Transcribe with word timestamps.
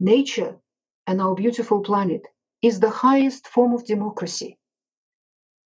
nature 0.00 0.56
and 1.06 1.20
our 1.20 1.34
beautiful 1.34 1.80
planet 1.80 2.22
is 2.62 2.80
the 2.80 2.90
highest 2.90 3.46
form 3.48 3.72
of 3.72 3.84
democracy. 3.84 4.58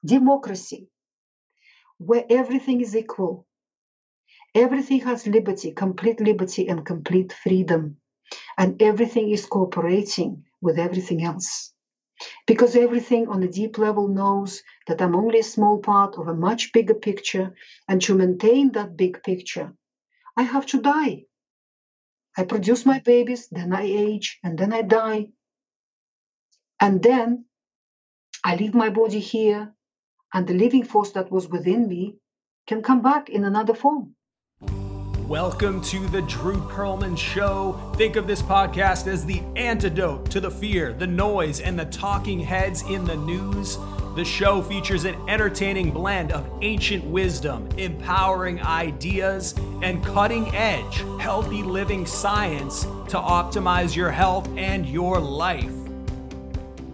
Democracy, 0.04 0.88
where 1.98 2.24
everything 2.28 2.80
is 2.80 2.96
equal, 2.96 3.46
everything 4.54 5.00
has 5.00 5.26
liberty, 5.26 5.72
complete 5.72 6.20
liberty, 6.20 6.68
and 6.68 6.84
complete 6.84 7.32
freedom, 7.32 7.96
and 8.58 8.80
everything 8.82 9.30
is 9.30 9.46
cooperating 9.46 10.44
with 10.60 10.78
everything 10.78 11.22
else. 11.24 11.72
Because 12.46 12.76
everything 12.76 13.28
on 13.28 13.42
a 13.42 13.48
deep 13.48 13.78
level 13.78 14.08
knows 14.08 14.62
that 14.86 15.00
I'm 15.02 15.16
only 15.16 15.40
a 15.40 15.44
small 15.44 15.78
part 15.78 16.16
of 16.18 16.28
a 16.28 16.34
much 16.34 16.72
bigger 16.72 16.94
picture, 16.94 17.54
and 17.88 18.00
to 18.02 18.14
maintain 18.14 18.72
that 18.72 18.96
big 18.96 19.22
picture, 19.22 19.74
I 20.36 20.42
have 20.42 20.66
to 20.66 20.80
die. 20.80 21.24
I 22.34 22.44
produce 22.44 22.86
my 22.86 22.98
babies, 23.00 23.48
then 23.48 23.74
I 23.74 23.82
age, 23.82 24.38
and 24.42 24.58
then 24.58 24.72
I 24.72 24.80
die. 24.80 25.28
And 26.80 27.02
then 27.02 27.44
I 28.42 28.56
leave 28.56 28.72
my 28.72 28.88
body 28.88 29.20
here, 29.20 29.74
and 30.32 30.46
the 30.46 30.54
living 30.54 30.84
force 30.84 31.10
that 31.10 31.30
was 31.30 31.46
within 31.48 31.86
me 31.86 32.16
can 32.66 32.80
come 32.80 33.02
back 33.02 33.28
in 33.28 33.44
another 33.44 33.74
form. 33.74 34.14
Welcome 35.28 35.82
to 35.82 36.08
the 36.08 36.22
Drew 36.22 36.56
Perlman 36.56 37.18
Show. 37.18 37.78
Think 37.96 38.16
of 38.16 38.26
this 38.26 38.40
podcast 38.40 39.06
as 39.08 39.26
the 39.26 39.42
antidote 39.56 40.30
to 40.30 40.40
the 40.40 40.50
fear, 40.50 40.94
the 40.94 41.06
noise, 41.06 41.60
and 41.60 41.78
the 41.78 41.84
talking 41.84 42.40
heads 42.40 42.80
in 42.88 43.04
the 43.04 43.16
news. 43.16 43.76
The 44.14 44.24
show 44.26 44.60
features 44.60 45.06
an 45.06 45.16
entertaining 45.26 45.90
blend 45.90 46.32
of 46.32 46.46
ancient 46.60 47.02
wisdom, 47.02 47.66
empowering 47.78 48.60
ideas, 48.60 49.54
and 49.80 50.04
cutting 50.04 50.54
edge, 50.54 51.02
healthy 51.18 51.62
living 51.62 52.04
science 52.04 52.82
to 52.82 53.16
optimize 53.16 53.96
your 53.96 54.10
health 54.10 54.50
and 54.58 54.84
your 54.84 55.18
life. 55.18 55.72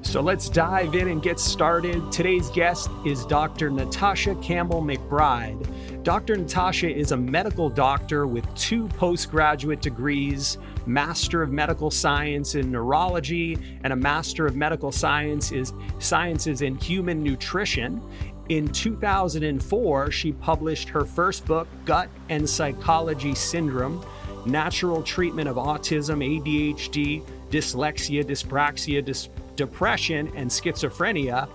So 0.03 0.21
let's 0.21 0.49
dive 0.49 0.95
in 0.95 1.09
and 1.09 1.21
get 1.21 1.41
started. 1.41 2.13
Today's 2.13 2.51
guest 2.51 2.89
is 3.05 3.27
Dr. 3.27 3.69
Natasha 3.69 4.37
Campbell 4.37 4.81
McBride. 4.81 5.98
Dr. 6.09 6.37
Natasha 6.37 6.89
is 6.89 7.13
a 7.13 7.17
medical 7.19 7.69
doctor 7.69 8.27
with 8.27 8.47
two 8.55 8.89
postgraduate 8.89 9.83
degrees, 9.83 10.57
Master 10.87 11.43
of 11.43 11.53
Medical 11.53 11.91
Science 11.91 12.55
in 12.55 12.73
Neurology, 12.73 13.59
and 13.85 13.93
a 13.93 13.97
Master 13.97 14.47
of 14.47 14.57
Medical 14.57 14.91
Science 14.91 15.53
is 15.53 15.75
Sciences 15.99 16.63
in 16.63 16.77
Human 16.77 17.23
Nutrition. 17.23 18.01
In 18.49 18.69
2004, 18.69 20.11
she 20.11 20.33
published 20.33 20.89
her 20.89 21.05
first 21.05 21.45
book, 21.45 21.69
Gut 21.85 22.09
and 22.31 22.49
Psychology 22.49 23.35
Syndrome 23.35 24.03
Natural 24.47 25.03
Treatment 25.03 25.47
of 25.47 25.57
Autism, 25.57 26.25
ADHD, 26.25 27.23
Dyslexia, 27.51 28.25
Dyspraxia, 28.25 29.05
Dys- 29.05 29.29
Depression, 29.57 30.33
and 30.37 30.49
Schizophrenia. 30.49 31.51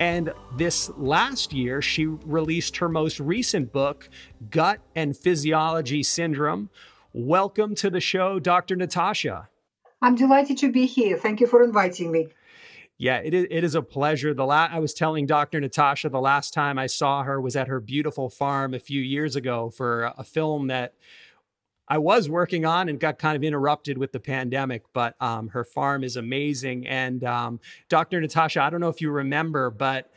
And 0.00 0.32
this 0.56 0.90
last 0.96 1.52
year, 1.52 1.80
she 1.80 2.06
released 2.06 2.78
her 2.78 2.88
most 2.88 3.20
recent 3.20 3.72
book, 3.72 4.08
Gut 4.50 4.80
and 4.94 5.16
Physiology 5.16 6.02
Syndrome. 6.02 6.70
Welcome 7.12 7.74
to 7.76 7.90
the 7.90 8.00
show, 8.00 8.40
Dr. 8.40 8.74
Natasha. 8.74 9.48
I'm 10.02 10.16
delighted 10.16 10.58
to 10.58 10.72
be 10.72 10.86
here. 10.86 11.16
Thank 11.16 11.40
you 11.40 11.46
for 11.46 11.62
inviting 11.62 12.10
me. 12.10 12.28
Yeah, 12.98 13.18
it 13.18 13.34
is, 13.34 13.46
it 13.50 13.64
is 13.64 13.74
a 13.74 13.82
pleasure. 13.82 14.34
The 14.34 14.44
la- 14.44 14.68
I 14.70 14.78
was 14.78 14.94
telling 14.94 15.26
Dr. 15.26 15.60
Natasha 15.60 16.08
the 16.08 16.20
last 16.20 16.52
time 16.52 16.78
I 16.78 16.86
saw 16.86 17.22
her 17.22 17.40
was 17.40 17.56
at 17.56 17.68
her 17.68 17.80
beautiful 17.80 18.28
farm 18.28 18.74
a 18.74 18.78
few 18.78 19.00
years 19.00 19.36
ago 19.36 19.70
for 19.70 20.12
a 20.16 20.24
film 20.24 20.68
that 20.68 20.94
I 21.86 21.98
was 21.98 22.28
working 22.28 22.64
on 22.64 22.88
and 22.88 22.98
got 22.98 23.18
kind 23.18 23.36
of 23.36 23.44
interrupted 23.44 23.98
with 23.98 24.12
the 24.12 24.20
pandemic, 24.20 24.84
but 24.92 25.14
um, 25.20 25.48
her 25.48 25.64
farm 25.64 26.02
is 26.02 26.16
amazing. 26.16 26.86
And 26.86 27.22
um, 27.24 27.60
Dr. 27.88 28.20
Natasha, 28.20 28.62
I 28.62 28.70
don't 28.70 28.80
know 28.80 28.88
if 28.88 29.00
you 29.00 29.10
remember, 29.10 29.70
but 29.70 30.10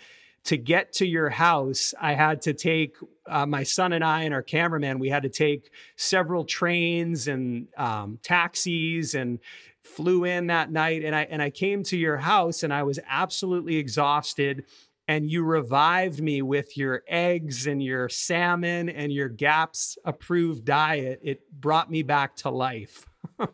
to 0.46 0.56
get 0.56 0.94
to 0.94 1.06
your 1.06 1.30
house, 1.30 1.94
I 2.00 2.14
had 2.14 2.42
to 2.44 2.54
take 2.54 2.96
uh, 3.28 3.46
my 3.46 3.64
son 3.64 3.92
and 3.92 4.04
I 4.04 4.24
and 4.24 4.34
our 4.34 4.42
cameraman, 4.42 4.98
we 4.98 5.10
had 5.10 5.24
to 5.24 5.30
take 5.30 5.72
several 5.98 6.46
trains 6.46 7.28
and 7.28 7.68
um, 7.76 8.20
taxis 8.24 9.14
and 9.14 9.40
flew 9.82 10.24
in 10.24 10.48
that 10.48 10.72
night. 10.72 11.04
And 11.04 11.14
I, 11.14 11.24
and 11.24 11.42
I 11.42 11.50
came 11.50 11.84
to 11.84 11.98
your 11.98 12.18
house 12.18 12.64
and 12.64 12.74
I 12.74 12.84
was 12.84 12.98
absolutely 13.10 13.76
exhausted 13.76 14.64
and 15.08 15.30
you 15.30 15.44
revived 15.44 16.22
me 16.22 16.42
with 16.42 16.78
your 16.78 17.04
eggs 17.08 17.66
and 17.66 17.82
your 17.82 18.10
salmon 18.10 18.90
and 18.90 19.12
your 19.12 19.30
GAPS 19.30 19.98
approved 20.04 20.66
diet. 20.66 21.20
It 21.24 21.50
brought 21.52 21.90
me 21.90 22.04
back 22.04 22.36
to 22.38 22.50
life. 22.50 23.06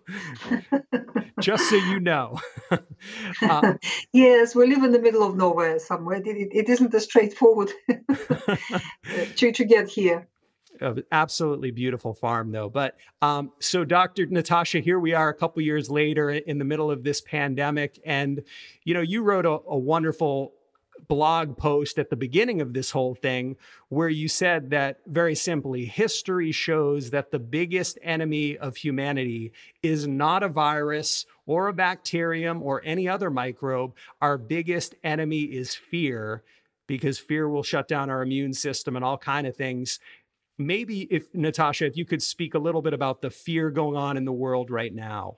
Just 1.40 1.69
so 1.69 1.75
you 1.75 2.00
know. 2.00 2.40
um, 3.47 3.78
yes, 4.13 4.56
we 4.56 4.68
live 4.68 4.84
in 4.84 4.92
the 4.92 5.00
middle 5.00 5.24
of 5.24 5.36
nowhere 5.36 5.78
somewhere. 5.80 6.18
It, 6.18 6.28
it, 6.28 6.50
it 6.52 6.69
isn't 6.69 6.94
as 6.94 7.03
straightforward 7.03 7.72
to, 9.36 9.52
to 9.52 9.66
get 9.66 9.90
here. 9.90 10.28
Absolutely 11.12 11.72
beautiful 11.72 12.13
farm, 12.13 12.52
though. 12.52 12.69
But 12.69 12.97
um, 13.22 13.52
so, 13.59 13.86
Dr. 13.86 14.25
Natasha, 14.25 14.80
here 14.80 15.00
we 15.00 15.13
are 15.13 15.30
a 15.30 15.34
couple 15.34 15.62
years 15.62 15.90
later 15.90 16.31
in 16.31 16.58
the 16.58 16.66
middle 16.66 16.90
of 16.90 17.03
this 17.03 17.22
pandemic. 17.22 18.00
And, 18.06 18.44
you 18.84 18.94
know, 18.94 19.02
you 19.02 19.22
wrote 19.22 19.46
a, 19.46 19.59
a 19.68 19.78
wonderful 19.78 20.53
blog 21.08 21.58
post 21.58 21.97
at 22.00 22.09
the 22.09 22.16
beginning 22.16 22.62
of 22.62 22.74
this 22.74 22.91
whole 22.91 23.16
thing 23.16 23.56
where 23.90 24.09
you 24.09 24.28
said 24.28 24.69
that 24.69 25.00
very 25.06 25.36
simply 25.36 25.86
history 25.86 26.52
shows 26.52 27.09
that 27.09 27.31
the 27.31 27.40
biggest 27.40 27.97
enemy 28.02 28.58
of 28.58 28.78
humanity 28.78 29.52
is 29.81 30.08
not 30.08 30.44
a 30.44 30.50
virus 30.50 31.25
or 31.46 31.68
a 31.68 31.74
bacterium 31.74 32.62
or 32.62 32.81
any 32.86 33.08
other 33.08 33.30
microbe. 33.30 33.94
Our 34.22 34.38
biggest 34.38 34.96
enemy 35.03 35.42
is 35.42 35.75
fear 35.75 36.44
because 36.88 37.19
fear 37.19 37.47
will 37.50 37.63
shut 37.63 37.88
down 37.88 38.09
our 38.09 38.22
immune 38.22 38.53
system 38.53 38.96
and 38.96 39.03
all 39.03 39.18
kind 39.18 39.47
of 39.47 39.56
things. 39.56 40.00
Maybe 40.58 41.02
if 41.09 41.34
Natasha, 41.34 41.86
if 41.86 41.97
you 41.97 42.06
could 42.06 42.22
speak 42.22 42.53
a 42.53 42.59
little 42.59 42.81
bit 42.81 42.94
about 42.94 43.22
the 43.22 43.30
fear 43.30 43.72
going 43.72 43.97
on 43.97 44.18
in 44.18 44.25
the 44.25 44.34
world 44.34 44.69
right 44.69 44.94
now. 44.94 45.38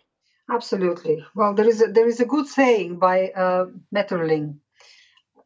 Absolutely. 0.52 1.26
Well, 1.34 1.54
there 1.56 1.68
is 1.68 1.82
a, 1.82 1.88
there 1.88 2.08
is 2.08 2.20
a 2.20 2.26
good 2.26 2.48
saying 2.48 3.00
by 3.00 3.30
uh, 3.30 3.66
Metterling 3.94 4.58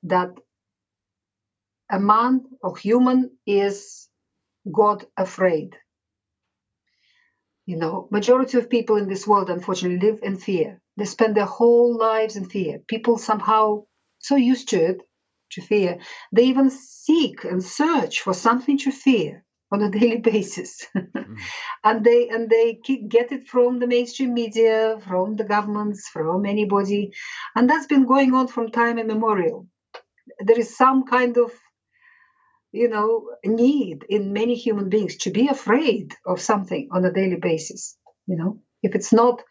that 0.03 0.31
a 1.91 1.99
man 1.99 2.45
or 2.61 2.77
human 2.77 3.31
is 3.45 4.07
God 4.71 5.05
afraid. 5.17 5.75
You 7.65 7.77
know, 7.77 8.07
majority 8.11 8.57
of 8.57 8.69
people 8.69 8.97
in 8.97 9.07
this 9.07 9.27
world 9.27 9.49
unfortunately 9.49 10.05
live 10.09 10.19
in 10.23 10.37
fear. 10.37 10.81
They 10.97 11.05
spend 11.05 11.35
their 11.35 11.45
whole 11.45 11.97
lives 11.97 12.35
in 12.35 12.45
fear. 12.45 12.79
People 12.87 13.17
somehow 13.17 13.85
so 14.19 14.35
used 14.35 14.69
to 14.69 14.77
it, 14.77 15.01
to 15.51 15.61
fear, 15.61 15.99
they 16.31 16.43
even 16.43 16.69
seek 16.69 17.43
and 17.43 17.63
search 17.63 18.21
for 18.21 18.33
something 18.33 18.77
to 18.79 18.91
fear 18.91 19.43
on 19.71 19.81
a 19.81 19.91
daily 19.99 20.17
basis 20.17 20.85
mm. 20.95 21.37
and 21.83 22.03
they 22.03 22.29
and 22.29 22.49
they 22.49 22.79
get 23.07 23.31
it 23.31 23.47
from 23.47 23.79
the 23.79 23.87
mainstream 23.87 24.33
media 24.33 24.97
from 25.07 25.35
the 25.35 25.43
governments 25.43 26.07
from 26.09 26.45
anybody 26.45 27.11
and 27.55 27.69
that's 27.69 27.87
been 27.87 28.05
going 28.05 28.33
on 28.33 28.47
from 28.47 28.69
time 28.69 28.97
immemorial 28.97 29.67
there 30.39 30.59
is 30.59 30.75
some 30.77 31.03
kind 31.05 31.37
of 31.37 31.51
you 32.71 32.87
know 32.87 33.29
need 33.45 34.05
in 34.09 34.33
many 34.33 34.55
human 34.55 34.89
beings 34.89 35.15
to 35.17 35.31
be 35.31 35.47
afraid 35.47 36.13
of 36.25 36.39
something 36.39 36.87
on 36.91 37.05
a 37.05 37.11
daily 37.11 37.37
basis 37.37 37.97
you 38.29 38.35
know? 38.37 38.59
If 38.83 38.95
it's 38.95 39.11
not 39.11 39.41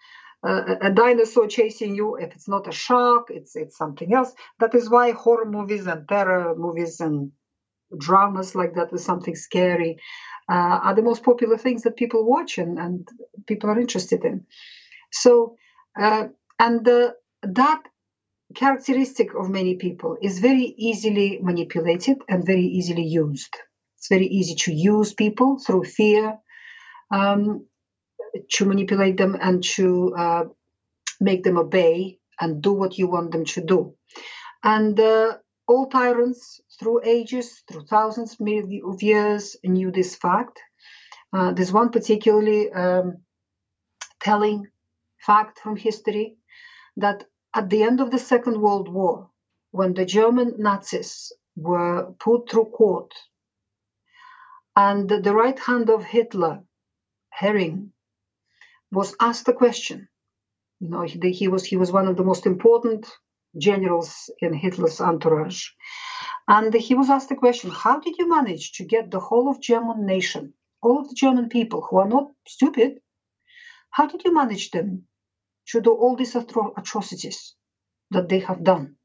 uh, 0.46 0.76
a 0.80 0.90
dinosaur 0.90 1.48
chasing 1.48 1.96
you 1.96 2.16
if 2.16 2.32
it's 2.34 2.48
not 2.48 2.68
a 2.68 2.72
shark 2.72 3.26
it's 3.28 3.56
it's 3.56 3.76
something 3.76 4.14
else. 4.14 4.32
That 4.60 4.74
is 4.74 4.88
why 4.88 5.10
horror 5.10 5.50
movies 5.50 5.86
and 5.86 6.08
terror 6.08 6.54
movies 6.56 7.00
and 7.00 7.32
dramas 7.98 8.54
like 8.54 8.74
that 8.74 8.92
with 8.92 9.00
something 9.00 9.34
scary 9.34 9.98
uh, 10.48 10.78
are 10.86 10.94
the 10.94 11.02
most 11.02 11.24
popular 11.24 11.58
things 11.58 11.82
that 11.82 11.96
people 11.96 12.24
watch 12.24 12.56
and, 12.58 12.78
and 12.78 13.08
people 13.46 13.68
are 13.68 13.80
interested 13.80 14.24
in. 14.24 14.46
So 15.12 15.56
uh, 16.00 16.28
and 16.60 16.84
that 17.42 17.82
characteristic 18.54 19.34
of 19.34 19.50
many 19.50 19.74
people 19.76 20.16
is 20.22 20.38
very 20.38 20.74
easily 20.76 21.38
manipulated 21.42 22.18
and 22.28 22.46
very 22.46 22.64
easily 22.64 23.04
used. 23.04 23.54
It's 23.96 24.08
very 24.08 24.26
easy 24.26 24.54
to 24.54 24.72
use 24.72 25.12
people 25.12 25.58
through 25.58 25.84
fear, 25.84 26.38
um, 27.10 27.66
to 28.54 28.64
manipulate 28.64 29.16
them 29.16 29.36
and 29.40 29.62
to 29.64 30.14
uh, 30.16 30.44
make 31.20 31.42
them 31.44 31.58
obey 31.58 32.18
and 32.40 32.62
do 32.62 32.72
what 32.72 32.98
you 32.98 33.08
want 33.08 33.32
them 33.32 33.44
to 33.44 33.60
do. 33.60 33.94
And 34.62 34.98
uh, 34.98 35.38
all 35.66 35.86
tyrants 35.86 36.60
through 36.78 37.02
ages, 37.04 37.62
through 37.70 37.84
thousands 37.86 38.36
of 38.40 39.02
years, 39.02 39.56
knew 39.64 39.90
this 39.90 40.14
fact. 40.14 40.60
Uh, 41.32 41.52
there's 41.52 41.72
one 41.72 41.90
particularly 41.90 42.72
um, 42.72 43.18
telling 44.20 44.68
fact 45.18 45.58
from 45.60 45.76
history 45.76 46.36
that 46.96 47.24
at 47.58 47.70
the 47.70 47.82
end 47.82 48.00
of 48.00 48.12
the 48.12 48.20
Second 48.20 48.60
World 48.60 48.88
War, 48.88 49.28
when 49.72 49.92
the 49.92 50.04
German 50.04 50.54
Nazis 50.58 51.32
were 51.56 52.14
put 52.20 52.48
through 52.48 52.66
court, 52.66 53.12
and 54.76 55.08
the 55.08 55.34
right 55.34 55.58
hand 55.58 55.90
of 55.90 56.04
Hitler, 56.04 56.62
Goering, 57.40 57.92
was 58.92 59.16
asked 59.18 59.46
the 59.46 59.60
question 59.64 60.08
You 60.78 60.88
know, 60.90 61.02
he, 61.02 61.18
he 61.40 61.48
was 61.48 61.64
he 61.64 61.76
was 61.76 61.90
one 61.90 62.06
of 62.06 62.16
the 62.16 62.28
most 62.30 62.46
important 62.46 63.02
generals 63.68 64.30
in 64.38 64.52
Hitler's 64.52 65.00
entourage. 65.00 65.62
And 66.46 66.72
he 66.72 66.94
was 66.94 67.10
asked 67.10 67.30
the 67.30 67.42
question, 67.44 67.70
how 67.70 67.98
did 67.98 68.14
you 68.18 68.28
manage 68.28 68.66
to 68.74 68.84
get 68.84 69.10
the 69.10 69.24
whole 69.28 69.50
of 69.50 69.60
German 69.60 70.06
nation, 70.06 70.54
all 70.80 71.00
of 71.00 71.08
the 71.08 71.20
German 71.24 71.48
people 71.48 71.80
who 71.82 71.96
are 72.02 72.12
not 72.16 72.26
stupid, 72.46 73.00
how 73.90 74.06
did 74.06 74.22
you 74.24 74.32
manage 74.32 74.70
them 74.70 75.07
to 75.68 75.80
do 75.80 75.92
all 75.92 76.16
these 76.16 76.34
atro- 76.34 76.72
atrocities 76.76 77.54
that 78.10 78.28
they 78.28 78.40
have 78.40 78.64
done? 78.64 78.96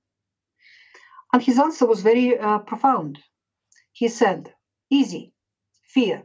And 1.33 1.41
his 1.41 1.59
answer 1.59 1.85
was 1.85 2.01
very 2.01 2.37
uh, 2.37 2.59
profound. 2.59 3.19
He 3.91 4.07
said, 4.07 4.53
easy, 4.89 5.33
fear. 5.83 6.23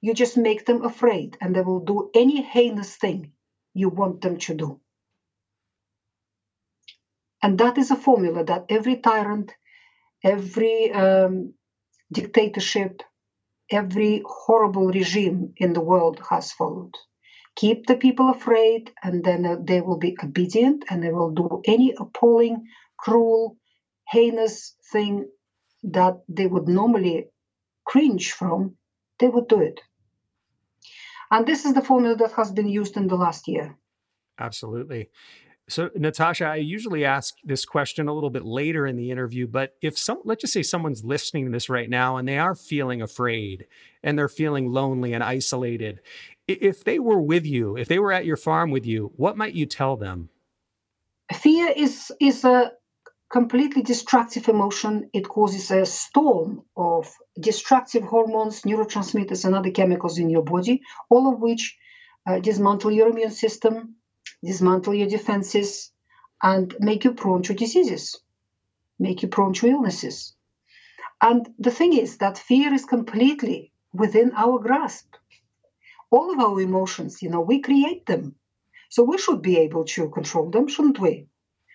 You 0.00 0.14
just 0.14 0.36
make 0.36 0.66
them 0.66 0.84
afraid 0.84 1.36
and 1.40 1.54
they 1.54 1.62
will 1.62 1.80
do 1.80 2.10
any 2.14 2.42
heinous 2.42 2.96
thing 2.96 3.32
you 3.74 3.88
want 3.88 4.20
them 4.20 4.38
to 4.38 4.54
do. 4.54 4.80
And 7.42 7.58
that 7.58 7.78
is 7.78 7.90
a 7.90 7.96
formula 7.96 8.44
that 8.44 8.66
every 8.68 8.96
tyrant, 8.96 9.54
every 10.24 10.92
um, 10.92 11.54
dictatorship, 12.12 13.02
every 13.70 14.22
horrible 14.26 14.88
regime 14.88 15.54
in 15.56 15.72
the 15.72 15.80
world 15.80 16.20
has 16.30 16.52
followed. 16.52 16.94
Keep 17.58 17.86
the 17.86 17.96
people 17.96 18.30
afraid, 18.30 18.92
and 19.02 19.24
then 19.24 19.44
uh, 19.44 19.56
they 19.60 19.80
will 19.80 19.98
be 19.98 20.16
obedient 20.22 20.84
and 20.88 21.02
they 21.02 21.10
will 21.10 21.32
do 21.32 21.60
any 21.64 21.92
appalling, 21.98 22.68
cruel, 22.96 23.56
heinous 24.06 24.76
thing 24.92 25.28
that 25.82 26.20
they 26.28 26.46
would 26.46 26.68
normally 26.68 27.26
cringe 27.84 28.30
from, 28.30 28.76
they 29.18 29.26
would 29.26 29.48
do 29.48 29.60
it. 29.60 29.80
And 31.32 31.46
this 31.46 31.64
is 31.64 31.74
the 31.74 31.82
formula 31.82 32.14
that 32.16 32.32
has 32.32 32.52
been 32.52 32.68
used 32.68 32.96
in 32.96 33.08
the 33.08 33.16
last 33.16 33.48
year. 33.48 33.76
Absolutely. 34.38 35.10
So, 35.68 35.90
Natasha, 35.94 36.46
I 36.46 36.56
usually 36.56 37.04
ask 37.04 37.36
this 37.44 37.66
question 37.66 38.08
a 38.08 38.14
little 38.14 38.30
bit 38.30 38.44
later 38.44 38.86
in 38.86 38.96
the 38.96 39.10
interview, 39.10 39.46
but 39.46 39.74
if 39.82 39.98
some, 39.98 40.20
let's 40.24 40.40
just 40.40 40.54
say 40.54 40.62
someone's 40.62 41.04
listening 41.04 41.44
to 41.44 41.50
this 41.50 41.68
right 41.68 41.90
now 41.90 42.16
and 42.16 42.26
they 42.26 42.38
are 42.38 42.54
feeling 42.54 43.02
afraid 43.02 43.66
and 44.02 44.18
they're 44.18 44.28
feeling 44.28 44.72
lonely 44.72 45.12
and 45.12 45.22
isolated, 45.22 46.00
if 46.46 46.84
they 46.84 46.98
were 46.98 47.20
with 47.20 47.44
you, 47.44 47.76
if 47.76 47.86
they 47.86 47.98
were 47.98 48.12
at 48.12 48.24
your 48.24 48.38
farm 48.38 48.70
with 48.70 48.86
you, 48.86 49.12
what 49.16 49.36
might 49.36 49.52
you 49.52 49.66
tell 49.66 49.96
them? 49.96 50.30
Fear 51.30 51.74
is 51.76 52.10
is 52.18 52.44
a 52.44 52.72
completely 53.30 53.82
destructive 53.82 54.48
emotion. 54.48 55.10
It 55.12 55.28
causes 55.28 55.70
a 55.70 55.84
storm 55.84 56.62
of 56.74 57.12
destructive 57.38 58.04
hormones, 58.04 58.62
neurotransmitters, 58.62 59.44
and 59.44 59.54
other 59.54 59.70
chemicals 59.70 60.18
in 60.18 60.30
your 60.30 60.44
body, 60.44 60.80
all 61.10 61.30
of 61.30 61.40
which 61.40 61.76
uh, 62.26 62.38
dismantle 62.38 62.92
your 62.92 63.08
immune 63.08 63.30
system, 63.30 63.96
dismantle 64.44 64.94
your 64.94 65.08
defenses, 65.08 65.90
and 66.42 66.74
make 66.78 67.04
you 67.04 67.12
prone 67.12 67.42
to 67.42 67.54
diseases, 67.54 68.20
make 68.98 69.22
you 69.22 69.28
prone 69.28 69.52
to 69.54 69.66
illnesses. 69.66 70.34
And 71.20 71.48
the 71.58 71.70
thing 71.70 71.94
is 71.94 72.18
that 72.18 72.38
fear 72.38 72.72
is 72.72 72.84
completely 72.84 73.72
within 73.92 74.32
our 74.36 74.58
grasp. 74.60 75.14
All 76.10 76.32
of 76.32 76.38
our 76.38 76.60
emotions, 76.60 77.22
you 77.22 77.28
know, 77.28 77.40
we 77.40 77.60
create 77.60 78.06
them. 78.06 78.36
So 78.88 79.02
we 79.02 79.18
should 79.18 79.42
be 79.42 79.58
able 79.58 79.84
to 79.84 80.08
control 80.10 80.50
them, 80.50 80.68
shouldn't 80.68 81.00
we? 81.00 81.26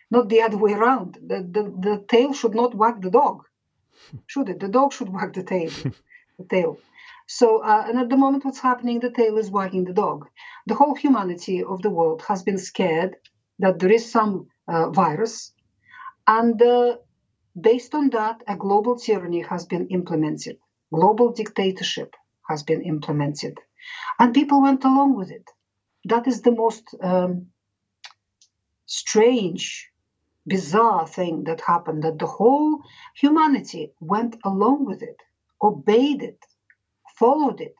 Not 0.09 0.29
the 0.29 0.41
other 0.41 0.57
way 0.57 0.73
around. 0.73 1.19
The, 1.21 1.41
the, 1.41 1.63
the 1.63 2.05
tail 2.07 2.33
should 2.33 2.55
not 2.55 2.73
wag 2.73 3.01
the 3.01 3.11
dog, 3.11 3.43
should 4.27 4.49
it? 4.49 4.59
The 4.59 4.69
dog 4.69 4.93
should 4.93 5.09
wag 5.09 5.33
the 5.33 5.43
tail. 5.43 5.69
the 6.39 6.45
tail. 6.49 6.79
So, 7.27 7.63
uh, 7.63 7.85
and 7.87 7.97
at 7.99 8.09
the 8.09 8.17
moment, 8.17 8.45
what's 8.45 8.59
happening, 8.59 8.99
the 8.99 9.09
tail 9.09 9.37
is 9.37 9.49
wagging 9.49 9.85
the 9.85 9.93
dog. 9.93 10.27
The 10.67 10.75
whole 10.75 10.95
humanity 10.95 11.63
of 11.63 11.81
the 11.81 11.89
world 11.89 12.21
has 12.27 12.43
been 12.43 12.57
scared 12.57 13.15
that 13.59 13.79
there 13.79 13.91
is 13.91 14.11
some 14.11 14.47
uh, 14.67 14.89
virus, 14.89 15.53
and 16.27 16.61
uh, 16.61 16.97
based 17.59 17.95
on 17.95 18.09
that, 18.11 18.43
a 18.47 18.55
global 18.55 18.97
tyranny 18.97 19.41
has 19.41 19.65
been 19.65 19.87
implemented. 19.87 20.57
Global 20.93 21.31
dictatorship 21.31 22.15
has 22.49 22.63
been 22.63 22.81
implemented, 22.81 23.57
and 24.19 24.33
people 24.33 24.61
went 24.61 24.83
along 24.83 25.15
with 25.15 25.31
it. 25.31 25.49
That 26.05 26.27
is 26.27 26.41
the 26.41 26.51
most 26.51 26.83
um, 27.01 27.47
strange, 28.85 29.89
bizarre 30.45 31.07
thing 31.07 31.45
that 31.45 31.61
happened. 31.61 32.03
That 32.03 32.19
the 32.19 32.27
whole 32.27 32.81
humanity 33.15 33.93
went 33.99 34.35
along 34.43 34.85
with 34.85 35.01
it, 35.01 35.17
obeyed 35.61 36.21
it 36.21 36.45
followed 37.23 37.61
it. 37.61 37.75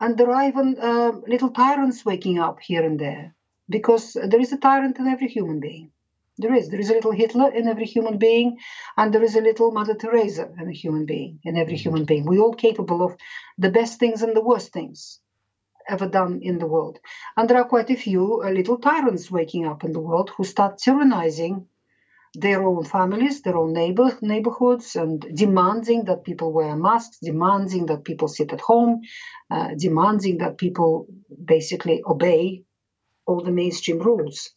And 0.00 0.16
there 0.16 0.30
are 0.30 0.48
even 0.48 0.68
uh, 0.90 1.12
little 1.34 1.50
tyrants 1.50 2.04
waking 2.10 2.38
up 2.46 2.58
here 2.68 2.84
and 2.88 2.98
there 2.98 3.34
because 3.68 4.04
there 4.30 4.40
is 4.40 4.52
a 4.52 4.62
tyrant 4.66 4.98
in 4.98 5.06
every 5.14 5.28
human 5.28 5.60
being. 5.60 5.90
There 6.40 6.54
is. 6.54 6.68
There 6.68 6.80
is 6.84 6.90
a 6.90 6.94
little 6.98 7.16
Hitler 7.22 7.50
in 7.58 7.66
every 7.66 7.88
human 7.94 8.16
being, 8.16 8.58
and 8.96 9.12
there 9.12 9.24
is 9.28 9.34
a 9.36 9.46
little 9.48 9.72
Mother 9.72 9.96
Teresa 10.02 10.44
in 10.60 10.68
a 10.68 10.80
human 10.82 11.04
being, 11.04 11.40
in 11.42 11.56
every 11.62 11.78
human 11.84 12.04
being. 12.04 12.24
We're 12.24 12.44
all 12.46 12.64
capable 12.66 13.02
of 13.02 13.16
the 13.64 13.72
best 13.78 13.98
things 13.98 14.22
and 14.22 14.36
the 14.36 14.48
worst 14.50 14.72
things 14.72 15.18
ever 15.94 16.08
done 16.08 16.34
in 16.50 16.58
the 16.58 16.70
world. 16.74 17.00
And 17.36 17.44
there 17.48 17.58
are 17.60 17.72
quite 17.74 17.90
a 17.90 18.02
few 18.06 18.42
uh, 18.42 18.50
little 18.50 18.78
tyrants 18.78 19.30
waking 19.30 19.66
up 19.66 19.82
in 19.84 19.92
the 19.92 20.06
world 20.08 20.30
who 20.30 20.44
start 20.44 20.78
tyrannizing 20.78 21.54
their 22.34 22.62
own 22.62 22.84
families, 22.84 23.42
their 23.42 23.56
own 23.56 23.72
neighbor, 23.72 24.16
neighborhoods, 24.20 24.96
and 24.96 25.20
demanding 25.34 26.04
that 26.04 26.24
people 26.24 26.52
wear 26.52 26.76
masks, 26.76 27.18
demanding 27.22 27.86
that 27.86 28.04
people 28.04 28.28
sit 28.28 28.52
at 28.52 28.60
home, 28.60 29.00
uh, 29.50 29.70
demanding 29.78 30.38
that 30.38 30.58
people 30.58 31.06
basically 31.44 32.02
obey 32.06 32.64
all 33.26 33.40
the 33.40 33.50
mainstream 33.50 33.98
rules. 33.98 34.50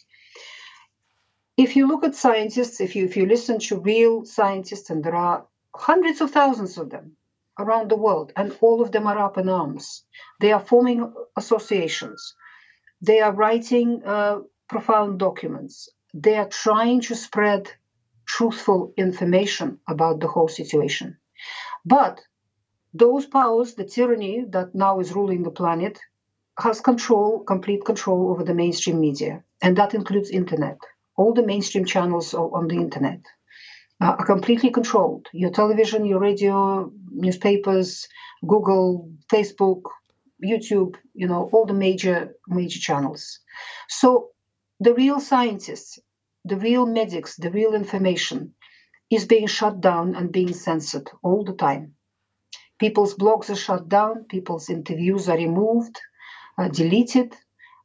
If 1.57 1.75
you 1.75 1.87
look 1.87 2.03
at 2.03 2.15
scientists, 2.15 2.81
if 2.81 2.95
you 2.95 3.05
if 3.05 3.15
you 3.17 3.25
listen 3.25 3.59
to 3.59 3.79
real 3.79 4.25
scientists, 4.25 4.89
and 4.89 5.03
there 5.03 5.15
are 5.15 5.45
hundreds 5.75 6.21
of 6.21 6.31
thousands 6.31 6.77
of 6.77 6.89
them 6.89 7.15
around 7.59 7.89
the 7.89 7.97
world, 7.97 8.31
and 8.35 8.55
all 8.61 8.81
of 8.81 8.91
them 8.91 9.07
are 9.07 9.19
up 9.19 9.37
in 9.37 9.49
arms. 9.49 10.03
They 10.39 10.51
are 10.51 10.59
forming 10.59 11.13
associations. 11.37 12.33
They 13.01 13.19
are 13.19 13.33
writing 13.33 14.01
uh, 14.05 14.39
profound 14.69 15.19
documents 15.19 15.89
they 16.13 16.37
are 16.37 16.49
trying 16.49 17.01
to 17.01 17.15
spread 17.15 17.71
truthful 18.27 18.93
information 18.97 19.79
about 19.87 20.19
the 20.19 20.27
whole 20.27 20.47
situation. 20.47 21.17
But 21.85 22.21
those 22.93 23.25
powers, 23.25 23.75
the 23.75 23.85
tyranny 23.85 24.45
that 24.49 24.75
now 24.75 24.99
is 24.99 25.13
ruling 25.13 25.43
the 25.43 25.51
planet, 25.51 25.99
has 26.59 26.81
control, 26.81 27.39
complete 27.43 27.85
control 27.85 28.31
over 28.31 28.43
the 28.43 28.53
mainstream 28.53 28.99
media, 28.99 29.43
and 29.61 29.77
that 29.77 29.93
includes 29.93 30.29
internet. 30.29 30.77
All 31.17 31.33
the 31.33 31.43
mainstream 31.43 31.85
channels 31.85 32.33
on 32.33 32.67
the 32.67 32.75
internet 32.75 33.21
uh, 34.01 34.15
are 34.19 34.25
completely 34.25 34.71
controlled. 34.71 35.27
Your 35.33 35.51
television, 35.51 36.05
your 36.05 36.19
radio, 36.19 36.91
newspapers, 37.11 38.07
Google, 38.47 39.09
Facebook, 39.31 39.83
YouTube, 40.43 40.95
you 41.13 41.27
know, 41.27 41.49
all 41.53 41.65
the 41.65 41.73
major 41.73 42.35
major 42.47 42.79
channels. 42.79 43.39
So 43.89 44.30
the 44.81 44.95
real 44.95 45.19
scientists, 45.19 45.99
the 46.43 46.57
real 46.57 46.87
medics, 46.87 47.35
the 47.35 47.51
real 47.51 47.75
information 47.75 48.55
is 49.11 49.25
being 49.25 49.45
shut 49.45 49.79
down 49.79 50.15
and 50.15 50.31
being 50.31 50.53
censored 50.53 51.07
all 51.21 51.43
the 51.43 51.53
time. 51.53 51.93
People's 52.79 53.13
blogs 53.13 53.51
are 53.51 53.55
shut 53.67 53.87
down, 53.87 54.23
people's 54.23 54.71
interviews 54.71 55.29
are 55.29 55.37
removed, 55.37 56.01
uh, 56.57 56.67
deleted. 56.67 57.35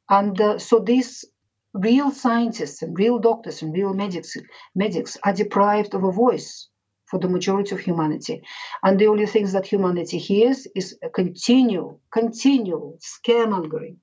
And 0.08 0.40
uh, 0.40 0.58
so 0.58 0.78
these 0.78 1.26
real 1.74 2.10
scientists 2.10 2.80
and 2.80 2.98
real 2.98 3.18
doctors 3.18 3.60
and 3.60 3.74
real 3.74 3.92
medics, 3.92 4.34
medics 4.74 5.18
are 5.22 5.34
deprived 5.34 5.92
of 5.94 6.02
a 6.02 6.12
voice 6.12 6.68
for 7.04 7.20
the 7.20 7.28
majority 7.28 7.74
of 7.74 7.80
humanity. 7.82 8.40
And 8.82 8.98
the 8.98 9.08
only 9.08 9.26
things 9.26 9.52
that 9.52 9.66
humanity 9.66 10.16
hears 10.16 10.66
is 10.74 10.96
a 11.02 11.10
continual, 11.10 12.00
continual 12.10 12.98
scaremongering 13.02 13.96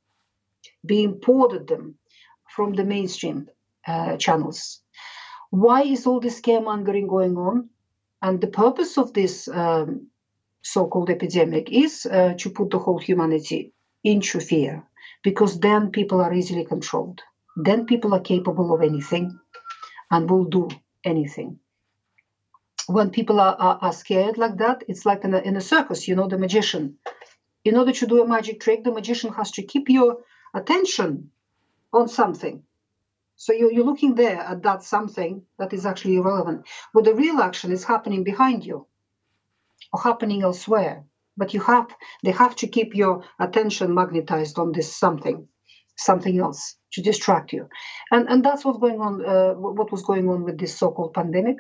being 0.86 1.16
poured 1.16 1.54
at 1.54 1.66
them 1.66 1.98
from 2.56 2.74
the 2.74 2.84
mainstream 2.84 3.48
uh, 3.88 4.18
channels. 4.18 4.82
Why 5.50 5.84
is 5.84 6.08
all 6.08 6.20
this 6.20 6.40
scaremongering 6.42 7.08
going 7.08 7.36
on? 7.38 7.70
And 8.22 8.40
the 8.40 8.48
purpose 8.48 8.98
of 8.98 9.14
this 9.14 9.48
um, 9.48 10.08
so 10.62 10.88
called 10.88 11.10
epidemic 11.10 11.72
is 11.72 12.06
uh, 12.06 12.34
to 12.38 12.50
put 12.50 12.70
the 12.70 12.80
whole 12.80 13.00
humanity 13.00 13.74
into 14.04 14.40
fear, 14.40 14.84
because 15.24 15.60
then 15.60 15.92
people 15.92 16.22
are 16.22 16.34
easily 16.34 16.66
controlled. 16.66 17.22
Then 17.56 17.86
people 17.86 18.14
are 18.14 18.22
capable 18.22 18.74
of 18.74 18.82
anything 18.82 19.38
and 20.10 20.30
will 20.30 20.46
do 20.46 20.70
anything. 21.04 21.60
When 22.88 23.10
people 23.10 23.40
are, 23.40 23.56
are, 23.60 23.78
are 23.82 23.94
scared 23.94 24.38
like 24.38 24.58
that, 24.58 24.84
it's 24.88 25.06
like 25.06 25.24
in 25.24 25.34
a, 25.34 25.40
in 25.40 25.56
a 25.56 25.62
circus, 25.62 26.08
you 26.08 26.16
know, 26.16 26.28
the 26.28 26.38
magician. 26.38 26.98
In 27.64 27.78
order 27.78 27.94
to 27.94 28.08
do 28.08 28.22
a 28.22 28.28
magic 28.28 28.60
trick, 28.60 28.84
the 28.84 28.92
magician 28.92 29.32
has 29.34 29.52
to 29.52 29.64
keep 29.64 29.90
your 29.90 30.18
attention 30.54 31.32
on 31.94 32.08
something. 32.08 32.64
So 33.36 33.54
you're, 33.54 33.72
you're 33.72 33.86
looking 33.86 34.16
there 34.16 34.40
at 34.40 34.64
that 34.64 34.84
something 34.84 35.44
that 35.60 35.74
is 35.74 35.86
actually 35.86 36.16
irrelevant. 36.16 36.66
But 36.94 37.06
the 37.06 37.16
real 37.16 37.40
action 37.40 37.72
is 37.72 37.84
happening 37.84 38.24
behind 38.24 38.66
you 38.66 38.88
or 39.92 40.02
happening 40.02 40.44
elsewhere. 40.44 41.06
But 41.36 41.54
you 41.54 41.62
have 41.62 41.88
they 42.24 42.32
have 42.32 42.56
to 42.58 42.68
keep 42.68 42.96
your 42.96 43.24
attention 43.40 43.96
magnetized 43.96 44.60
on 44.60 44.72
this 44.72 44.96
something, 44.96 45.48
something 45.98 46.40
else 46.40 46.76
to 46.92 47.02
distract 47.02 47.54
you, 47.54 47.68
and 48.12 48.30
and 48.30 48.46
that's 48.46 48.64
what's 48.64 48.78
going 48.78 49.02
on. 49.02 49.26
Uh, 49.26 49.54
what 49.54 49.92
was 49.92 50.04
going 50.04 50.30
on 50.30 50.44
with 50.44 50.60
this 50.60 50.78
so-called 50.78 51.16
pandemic? 51.16 51.58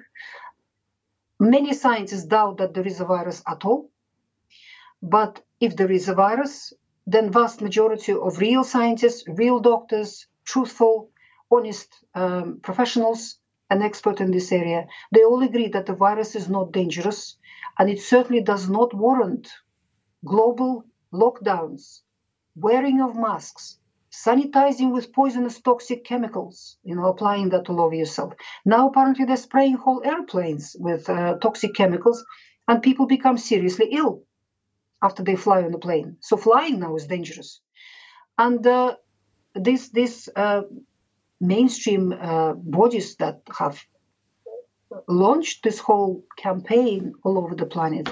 Many 1.39 1.73
scientists 1.73 2.25
doubt 2.25 2.57
that 2.59 2.75
there 2.75 2.85
is 2.85 3.01
a 3.01 3.05
virus 3.05 3.41
at 3.47 3.65
all. 3.65 3.89
But 5.01 5.41
if 5.59 5.75
there 5.75 5.91
is 5.91 6.07
a 6.07 6.13
virus, 6.13 6.71
then 7.05 7.31
vast 7.31 7.61
majority 7.61 8.13
of 8.13 8.39
real 8.39 8.63
scientists, 8.63 9.23
real 9.27 9.59
doctors, 9.59 10.27
truthful, 10.45 11.09
honest 11.51 11.89
um, 12.15 12.59
professionals, 12.61 13.39
and 13.69 13.83
expert 13.83 14.21
in 14.21 14.31
this 14.31 14.51
area, 14.51 14.85
they 15.11 15.23
all 15.23 15.41
agree 15.41 15.67
that 15.69 15.85
the 15.85 15.95
virus 15.95 16.35
is 16.35 16.47
not 16.47 16.71
dangerous, 16.71 17.37
and 17.79 17.89
it 17.89 17.99
certainly 17.99 18.41
does 18.41 18.69
not 18.69 18.93
warrant 18.93 19.49
global 20.25 20.85
lockdowns, 21.11 22.01
wearing 22.55 23.01
of 23.01 23.15
masks, 23.15 23.79
sanitizing 24.11 24.93
with 24.93 25.11
poisonous 25.11 25.59
toxic 25.59 26.05
chemicals, 26.05 26.77
you 26.83 26.95
know, 26.95 27.05
applying 27.05 27.49
that 27.49 27.69
all 27.69 27.81
over 27.81 27.95
yourself. 27.95 28.33
Now, 28.63 28.89
apparently, 28.89 29.25
they're 29.25 29.37
spraying 29.37 29.75
whole 29.75 30.03
airplanes 30.05 30.75
with 30.79 31.09
uh, 31.09 31.37
toxic 31.39 31.73
chemicals, 31.73 32.23
and 32.67 32.81
people 32.81 33.07
become 33.07 33.37
seriously 33.37 33.89
ill 33.91 34.23
after 35.03 35.21
they 35.21 35.35
fly 35.35 35.61
on 35.61 35.71
the 35.71 35.77
plane. 35.77 36.17
So 36.21 36.37
flying 36.37 36.79
now 36.79 36.95
is 36.95 37.07
dangerous. 37.07 37.59
And 38.37 38.65
uh, 38.65 38.95
this 39.53 39.89
this 39.89 40.29
uh, 40.35 40.61
mainstream 41.39 42.13
uh, 42.13 42.53
bodies 42.53 43.17
that 43.17 43.41
have 43.59 43.77
launched 45.07 45.63
this 45.63 45.79
whole 45.79 46.23
campaign 46.37 47.13
all 47.23 47.37
over 47.37 47.55
the 47.55 47.65
planet 47.65 48.07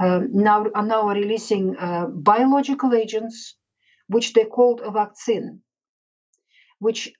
um, 0.00 0.28
now 0.32 0.66
are 0.74 0.86
now 0.86 1.08
releasing 1.08 1.76
uh, 1.76 2.06
biological 2.06 2.94
agents, 2.94 3.56
which 4.08 4.32
they 4.32 4.44
called 4.44 4.80
a 4.80 4.90
vaccine, 4.90 5.60
which 6.78 7.12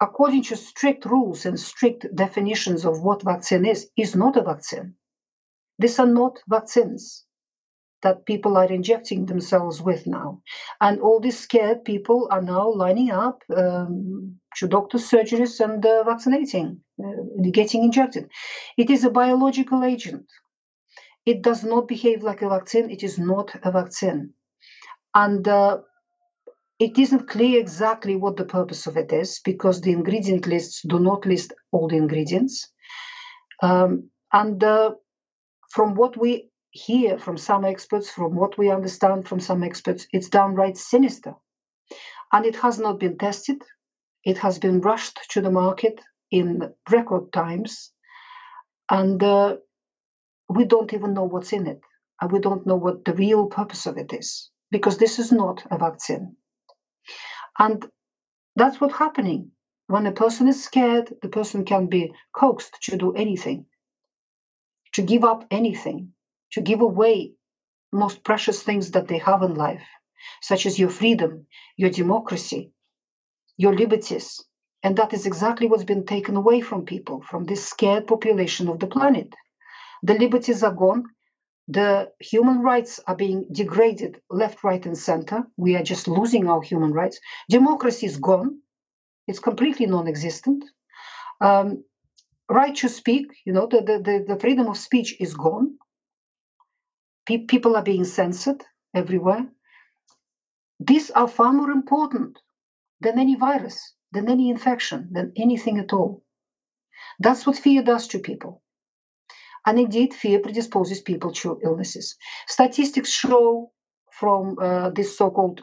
according 0.00 0.42
to 0.42 0.56
strict 0.56 1.04
rules 1.04 1.46
and 1.46 1.58
strict 1.58 2.06
definitions 2.14 2.84
of 2.84 3.00
what 3.02 3.22
vaccine 3.22 3.64
is, 3.64 3.88
is 3.96 4.16
not 4.16 4.36
a 4.36 4.42
vaccine. 4.42 4.94
These 5.78 5.98
are 5.98 6.06
not 6.06 6.38
vaccines 6.48 7.24
that 8.04 8.26
people 8.26 8.56
are 8.56 8.70
injecting 8.70 9.26
themselves 9.26 9.82
with 9.82 10.06
now. 10.06 10.40
And 10.80 11.00
all 11.00 11.18
these 11.20 11.38
scared 11.38 11.84
people 11.84 12.28
are 12.30 12.42
now 12.42 12.72
lining 12.72 13.10
up 13.10 13.42
um, 13.56 14.38
to 14.58 14.68
doctors' 14.68 15.10
surgeries 15.10 15.58
and 15.58 15.84
uh, 15.84 16.04
vaccinating, 16.04 16.80
uh, 17.04 17.50
getting 17.50 17.82
injected. 17.82 18.28
It 18.78 18.90
is 18.90 19.04
a 19.04 19.10
biological 19.10 19.82
agent. 19.82 20.26
It 21.26 21.42
does 21.42 21.64
not 21.64 21.88
behave 21.88 22.22
like 22.22 22.42
a 22.42 22.48
vaccine. 22.48 22.90
It 22.90 23.02
is 23.02 23.18
not 23.18 23.50
a 23.62 23.72
vaccine. 23.72 24.34
And 25.14 25.48
uh, 25.48 25.78
it 26.78 26.98
isn't 26.98 27.28
clear 27.28 27.58
exactly 27.58 28.16
what 28.16 28.36
the 28.36 28.44
purpose 28.44 28.86
of 28.86 28.96
it 28.96 29.12
is 29.12 29.40
because 29.44 29.80
the 29.80 29.92
ingredient 29.92 30.46
lists 30.46 30.82
do 30.86 30.98
not 30.98 31.24
list 31.24 31.52
all 31.72 31.88
the 31.88 31.96
ingredients. 31.96 32.70
Um, 33.62 34.10
and 34.32 34.62
uh, 34.62 34.92
from 35.70 35.94
what 35.94 36.16
we 36.20 36.50
hear 36.74 37.18
from 37.18 37.38
some 37.38 37.64
experts, 37.64 38.10
from 38.10 38.34
what 38.34 38.58
we 38.58 38.68
understand 38.68 39.28
from 39.28 39.38
some 39.38 39.62
experts, 39.62 40.06
it's 40.12 40.28
downright 40.28 40.76
sinister. 40.76 41.34
And 42.32 42.44
it 42.44 42.56
has 42.56 42.80
not 42.80 42.98
been 42.98 43.16
tested. 43.16 43.62
It 44.24 44.38
has 44.38 44.58
been 44.58 44.80
rushed 44.80 45.20
to 45.30 45.40
the 45.40 45.52
market 45.52 46.00
in 46.32 46.74
record 46.90 47.32
times. 47.32 47.92
And 48.90 49.22
uh, 49.22 49.56
we 50.48 50.64
don't 50.64 50.92
even 50.92 51.14
know 51.14 51.24
what's 51.24 51.52
in 51.52 51.68
it. 51.68 51.80
And 52.20 52.32
we 52.32 52.40
don't 52.40 52.66
know 52.66 52.76
what 52.76 53.04
the 53.04 53.14
real 53.14 53.46
purpose 53.46 53.86
of 53.86 53.96
it 53.96 54.12
is, 54.12 54.50
because 54.72 54.98
this 54.98 55.20
is 55.20 55.30
not 55.30 55.64
a 55.70 55.78
vaccine. 55.78 56.36
And 57.56 57.86
that's 58.56 58.80
what's 58.80 58.96
happening. 58.96 59.52
When 59.86 60.06
a 60.06 60.12
person 60.12 60.48
is 60.48 60.64
scared, 60.64 61.14
the 61.22 61.28
person 61.28 61.64
can 61.64 61.86
be 61.86 62.12
coaxed 62.34 62.78
to 62.84 62.96
do 62.96 63.12
anything, 63.12 63.66
to 64.94 65.02
give 65.02 65.22
up 65.22 65.44
anything, 65.52 66.13
to 66.54 66.60
give 66.60 66.80
away 66.80 67.32
most 67.92 68.24
precious 68.24 68.62
things 68.62 68.92
that 68.92 69.08
they 69.08 69.18
have 69.18 69.42
in 69.42 69.54
life, 69.54 69.86
such 70.42 70.66
as 70.66 70.78
your 70.78 70.90
freedom, 70.90 71.46
your 71.76 71.90
democracy, 71.90 72.72
your 73.56 73.74
liberties. 73.74 74.42
And 74.82 74.96
that 74.96 75.12
is 75.12 75.26
exactly 75.26 75.66
what's 75.66 75.84
been 75.84 76.06
taken 76.06 76.36
away 76.36 76.60
from 76.60 76.84
people, 76.84 77.22
from 77.22 77.44
this 77.44 77.66
scared 77.66 78.06
population 78.06 78.68
of 78.68 78.78
the 78.78 78.86
planet. 78.86 79.32
The 80.02 80.14
liberties 80.14 80.62
are 80.62 80.74
gone. 80.74 81.04
The 81.68 82.12
human 82.20 82.60
rights 82.60 83.00
are 83.06 83.16
being 83.16 83.46
degraded 83.50 84.20
left, 84.28 84.62
right, 84.62 84.84
and 84.84 84.98
center. 84.98 85.44
We 85.56 85.76
are 85.76 85.82
just 85.82 86.08
losing 86.08 86.46
our 86.48 86.60
human 86.60 86.92
rights. 86.92 87.18
Democracy 87.48 88.06
is 88.06 88.18
gone. 88.18 88.58
It's 89.26 89.38
completely 89.38 89.86
non 89.86 90.06
existent. 90.06 90.64
Um, 91.40 91.84
right 92.50 92.74
to 92.76 92.88
speak, 92.88 93.26
you 93.46 93.52
know, 93.54 93.66
the, 93.66 93.80
the, 93.80 94.24
the 94.28 94.38
freedom 94.38 94.66
of 94.68 94.76
speech 94.76 95.16
is 95.20 95.34
gone. 95.34 95.78
Pe- 97.26 97.46
people 97.46 97.76
are 97.76 97.82
being 97.82 98.04
censored 98.04 98.62
everywhere. 98.94 99.46
These 100.80 101.10
are 101.10 101.28
far 101.28 101.52
more 101.52 101.70
important 101.70 102.38
than 103.00 103.18
any 103.18 103.36
virus, 103.36 103.94
than 104.12 104.28
any 104.28 104.50
infection, 104.50 105.08
than 105.12 105.32
anything 105.36 105.78
at 105.78 105.92
all. 105.92 106.22
That's 107.18 107.46
what 107.46 107.58
fear 107.58 107.82
does 107.82 108.08
to 108.08 108.18
people. 108.18 108.62
And 109.66 109.78
indeed, 109.78 110.12
fear 110.12 110.40
predisposes 110.40 111.00
people 111.00 111.32
to 111.32 111.60
illnesses. 111.64 112.16
Statistics 112.46 113.10
show 113.10 113.72
from 114.12 114.58
uh, 114.60 114.90
this 114.90 115.16
so 115.16 115.30
called 115.30 115.62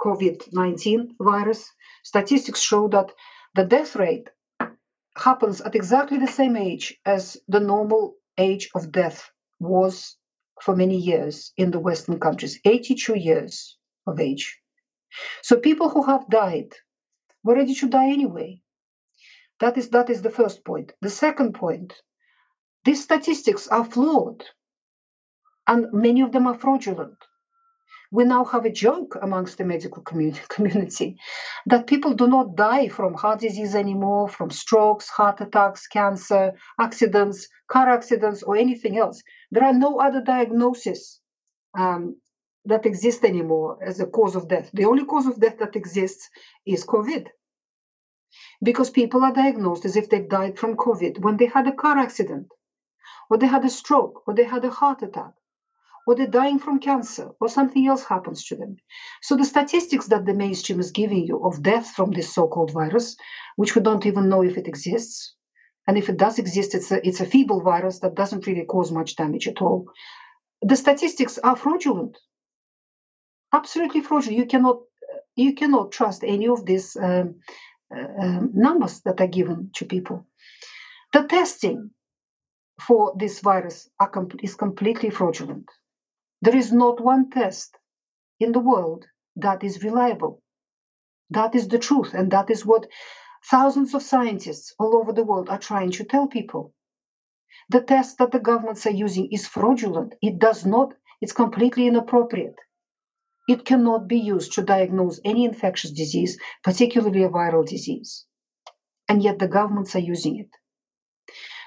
COVID 0.00 0.52
19 0.52 1.16
virus, 1.20 1.70
statistics 2.02 2.60
show 2.60 2.88
that 2.88 3.12
the 3.54 3.64
death 3.64 3.94
rate 3.94 4.28
happens 5.16 5.60
at 5.60 5.74
exactly 5.74 6.18
the 6.18 6.26
same 6.26 6.56
age 6.56 6.98
as 7.04 7.36
the 7.46 7.60
normal 7.60 8.14
age 8.38 8.70
of 8.74 8.90
death 8.90 9.30
was 9.60 10.16
for 10.62 10.76
many 10.76 10.96
years 10.96 11.52
in 11.56 11.70
the 11.70 11.80
Western 11.80 12.20
countries 12.20 12.60
82 12.64 13.18
years 13.18 13.76
of 14.06 14.20
age. 14.20 14.60
So 15.42 15.56
people 15.56 15.90
who 15.90 16.04
have 16.04 16.28
died 16.30 16.72
were 17.44 17.56
ready 17.56 17.74
to 17.74 17.88
die 17.88 18.10
anyway. 18.10 18.62
That 19.60 19.76
is, 19.76 19.90
that 19.90 20.08
is 20.10 20.22
the 20.22 20.30
first 20.30 20.64
point. 20.64 20.92
The 21.00 21.10
second 21.10 21.54
point 21.54 21.94
these 22.84 23.02
statistics 23.02 23.68
are 23.68 23.84
flawed 23.84 24.44
and 25.68 25.92
many 25.92 26.22
of 26.22 26.32
them 26.32 26.46
are 26.46 26.58
fraudulent. 26.58 27.18
We 28.12 28.24
now 28.24 28.44
have 28.44 28.66
a 28.66 28.70
joke 28.70 29.16
amongst 29.22 29.56
the 29.56 29.64
medical 29.64 30.02
community 30.54 31.16
that 31.64 31.86
people 31.86 32.12
do 32.12 32.28
not 32.28 32.56
die 32.56 32.88
from 32.88 33.14
heart 33.14 33.40
disease 33.40 33.74
anymore, 33.74 34.28
from 34.28 34.50
strokes, 34.50 35.08
heart 35.08 35.40
attacks, 35.40 35.86
cancer, 35.86 36.52
accidents, 36.78 37.48
car 37.68 37.88
accidents, 37.88 38.42
or 38.42 38.56
anything 38.56 38.98
else. 38.98 39.22
There 39.50 39.64
are 39.64 39.72
no 39.72 39.98
other 39.98 40.20
diagnoses 40.20 41.20
um, 41.76 42.16
that 42.66 42.84
exist 42.84 43.24
anymore 43.24 43.78
as 43.82 43.98
a 43.98 44.06
cause 44.06 44.36
of 44.36 44.46
death. 44.46 44.68
The 44.74 44.84
only 44.84 45.06
cause 45.06 45.26
of 45.26 45.40
death 45.40 45.56
that 45.60 45.74
exists 45.74 46.28
is 46.66 46.84
COVID. 46.84 47.28
Because 48.62 48.90
people 48.90 49.24
are 49.24 49.32
diagnosed 49.32 49.86
as 49.86 49.96
if 49.96 50.10
they've 50.10 50.28
died 50.28 50.58
from 50.58 50.76
COVID 50.76 51.20
when 51.20 51.38
they 51.38 51.46
had 51.46 51.66
a 51.66 51.72
car 51.72 51.96
accident, 51.96 52.48
or 53.30 53.38
they 53.38 53.46
had 53.46 53.64
a 53.64 53.70
stroke, 53.70 54.22
or 54.26 54.34
they 54.34 54.44
had 54.44 54.66
a 54.66 54.70
heart 54.70 55.02
attack, 55.02 55.32
or 56.06 56.14
they're 56.14 56.26
dying 56.26 56.58
from 56.58 56.78
cancer, 56.78 57.30
or 57.40 57.48
something 57.48 57.86
else 57.86 58.04
happens 58.04 58.44
to 58.44 58.56
them. 58.56 58.76
So 59.22 59.36
the 59.36 59.44
statistics 59.44 60.08
that 60.08 60.26
the 60.26 60.34
mainstream 60.34 60.80
is 60.80 60.90
giving 60.90 61.26
you 61.26 61.44
of 61.44 61.62
death 61.62 61.90
from 61.90 62.10
this 62.10 62.34
so-called 62.34 62.72
virus, 62.72 63.16
which 63.56 63.74
we 63.74 63.82
don't 63.82 64.06
even 64.06 64.28
know 64.28 64.42
if 64.42 64.56
it 64.56 64.66
exists, 64.66 65.34
and 65.86 65.98
if 65.98 66.08
it 66.08 66.16
does 66.16 66.38
exist, 66.38 66.74
it's 66.74 66.90
a, 66.90 67.06
it's 67.06 67.20
a 67.20 67.26
feeble 67.26 67.60
virus 67.60 68.00
that 68.00 68.14
doesn't 68.14 68.46
really 68.46 68.64
cause 68.64 68.92
much 68.92 69.16
damage 69.16 69.48
at 69.48 69.62
all. 69.62 69.86
The 70.62 70.76
statistics 70.76 71.38
are 71.38 71.56
fraudulent, 71.56 72.18
absolutely 73.52 74.00
fraudulent. 74.00 74.38
You 74.38 74.46
cannot 74.46 74.78
you 75.36 75.54
cannot 75.54 75.92
trust 75.92 76.24
any 76.24 76.48
of 76.48 76.64
these 76.66 76.96
um, 76.96 77.40
uh, 77.94 78.22
um, 78.22 78.50
numbers 78.54 79.00
that 79.02 79.20
are 79.20 79.26
given 79.26 79.70
to 79.74 79.84
people. 79.84 80.26
The 81.12 81.24
testing 81.24 81.90
for 82.80 83.14
this 83.18 83.40
virus 83.40 83.88
com- 84.12 84.28
is 84.42 84.54
completely 84.54 85.10
fraudulent. 85.10 85.68
There 86.42 86.56
is 86.56 86.72
not 86.72 87.00
one 87.00 87.30
test 87.30 87.76
in 88.38 88.52
the 88.52 88.60
world 88.60 89.06
that 89.36 89.64
is 89.64 89.82
reliable. 89.82 90.42
That 91.30 91.54
is 91.54 91.68
the 91.68 91.78
truth, 91.78 92.12
and 92.12 92.30
that 92.32 92.50
is 92.50 92.66
what 92.66 92.86
Thousands 93.50 93.94
of 93.94 94.02
scientists 94.02 94.72
all 94.78 94.96
over 94.96 95.12
the 95.12 95.24
world 95.24 95.48
are 95.48 95.58
trying 95.58 95.90
to 95.92 96.04
tell 96.04 96.28
people. 96.28 96.74
The 97.70 97.80
test 97.82 98.18
that 98.18 98.30
the 98.30 98.38
governments 98.38 98.86
are 98.86 98.90
using 98.90 99.28
is 99.32 99.48
fraudulent. 99.48 100.14
It 100.22 100.38
does 100.38 100.64
not, 100.64 100.94
it's 101.20 101.32
completely 101.32 101.86
inappropriate. 101.86 102.54
It 103.48 103.64
cannot 103.64 104.06
be 104.06 104.18
used 104.18 104.52
to 104.52 104.62
diagnose 104.62 105.20
any 105.24 105.44
infectious 105.44 105.90
disease, 105.90 106.38
particularly 106.62 107.24
a 107.24 107.28
viral 107.28 107.66
disease. 107.66 108.24
And 109.08 109.22
yet 109.22 109.38
the 109.40 109.48
governments 109.48 109.96
are 109.96 110.06
using 110.14 110.38
it. 110.38 110.50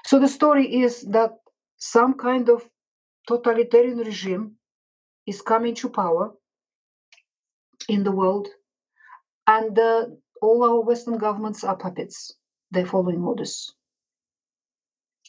So 0.06 0.18
the 0.18 0.28
story 0.28 0.82
is 0.82 1.02
that 1.02 1.32
some 1.76 2.14
kind 2.14 2.48
of 2.48 2.68
totalitarian 3.28 3.98
regime 3.98 4.56
is 5.26 5.42
coming 5.42 5.74
to 5.76 5.88
power 5.90 6.32
in 7.88 8.04
the 8.04 8.12
world 8.12 8.48
And 9.48 9.78
uh, 9.78 10.06
all 10.42 10.64
our 10.64 10.80
Western 10.82 11.18
governments 11.18 11.64
are 11.64 11.76
puppets. 11.76 12.34
They're 12.72 12.86
following 12.86 13.22
orders. 13.22 13.74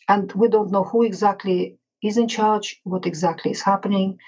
And 0.09 0.31
we 0.33 0.49
don't 0.49 0.71
know 0.71 0.83
who 0.83 1.03
exactly 1.03 1.79
is 2.03 2.17
in 2.17 2.27
charge, 2.27 2.81
what 2.83 3.05
exactly 3.07 3.51
is 3.51 3.61
happening. 3.61 4.19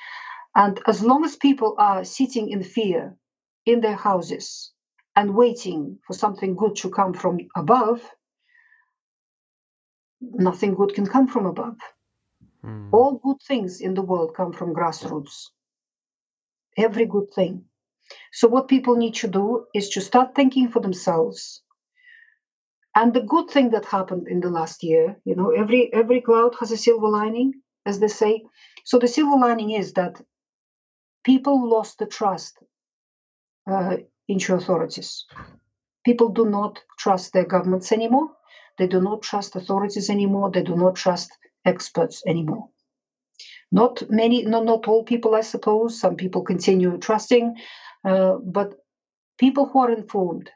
And 0.56 0.80
as 0.88 1.04
long 1.04 1.26
as 1.26 1.36
people 1.38 1.76
are 1.80 2.06
sitting 2.06 2.50
in 2.50 2.64
fear 2.64 3.16
in 3.66 3.82
their 3.82 3.96
houses 3.96 4.72
and 5.16 5.36
waiting 5.36 6.00
for 6.08 6.14
something 6.14 6.56
good 6.56 6.78
to 6.78 6.90
come 6.92 7.14
from 7.14 7.40
above, 7.56 8.02
nothing 10.22 10.76
good 10.76 10.94
can 10.96 11.08
come 11.08 11.28
from 11.28 11.46
above. 11.48 11.78
Mm. 12.66 12.90
All 12.94 13.20
good 13.24 13.38
things 13.48 13.82
in 13.82 13.96
the 13.96 14.04
world 14.04 14.36
come 14.36 14.54
from 14.54 14.74
grassroots. 14.76 15.48
Every 16.78 17.06
good 17.06 17.32
thing. 17.32 17.66
So, 18.34 18.48
what 18.48 18.68
people 18.68 18.96
need 18.96 19.16
to 19.16 19.28
do 19.28 19.68
is 19.74 19.90
to 19.92 20.02
start 20.02 20.36
thinking 20.36 20.70
for 20.70 20.80
themselves. 20.80 21.62
And 22.94 23.16
the 23.16 23.22
good 23.22 23.50
thing 23.50 23.72
that 23.72 23.86
happened 23.86 24.28
in 24.28 24.42
the 24.42 24.50
last 24.52 24.84
year, 24.84 25.20
you 25.26 25.34
know, 25.34 25.50
every 25.50 25.92
every 25.92 26.22
cloud 26.22 26.54
has 26.60 26.72
a 26.72 26.78
silver 26.78 27.10
lining, 27.10 27.64
as 27.84 27.98
they 28.00 28.08
say. 28.10 28.44
So 28.84 29.00
the 29.00 29.08
silver 29.08 29.38
lining 29.38 29.72
is 29.72 29.94
that 29.94 30.22
people 31.24 31.70
lost 31.70 31.98
the 31.98 32.06
trust 32.06 32.58
uh, 33.68 33.98
into 34.28 34.54
authorities. 34.56 35.26
People 36.06 36.30
do 36.30 36.46
not 36.46 36.80
trust 37.00 37.34
their 37.34 37.46
governments 37.46 37.92
anymore. 37.92 38.30
They 38.78 38.88
do 38.88 39.02
not 39.02 39.22
trust 39.24 39.56
authorities 39.56 40.10
anymore. 40.10 40.52
They 40.52 40.64
do 40.64 40.76
not 40.76 40.96
trust 40.96 41.32
experts 41.66 42.24
anymore. 42.28 42.70
Not 43.72 44.10
many, 44.10 44.44
no, 44.46 44.64
not 44.64 44.88
all 44.88 45.04
people, 45.04 45.36
I 45.36 45.42
suppose. 45.42 46.00
Some 46.00 46.16
people 46.16 46.42
continue 46.44 46.98
trusting, 46.98 47.56
uh, 48.04 48.38
but 48.44 48.74
people 49.38 49.68
who 49.68 49.80
are 49.80 49.92
informed, 49.92 50.50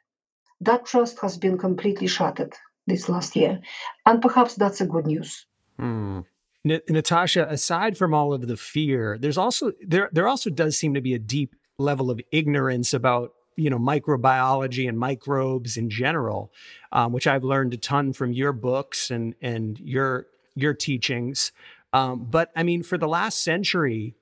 that 0.62 0.86
trust 0.86 1.20
has 1.20 1.38
been 1.38 1.58
completely 1.58 2.08
shattered 2.08 2.54
this 2.88 3.10
last 3.10 3.36
year, 3.36 3.62
and 4.06 4.22
perhaps 4.22 4.56
that's 4.56 4.82
a 4.82 4.86
good 4.86 5.06
news. 5.06 5.46
Hmm. 5.78 6.22
N- 6.66 6.82
Natasha, 6.90 7.46
aside 7.50 7.98
from 7.98 8.14
all 8.14 8.34
of 8.34 8.48
the 8.48 8.58
fear, 8.58 9.18
there's 9.20 9.38
also 9.38 9.74
there 9.82 10.10
there 10.12 10.28
also 10.28 10.50
does 10.50 10.78
seem 10.78 10.94
to 10.94 11.02
be 11.02 11.14
a 11.14 11.20
deep 11.20 11.56
level 11.78 12.10
of 12.10 12.22
ignorance 12.32 12.94
about 12.94 13.34
you 13.56 13.70
know 13.70 13.78
microbiology 13.78 14.88
and 14.88 14.98
microbes 14.98 15.78
in 15.78 15.90
general, 15.90 16.52
um, 16.92 17.12
which 17.12 17.28
I've 17.28 17.44
learned 17.44 17.74
a 17.74 17.78
ton 17.78 18.14
from 18.14 18.32
your 18.34 18.54
books 18.54 19.12
and 19.12 19.36
and 19.42 19.80
your 19.80 20.28
your 20.56 20.74
teachings. 20.74 21.52
Um, 21.94 22.26
but 22.30 22.52
I 22.56 22.64
mean, 22.64 22.84
for 22.84 22.98
the 22.98 23.08
last 23.08 23.42
century, 23.42 24.16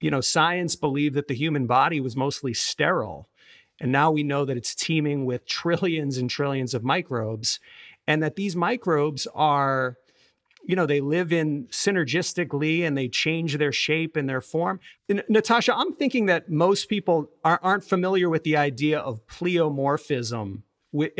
you 0.00 0.10
know, 0.10 0.20
science 0.20 0.76
believed 0.76 1.14
that 1.16 1.28
the 1.28 1.34
human 1.34 1.66
body 1.66 2.00
was 2.00 2.16
mostly 2.16 2.54
sterile. 2.54 3.28
And 3.80 3.92
now 3.92 4.10
we 4.10 4.22
know 4.22 4.44
that 4.44 4.56
it's 4.56 4.74
teeming 4.74 5.26
with 5.26 5.46
trillions 5.46 6.16
and 6.16 6.30
trillions 6.30 6.72
of 6.72 6.84
microbes, 6.84 7.60
and 8.06 8.22
that 8.22 8.36
these 8.36 8.56
microbes 8.56 9.26
are, 9.34 9.96
you 10.64 10.74
know, 10.76 10.86
they 10.86 11.00
live 11.00 11.32
in 11.32 11.66
synergistically 11.66 12.82
and 12.82 12.96
they 12.96 13.08
change 13.08 13.56
their 13.58 13.72
shape 13.72 14.16
and 14.16 14.28
their 14.28 14.40
form. 14.40 14.80
And 15.08 15.22
Natasha, 15.28 15.76
I'm 15.76 15.92
thinking 15.92 16.26
that 16.26 16.50
most 16.50 16.88
people 16.88 17.30
are, 17.44 17.60
aren't 17.62 17.84
familiar 17.84 18.28
with 18.28 18.42
the 18.42 18.56
idea 18.56 18.98
of 18.98 19.26
pleomorphism 19.26 20.62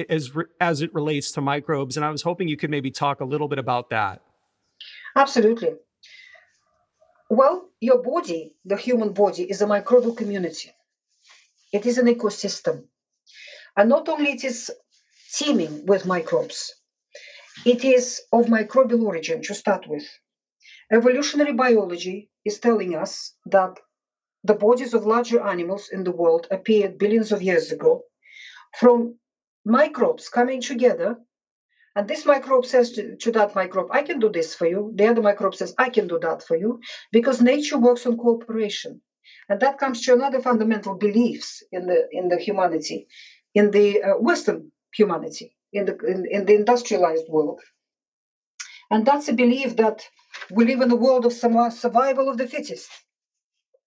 as, 0.08 0.32
as 0.60 0.82
it 0.82 0.92
relates 0.92 1.30
to 1.32 1.40
microbes. 1.40 1.96
And 1.96 2.04
I 2.04 2.10
was 2.10 2.22
hoping 2.22 2.48
you 2.48 2.56
could 2.56 2.70
maybe 2.70 2.90
talk 2.90 3.20
a 3.20 3.24
little 3.24 3.48
bit 3.48 3.58
about 3.58 3.90
that. 3.90 4.22
Absolutely. 5.14 5.76
Well, 7.30 7.70
your 7.80 8.02
body, 8.02 8.56
the 8.64 8.76
human 8.76 9.12
body, 9.14 9.44
is 9.48 9.62
a 9.62 9.66
microbial 9.66 10.16
community. 10.16 10.70
It 11.72 11.86
is 11.86 11.98
an 11.98 12.06
ecosystem. 12.06 12.88
And 13.76 13.88
not 13.88 14.08
only 14.08 14.32
it 14.32 14.44
is 14.44 14.70
teeming 15.34 15.86
with 15.86 16.06
microbes, 16.06 16.74
it 17.66 17.84
is 17.84 18.22
of 18.32 18.46
microbial 18.46 19.04
origin 19.04 19.42
to 19.42 19.54
start 19.54 19.86
with. 19.88 20.06
Evolutionary 20.92 21.52
biology 21.52 22.30
is 22.44 22.60
telling 22.60 22.94
us 22.96 23.34
that 23.46 23.78
the 24.44 24.54
bodies 24.54 24.94
of 24.94 25.06
larger 25.06 25.40
animals 25.40 25.88
in 25.92 26.04
the 26.04 26.12
world 26.12 26.46
appeared 26.50 26.98
billions 26.98 27.32
of 27.32 27.42
years 27.42 27.72
ago 27.72 28.04
from 28.78 29.18
microbes 29.64 30.28
coming 30.28 30.60
together 30.60 31.16
and 31.96 32.06
this 32.06 32.24
microbe 32.24 32.66
says 32.66 32.92
to, 32.92 33.16
to, 33.16 33.32
that 33.32 33.54
microbe, 33.54 33.88
I 33.90 34.02
can 34.02 34.20
do 34.20 34.30
this 34.30 34.54
for 34.54 34.66
you. 34.66 34.92
The 34.94 35.08
other 35.08 35.22
microbe 35.22 35.56
says, 35.56 35.74
I 35.76 35.88
can 35.88 36.06
do 36.06 36.18
that 36.20 36.42
for 36.42 36.56
you, 36.56 36.80
because 37.10 37.42
nature 37.42 37.78
works 37.78 38.06
on 38.06 38.16
cooperation. 38.16 39.00
And 39.48 39.60
that 39.60 39.78
comes 39.78 40.02
to 40.02 40.12
another 40.12 40.40
fundamental 40.40 40.94
beliefs 40.96 41.62
in 41.72 41.86
the 41.86 42.06
in 42.12 42.28
the 42.28 42.38
humanity, 42.38 43.08
in 43.54 43.72
the 43.72 44.02
uh, 44.02 44.14
Western 44.18 44.70
humanity, 44.94 45.56
in 45.72 45.86
the 45.86 45.98
in, 46.06 46.26
in 46.30 46.46
the 46.46 46.54
industrialized 46.54 47.28
world. 47.28 47.60
And 48.90 49.04
that's 49.04 49.28
a 49.28 49.32
belief 49.32 49.76
that 49.76 50.04
we 50.50 50.64
live 50.64 50.80
in 50.80 50.90
a 50.90 50.96
world 50.96 51.26
of 51.26 51.32
survival 51.32 52.28
of 52.28 52.38
the 52.38 52.46
fittest. 52.46 52.88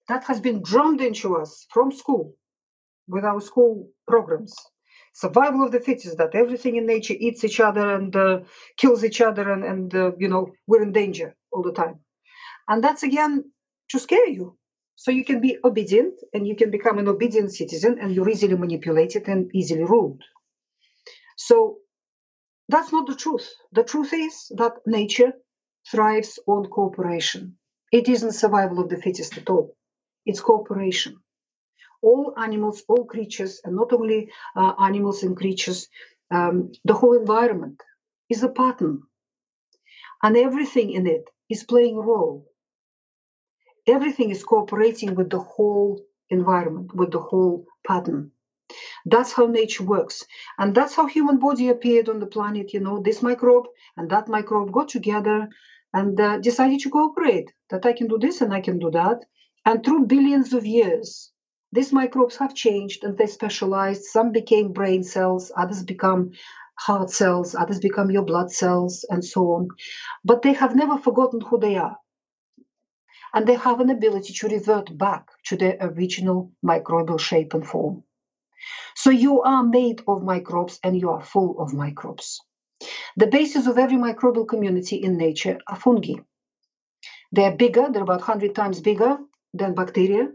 That 0.09 0.25
has 0.25 0.41
been 0.41 0.61
drummed 0.61 0.99
into 0.99 1.37
us 1.37 1.65
from 1.69 1.91
school 1.91 2.35
with 3.07 3.23
our 3.23 3.39
school 3.39 3.89
programs 4.07 4.53
survival 5.13 5.63
of 5.63 5.71
the 5.71 5.79
fittest 5.79 6.17
that 6.17 6.35
everything 6.35 6.75
in 6.75 6.85
nature 6.85 7.15
eats 7.17 7.43
each 7.43 7.59
other 7.59 7.95
and 7.95 8.15
uh, 8.15 8.39
kills 8.77 9.03
each 9.03 9.21
other 9.21 9.51
and, 9.51 9.63
and 9.63 9.95
uh, 9.95 10.11
you 10.17 10.27
know 10.27 10.51
we're 10.67 10.83
in 10.83 10.91
danger 10.91 11.35
all 11.51 11.63
the 11.63 11.71
time. 11.71 11.99
And 12.67 12.83
that's 12.83 13.03
again 13.03 13.51
to 13.89 13.99
scare 13.99 14.27
you. 14.27 14.57
So 14.95 15.11
you 15.11 15.25
can 15.25 15.41
be 15.41 15.57
obedient 15.63 16.19
and 16.33 16.47
you 16.47 16.55
can 16.55 16.71
become 16.71 16.97
an 16.97 17.07
obedient 17.07 17.53
citizen 17.53 17.97
and 17.99 18.13
you're 18.13 18.29
easily 18.29 18.55
manipulated 18.55 19.27
and 19.27 19.49
easily 19.53 19.83
ruled. 19.83 20.21
So 21.37 21.77
that's 22.69 22.91
not 22.91 23.07
the 23.07 23.15
truth. 23.15 23.49
The 23.73 23.83
truth 23.83 24.13
is 24.13 24.51
that 24.57 24.73
nature 24.85 25.33
thrives 25.91 26.39
on 26.47 26.67
cooperation. 26.69 27.57
It 27.91 28.07
isn't 28.09 28.33
survival 28.33 28.79
of 28.79 28.89
the 28.89 28.97
fittest 28.97 29.37
at 29.37 29.49
all. 29.49 29.75
It's 30.25 30.39
cooperation 30.41 31.22
all 32.03 32.33
animals, 32.37 32.83
all 32.87 33.05
creatures, 33.05 33.61
and 33.63 33.75
not 33.75 33.93
only 33.93 34.29
uh, 34.55 34.73
animals 34.79 35.23
and 35.23 35.35
creatures, 35.35 35.87
um, 36.31 36.71
the 36.85 36.93
whole 36.93 37.17
environment 37.17 37.81
is 38.29 38.43
a 38.43 38.49
pattern. 38.49 39.01
And 40.21 40.37
everything 40.37 40.91
in 40.91 41.07
it 41.07 41.29
is 41.49 41.63
playing 41.63 41.97
a 41.97 42.01
role. 42.01 42.45
Everything 43.87 44.29
is 44.29 44.43
cooperating 44.43 45.15
with 45.15 45.29
the 45.29 45.39
whole 45.39 46.01
environment, 46.29 46.95
with 46.95 47.11
the 47.11 47.19
whole 47.19 47.65
pattern. 47.85 48.31
That's 49.05 49.33
how 49.33 49.47
nature 49.47 49.83
works. 49.83 50.23
And 50.57 50.73
that's 50.73 50.95
how 50.95 51.05
human 51.07 51.39
body 51.39 51.69
appeared 51.69 52.09
on 52.09 52.19
the 52.19 52.25
planet. 52.25 52.73
You 52.73 52.79
know, 52.79 53.01
this 53.01 53.21
microbe 53.21 53.67
and 53.97 54.09
that 54.09 54.29
microbe 54.29 54.71
got 54.71 54.87
together 54.89 55.49
and 55.93 56.19
uh, 56.19 56.37
decided 56.39 56.79
to 56.81 56.89
cooperate, 56.89 57.51
that 57.69 57.85
I 57.85 57.93
can 57.93 58.07
do 58.07 58.17
this 58.17 58.41
and 58.41 58.53
I 58.53 58.61
can 58.61 58.79
do 58.79 58.89
that. 58.91 59.19
And 59.65 59.83
through 59.83 60.07
billions 60.07 60.53
of 60.53 60.65
years, 60.65 61.32
these 61.73 61.91
microbes 61.91 62.37
have 62.37 62.53
changed 62.53 63.03
and 63.03 63.17
they 63.17 63.25
specialized. 63.25 64.03
Some 64.03 64.31
became 64.31 64.73
brain 64.73 65.03
cells, 65.03 65.51
others 65.57 65.81
become 65.83 66.31
heart 66.75 67.09
cells, 67.09 67.55
others 67.55 67.79
become 67.79 68.11
your 68.11 68.21
blood 68.21 68.51
cells, 68.51 69.05
and 69.09 69.25
so 69.25 69.41
on. 69.53 69.69
But 70.23 70.43
they 70.43 70.53
have 70.53 70.75
never 70.75 70.99
forgotten 70.99 71.41
who 71.41 71.59
they 71.59 71.77
are. 71.77 71.97
And 73.33 73.47
they 73.47 73.55
have 73.55 73.79
an 73.79 73.89
ability 73.89 74.33
to 74.33 74.47
revert 74.47 74.95
back 74.95 75.29
to 75.47 75.57
their 75.57 75.77
original 75.81 76.51
microbial 76.63 77.19
shape 77.19 77.55
and 77.55 77.65
form. 77.65 78.03
So 78.95 79.09
you 79.09 79.41
are 79.41 79.63
made 79.63 80.03
of 80.07 80.21
microbes 80.21 80.79
and 80.83 80.95
you 80.95 81.09
are 81.09 81.23
full 81.23 81.59
of 81.59 81.73
microbes. 81.73 82.39
The 83.17 83.27
basis 83.27 83.65
of 83.65 83.79
every 83.79 83.97
microbial 83.97 84.47
community 84.47 84.97
in 84.97 85.17
nature 85.17 85.57
are 85.67 85.75
fungi. 85.75 86.21
They're 87.31 87.55
bigger, 87.55 87.87
they're 87.91 88.03
about 88.03 88.19
100 88.19 88.53
times 88.53 88.79
bigger 88.79 89.17
than 89.55 89.73
bacteria, 89.73 90.29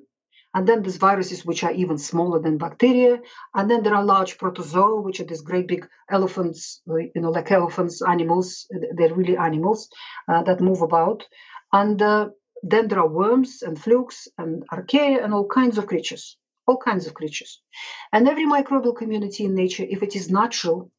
and 0.54 0.66
then 0.66 0.82
there's 0.82 0.96
viruses 0.96 1.44
which 1.44 1.62
are 1.62 1.72
even 1.72 1.98
smaller 1.98 2.40
than 2.40 2.56
bacteria. 2.56 3.20
And 3.54 3.70
then 3.70 3.82
there 3.82 3.94
are 3.94 4.04
large 4.04 4.38
protozoa, 4.38 5.00
which 5.02 5.20
are 5.20 5.24
these 5.24 5.42
great 5.42 5.68
big 5.68 5.86
elephants, 6.10 6.80
uh, 6.90 6.96
you 6.96 7.20
know, 7.20 7.30
like 7.30 7.50
elephants, 7.52 8.00
animals. 8.02 8.66
They're 8.96 9.14
really 9.14 9.36
animals 9.36 9.88
uh, 10.26 10.42
that 10.44 10.60
move 10.60 10.80
about. 10.80 11.24
And 11.72 12.00
uh, 12.00 12.30
then 12.62 12.88
there 12.88 12.98
are 13.00 13.08
worms 13.08 13.62
and 13.62 13.78
flukes 13.78 14.26
and 14.38 14.64
archaea 14.72 15.22
and 15.22 15.34
all 15.34 15.46
kinds 15.46 15.76
of 15.76 15.86
creatures, 15.86 16.38
all 16.66 16.78
kinds 16.78 17.06
of 17.06 17.14
creatures. 17.14 17.60
And 18.12 18.26
every 18.26 18.46
microbial 18.46 18.96
community 18.96 19.44
in 19.44 19.54
nature, 19.54 19.84
if 19.88 20.02
it 20.02 20.16
is 20.16 20.30
natural, 20.30 20.90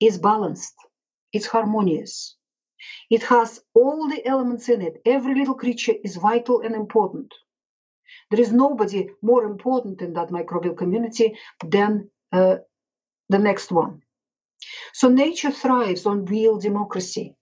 is 0.00 0.18
balanced, 0.18 0.74
it's 1.32 1.46
harmonious. 1.46 2.36
It 3.10 3.22
has 3.24 3.60
all 3.74 4.08
the 4.08 4.26
elements 4.26 4.68
in 4.68 4.80
it. 4.82 5.00
Every 5.04 5.34
little 5.34 5.54
creature 5.54 5.94
is 6.02 6.16
vital 6.16 6.62
and 6.62 6.74
important. 6.74 7.32
There 8.30 8.40
is 8.40 8.52
nobody 8.52 9.10
more 9.22 9.44
important 9.44 10.02
in 10.02 10.14
that 10.14 10.30
microbial 10.30 10.76
community 10.76 11.38
than 11.64 12.10
uh, 12.32 12.56
the 13.30 13.38
next 13.38 13.72
one. 13.72 14.02
So 14.94 15.08
nature 15.08 15.52
thrives 15.52 16.06
on 16.06 16.26
real 16.26 16.58
democracy. 16.58 17.36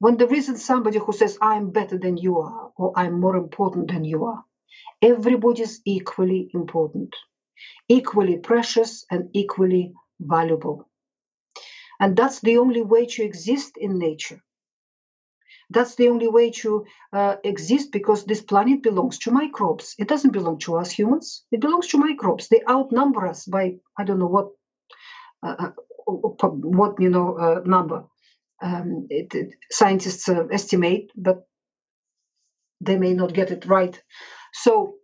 When 0.00 0.16
there 0.18 0.32
isn't 0.34 0.58
somebody 0.58 0.98
who 0.98 1.12
says, 1.12 1.38
I'm 1.42 1.70
better 1.70 1.98
than 1.98 2.16
you 2.18 2.38
are, 2.40 2.72
or 2.76 2.92
I'm 2.96 3.20
more 3.20 3.36
important 3.36 3.90
than 3.92 4.04
you 4.04 4.26
are, 4.26 4.44
everybody 5.02 5.62
is 5.62 5.80
equally 5.86 6.50
important. 6.54 7.14
equally 7.88 8.38
precious 8.38 9.06
and 9.10 9.30
equally 9.34 9.94
valuable. 10.20 10.88
And 12.00 12.16
that's 12.16 12.40
the 12.40 12.58
only 12.58 12.82
way 12.82 13.06
to 13.06 13.24
exist 13.24 13.76
in 13.78 13.98
nature. 13.98 14.42
That's 15.70 15.96
the 15.96 16.08
only 16.08 16.28
way 16.28 16.50
to 16.62 16.86
uh, 17.12 17.36
exist 17.44 17.92
because 17.92 18.24
this 18.24 18.40
planet 18.42 18.82
belongs 18.82 19.18
to 19.18 19.30
microbes. 19.30 19.94
It 19.98 20.08
doesn't 20.08 20.32
belong 20.32 20.58
to 20.60 20.76
us 20.76 20.90
humans. 20.90 21.44
It 21.52 21.60
belongs 21.60 21.88
to 21.88 21.98
microbes. 21.98 22.48
They 22.48 22.62
outnumber 22.68 23.26
us 23.26 23.44
by 23.44 23.76
I 23.98 24.04
don't 24.04 24.18
know 24.18 24.26
what 24.26 24.48
uh, 25.42 25.56
uh 25.58 25.70
what 26.06 27.00
you 27.00 27.10
know 27.10 27.36
uh, 27.36 27.60
number. 27.66 28.04
Um, 28.62 29.06
it, 29.10 29.34
it, 29.34 29.54
scientists 29.70 30.28
uh, 30.28 30.46
estimate, 30.50 31.12
but 31.14 31.46
they 32.80 32.96
may 32.96 33.12
not 33.12 33.34
get 33.34 33.50
it 33.50 33.66
right. 33.66 34.00
So, 34.52 34.94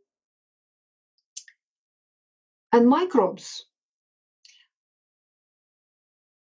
and 2.73 2.89
microbes 2.89 3.67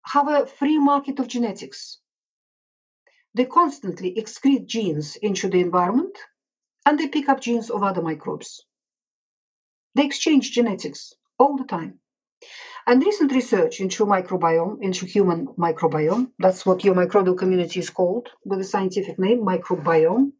have 0.06 0.28
a 0.28 0.46
free 0.46 0.78
market 0.78 1.20
of 1.20 1.28
genetics. 1.28 2.00
They 3.34 3.46
constantly 3.46 4.14
excrete 4.16 4.66
genes 4.66 5.16
into 5.16 5.50
the 5.50 5.62
environment 5.62 6.18
and 6.86 7.00
they 7.00 7.08
pick 7.08 7.30
up 7.30 7.40
genes 7.40 7.70
of 7.70 7.84
other 7.84 8.02
microbes. 8.02 8.66
They 9.96 10.06
exchange 10.06 10.52
genetics 10.52 11.14
all 11.38 11.58
the 11.58 11.64
time. 11.64 12.00
And 12.88 13.06
recent 13.06 13.32
research 13.32 13.80
into 13.80 14.06
microbiome, 14.06 14.82
into 14.82 15.06
human 15.06 15.48
microbiome, 15.58 16.32
that's 16.40 16.66
what 16.66 16.84
your 16.84 16.96
microbial 16.96 17.38
community 17.38 17.80
is 17.80 17.90
called 17.90 18.30
with 18.44 18.60
a 18.60 18.64
scientific 18.64 19.20
name, 19.20 19.42
microbiome. 19.42 20.32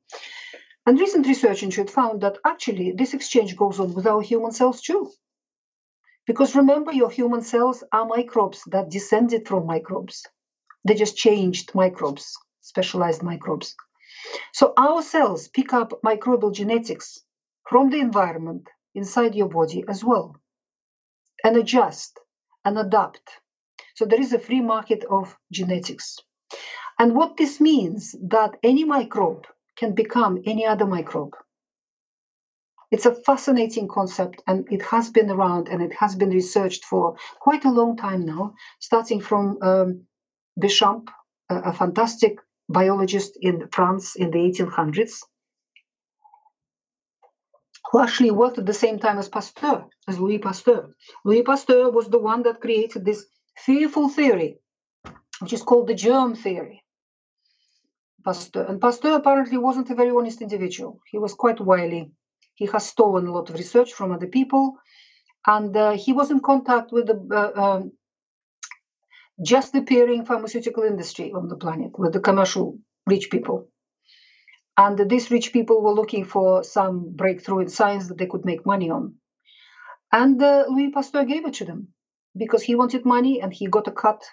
And 0.86 1.00
recent 1.00 1.28
research 1.28 1.62
into 1.62 1.82
it 1.82 1.92
found 1.92 2.22
that 2.22 2.40
actually 2.46 2.94
this 2.94 3.14
exchange 3.14 3.56
goes 3.56 3.80
on 3.80 3.94
with 3.94 4.08
our 4.08 4.22
human 4.22 4.52
cells 4.52 4.82
too. 4.82 5.12
Because 6.26 6.56
remember, 6.56 6.92
your 6.92 7.12
human 7.12 7.42
cells 7.42 7.84
are 7.92 8.06
microbes 8.06 8.64
that 8.72 8.90
descended 8.90 9.48
from 9.48 9.68
microbes. 9.68 10.26
They 10.84 10.96
just 10.96 11.16
changed 11.16 11.76
microbes, 11.76 12.36
specialized 12.62 13.24
microbes. 13.24 13.76
So 14.54 14.74
our 14.78 15.02
cells 15.02 15.48
pick 15.48 15.74
up 15.74 16.02
microbial 16.04 16.54
genetics 16.54 17.20
from 17.70 17.90
the 17.90 18.00
environment 18.00 18.68
inside 18.94 19.36
your 19.36 19.50
body 19.50 19.84
as 19.88 20.04
well 20.04 20.36
and 21.44 21.58
adjust 21.58 22.20
and 22.64 22.78
adapt. 22.78 23.22
So 23.96 24.06
there 24.06 24.22
is 24.22 24.34
a 24.34 24.40
free 24.40 24.62
market 24.62 25.04
of 25.10 25.38
genetics. 25.52 26.20
And 27.00 27.16
what 27.16 27.38
this 27.38 27.60
means 27.60 28.16
that 28.30 28.58
any 28.64 28.84
microbe 28.84 29.48
can 29.76 29.94
become 29.96 30.42
any 30.46 30.66
other 30.66 30.86
microbe. 30.86 31.36
It's 32.92 33.06
a 33.06 33.16
fascinating 33.16 33.88
concept 33.88 34.44
and 34.46 34.68
it 34.72 34.82
has 34.84 35.10
been 35.10 35.32
around 35.32 35.70
and 35.70 35.82
it 35.82 35.94
has 35.94 36.16
been 36.16 36.30
researched 36.30 36.84
for 36.84 37.16
quite 37.40 37.64
a 37.64 37.72
long 37.72 37.96
time 37.96 38.26
now, 38.26 38.54
starting 38.80 39.22
from 39.22 39.58
um, 39.62 40.08
Béchamp, 40.60 41.08
a, 41.50 41.56
a 41.56 41.74
fantastic 41.74 42.38
biologist 42.72 43.38
in 43.42 43.68
France 43.72 44.16
in 44.16 44.32
the 44.32 44.40
1800s, 44.40 45.24
who 47.92 48.00
actually 48.00 48.32
worked 48.32 48.58
at 48.58 48.66
the 48.66 48.74
same 48.74 49.00
time 49.00 49.18
as 49.18 49.30
Pasteur, 49.30 49.86
as 50.08 50.20
Louis 50.20 50.40
Pasteur. 50.40 50.96
Louis 51.26 51.44
Pasteur 51.44 51.90
was 51.92 52.08
the 52.08 52.20
one 52.20 52.44
that 52.44 52.62
created 52.62 53.04
this 53.04 53.26
fearful 53.58 54.10
theory, 54.10 54.60
which 55.40 55.54
is 55.54 55.62
called 55.62 55.88
the 55.88 55.96
germ 55.96 56.36
theory. 56.36 56.84
Pasteur. 58.24 58.66
And 58.66 58.80
Pasteur 58.80 59.16
apparently 59.16 59.58
wasn't 59.58 59.90
a 59.90 59.96
very 59.96 60.12
honest 60.12 60.42
individual. 60.42 61.00
He 61.12 61.18
was 61.18 61.34
quite 61.34 61.60
wily. 61.60 62.12
He 62.56 62.68
has 62.68 62.88
stolen 62.88 63.28
a 63.28 63.32
lot 63.32 63.50
of 63.50 63.56
research 63.56 63.94
from 63.94 64.12
other 64.12 64.28
people, 64.28 64.78
and 65.48 65.76
uh, 65.76 65.92
he 65.92 66.14
was 66.14 66.30
in 66.30 66.40
contact 66.40 66.92
with 66.92 67.08
the 67.08 67.18
uh, 67.36 67.62
um, 67.62 67.92
just 69.42 69.74
appearing 69.76 70.26
pharmaceutical 70.26 70.84
industry 70.84 71.32
on 71.34 71.48
the 71.48 71.56
planet, 71.56 71.98
with 71.98 72.14
the 72.14 72.20
commercial 72.20 72.78
rich 73.08 73.32
people. 73.32 73.68
And 74.78 75.10
these 75.10 75.32
rich 75.32 75.52
people 75.52 75.82
were 75.82 75.94
looking 75.94 76.26
for 76.26 76.64
some 76.64 77.14
breakthrough 77.16 77.60
in 77.60 77.70
science 77.70 78.08
that 78.08 78.18
they 78.18 78.28
could 78.28 78.46
make 78.46 78.66
money 78.66 78.90
on. 78.90 79.16
And 80.12 80.42
uh, 80.42 80.66
Louis 80.68 80.92
Pasteur 80.92 81.26
gave 81.26 81.46
it 81.46 81.56
to 81.56 81.66
them 81.66 81.90
because 82.36 82.64
he 82.64 82.76
wanted 82.76 83.06
money 83.06 83.42
and 83.42 83.54
he 83.54 83.68
got 83.68 83.88
a 83.88 83.92
cut. 83.92 84.24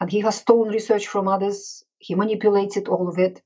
And 0.00 0.10
he 0.10 0.20
has 0.20 0.36
stolen 0.36 0.72
research 0.72 1.06
from 1.06 1.28
others. 1.28 1.84
He 1.98 2.14
manipulated 2.14 2.88
all 2.88 3.08
of 3.08 3.18
it. 3.18 3.40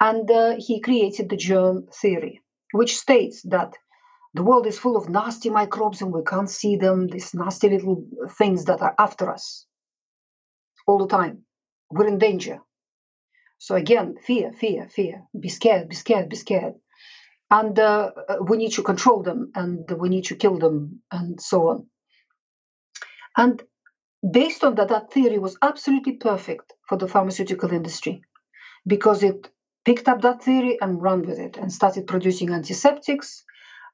And 0.00 0.30
uh, 0.30 0.54
he 0.58 0.80
created 0.80 1.28
the 1.28 1.36
germ 1.36 1.88
theory, 1.92 2.42
which 2.72 2.96
states 2.96 3.42
that 3.42 3.74
the 4.34 4.42
world 4.42 4.66
is 4.66 4.78
full 4.78 4.96
of 4.96 5.08
nasty 5.08 5.50
microbes 5.50 6.00
and 6.00 6.12
we 6.12 6.22
can't 6.24 6.50
see 6.50 6.76
them, 6.76 7.08
these 7.08 7.34
nasty 7.34 7.68
little 7.68 8.04
things 8.38 8.64
that 8.64 8.80
are 8.80 8.94
after 8.98 9.30
us 9.30 9.66
all 10.86 10.98
the 10.98 11.08
time. 11.08 11.44
We're 11.90 12.08
in 12.08 12.18
danger. 12.18 12.60
So 13.58 13.76
again, 13.76 14.16
fear, 14.26 14.52
fear, 14.52 14.88
fear. 14.88 15.22
Be 15.38 15.48
scared, 15.48 15.88
be 15.88 15.94
scared, 15.94 16.28
be 16.28 16.36
scared. 16.36 16.74
And 17.50 17.78
uh, 17.78 18.10
uh, 18.28 18.36
we 18.40 18.56
need 18.56 18.72
to 18.72 18.82
control 18.82 19.22
them 19.22 19.52
and 19.54 19.88
we 19.90 20.08
need 20.08 20.24
to 20.26 20.36
kill 20.36 20.58
them 20.58 21.02
and 21.10 21.40
so 21.40 21.68
on. 21.68 21.86
And 23.36 23.62
based 24.28 24.64
on 24.64 24.74
that, 24.76 24.88
that 24.88 25.12
theory 25.12 25.38
was 25.38 25.58
absolutely 25.62 26.14
perfect 26.14 26.72
for 26.88 26.96
the 26.96 27.08
pharmaceutical 27.08 27.72
industry 27.72 28.22
because 28.86 29.22
it 29.22 29.50
picked 29.84 30.08
up 30.08 30.22
that 30.22 30.42
theory 30.42 30.78
and 30.80 31.02
ran 31.02 31.22
with 31.22 31.38
it 31.38 31.56
and 31.56 31.72
started 31.72 32.06
producing 32.06 32.50
antiseptics 32.50 33.44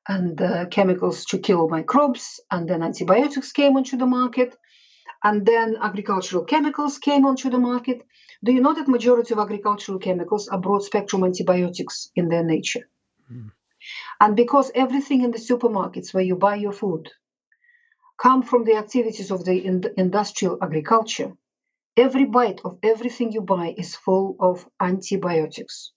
and 0.09 0.41
uh, 0.41 0.67
chemicals 0.67 1.25
to 1.27 1.39
kill 1.39 1.69
microbes. 1.69 2.41
And 2.51 2.69
then 2.69 2.83
antibiotics 2.83 3.53
came 3.53 3.77
onto 3.77 3.97
the 3.97 4.07
market. 4.07 4.57
And 5.23 5.45
then 5.45 5.77
agricultural 5.81 6.45
chemicals 6.45 6.99
came 6.99 7.27
onto 7.27 7.51
the 7.51 7.59
market. 7.59 8.07
Do 8.45 8.53
you 8.53 8.61
know 8.61 8.75
that 8.75 8.89
majority 8.89 9.35
of 9.35 9.41
agricultural 9.41 9.99
chemicals 9.99 10.49
are 10.49 10.61
broad 10.61 10.85
spectrum 10.85 11.25
antibiotics 11.25 12.11
in 12.15 12.29
their 12.29 12.45
nature? 12.45 12.89
Mm. 13.33 13.51
And 14.21 14.37
because 14.37 14.71
everything 14.75 15.23
in 15.23 15.31
the 15.31 15.39
supermarkets 15.39 16.15
where 16.15 16.23
you 16.23 16.37
buy 16.37 16.57
your 16.57 16.73
food 16.73 17.11
come 18.21 18.43
from 18.43 18.65
the 18.65 18.77
activities 18.77 19.31
of 19.31 19.45
the 19.45 19.57
in- 19.65 19.95
industrial 19.97 20.59
agriculture, 20.63 21.33
every 21.97 22.25
bite 22.25 22.61
of 22.65 22.79
everything 22.83 23.33
you 23.33 23.41
buy 23.41 23.75
is 23.77 23.97
full 23.97 24.37
of 24.41 24.69
antibiotics. 24.81 25.93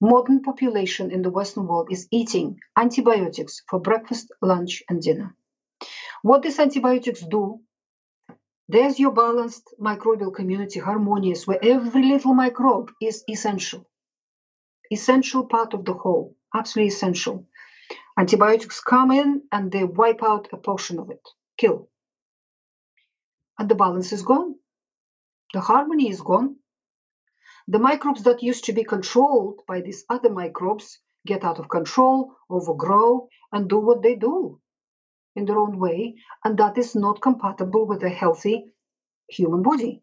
Modern 0.00 0.42
population 0.42 1.10
in 1.10 1.22
the 1.22 1.30
Western 1.30 1.66
world 1.66 1.88
is 1.90 2.08
eating 2.10 2.58
antibiotics 2.76 3.62
for 3.68 3.78
breakfast, 3.78 4.32
lunch, 4.42 4.82
and 4.88 5.00
dinner. 5.00 5.36
What 6.22 6.42
these 6.42 6.58
antibiotics 6.58 7.20
do 7.20 7.60
there's 8.68 8.98
your 8.98 9.10
balanced 9.10 9.74
microbial 9.80 10.34
community, 10.34 10.80
harmonious, 10.80 11.46
where 11.46 11.58
every 11.62 12.04
little 12.04 12.34
microbe 12.34 12.90
is 13.00 13.24
essential. 13.28 13.88
Essential 14.90 15.46
part 15.46 15.74
of 15.74 15.84
the 15.84 15.94
whole, 15.94 16.36
absolutely 16.54 16.88
essential. 16.88 17.46
Antibiotics 18.16 18.80
come 18.80 19.10
in 19.10 19.42
and 19.50 19.72
they 19.72 19.84
wipe 19.84 20.22
out 20.22 20.48
a 20.52 20.56
portion 20.56 20.98
of 20.98 21.10
it, 21.10 21.26
kill. 21.58 21.88
And 23.58 23.68
the 23.68 23.74
balance 23.74 24.12
is 24.12 24.22
gone. 24.22 24.54
The 25.52 25.60
harmony 25.60 26.08
is 26.08 26.20
gone. 26.20 26.56
The 27.68 27.78
microbes 27.78 28.22
that 28.24 28.42
used 28.42 28.64
to 28.64 28.72
be 28.72 28.84
controlled 28.84 29.60
by 29.66 29.80
these 29.80 30.04
other 30.08 30.30
microbes 30.30 30.98
get 31.26 31.44
out 31.44 31.58
of 31.58 31.68
control, 31.68 32.34
overgrow, 32.50 33.28
and 33.52 33.68
do 33.68 33.78
what 33.78 34.02
they 34.02 34.14
do 34.14 34.60
in 35.36 35.44
their 35.44 35.58
own 35.58 35.78
way, 35.78 36.16
and 36.44 36.58
that 36.58 36.78
is 36.78 36.94
not 36.94 37.22
compatible 37.22 37.86
with 37.86 38.02
a 38.02 38.08
healthy 38.08 38.66
human 39.28 39.62
body. 39.62 40.02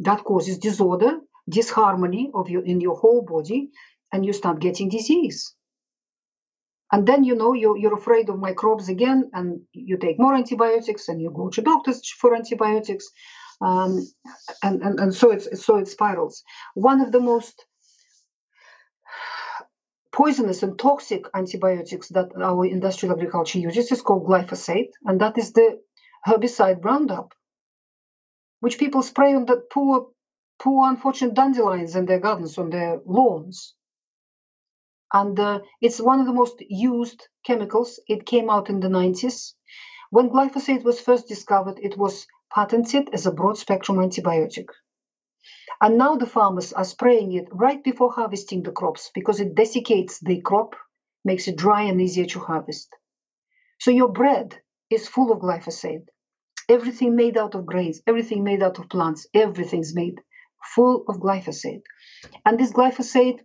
That 0.00 0.24
causes 0.24 0.58
disorder, 0.58 1.20
disharmony 1.48 2.30
of 2.34 2.50
your 2.50 2.64
in 2.64 2.80
your 2.80 2.96
whole 2.96 3.22
body, 3.22 3.70
and 4.12 4.24
you 4.26 4.32
start 4.32 4.60
getting 4.60 4.88
disease. 4.88 5.54
And 6.92 7.06
then 7.06 7.24
you 7.24 7.34
know 7.34 7.52
you're, 7.52 7.76
you're 7.76 7.96
afraid 7.96 8.28
of 8.28 8.38
microbes 8.38 8.88
again, 8.88 9.30
and 9.32 9.60
you 9.72 9.96
take 9.96 10.20
more 10.20 10.34
antibiotics, 10.34 11.08
and 11.08 11.20
you 11.20 11.30
go 11.30 11.48
to 11.48 11.62
doctors 11.62 12.08
for 12.08 12.34
antibiotics, 12.36 13.08
um, 13.60 14.06
and, 14.62 14.82
and 14.82 15.00
and 15.00 15.14
so 15.14 15.30
it's 15.30 15.64
so 15.64 15.78
it 15.78 15.88
spirals. 15.88 16.44
One 16.74 17.00
of 17.00 17.10
the 17.10 17.20
most 17.20 17.64
poisonous 20.16 20.62
and 20.62 20.78
toxic 20.78 21.26
antibiotics 21.34 22.08
that 22.08 22.30
our 22.42 22.64
industrial 22.64 23.14
agriculture 23.14 23.58
uses 23.58 23.92
is 23.92 24.00
called 24.00 24.26
glyphosate, 24.26 24.92
and 25.04 25.20
that 25.20 25.36
is 25.36 25.52
the 25.52 25.78
herbicide 26.26 26.82
Roundup, 26.82 27.34
which 28.60 28.78
people 28.78 29.02
spray 29.02 29.34
on 29.34 29.44
the 29.44 29.58
poor, 29.70 30.08
poor 30.58 30.88
unfortunate 30.88 31.34
dandelions 31.34 31.94
in 31.96 32.06
their 32.06 32.18
gardens, 32.18 32.56
on 32.56 32.70
their 32.70 32.98
lawns. 33.04 33.74
And 35.12 35.38
uh, 35.38 35.60
it's 35.82 36.00
one 36.00 36.20
of 36.20 36.26
the 36.26 36.32
most 36.32 36.62
used 36.66 37.28
chemicals. 37.44 38.00
It 38.08 38.24
came 38.24 38.48
out 38.48 38.70
in 38.70 38.80
the 38.80 38.88
90s. 38.88 39.52
When 40.10 40.30
glyphosate 40.30 40.82
was 40.82 40.98
first 40.98 41.28
discovered, 41.28 41.78
it 41.82 41.98
was 41.98 42.26
patented 42.50 43.10
as 43.12 43.26
a 43.26 43.32
broad 43.32 43.58
spectrum 43.58 43.98
antibiotic. 43.98 44.68
And 45.80 45.98
now 45.98 46.16
the 46.16 46.26
farmers 46.26 46.72
are 46.72 46.84
spraying 46.84 47.32
it 47.32 47.48
right 47.50 47.82
before 47.82 48.12
harvesting 48.12 48.62
the 48.62 48.72
crops 48.72 49.10
because 49.14 49.40
it 49.40 49.54
desiccates 49.54 50.18
the 50.20 50.40
crop, 50.40 50.74
makes 51.24 51.48
it 51.48 51.56
dry 51.56 51.82
and 51.82 52.00
easier 52.00 52.26
to 52.26 52.40
harvest. 52.40 52.88
So 53.78 53.90
your 53.90 54.08
bread 54.08 54.58
is 54.90 55.08
full 55.08 55.32
of 55.32 55.40
glyphosate. 55.40 56.06
Everything 56.68 57.14
made 57.14 57.36
out 57.36 57.54
of 57.54 57.66
grains, 57.66 58.00
everything 58.06 58.42
made 58.42 58.62
out 58.62 58.78
of 58.78 58.88
plants, 58.88 59.26
everything's 59.34 59.94
made 59.94 60.20
full 60.74 61.04
of 61.08 61.16
glyphosate. 61.16 61.82
And 62.44 62.58
this 62.58 62.72
glyphosate, 62.72 63.40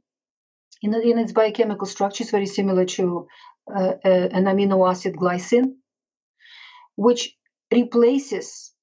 in, 0.82 0.94
in 0.94 1.20
its 1.20 1.34
biochemical 1.34 1.86
structure, 1.86 2.24
is 2.24 2.32
very 2.32 2.48
similar 2.48 2.86
to 2.86 3.28
uh, 3.74 3.94
uh, 4.04 4.28
an 4.32 4.46
amino 4.46 4.90
acid 4.90 5.16
glycine, 5.16 5.76
which 6.96 7.38
replaces 7.72 8.74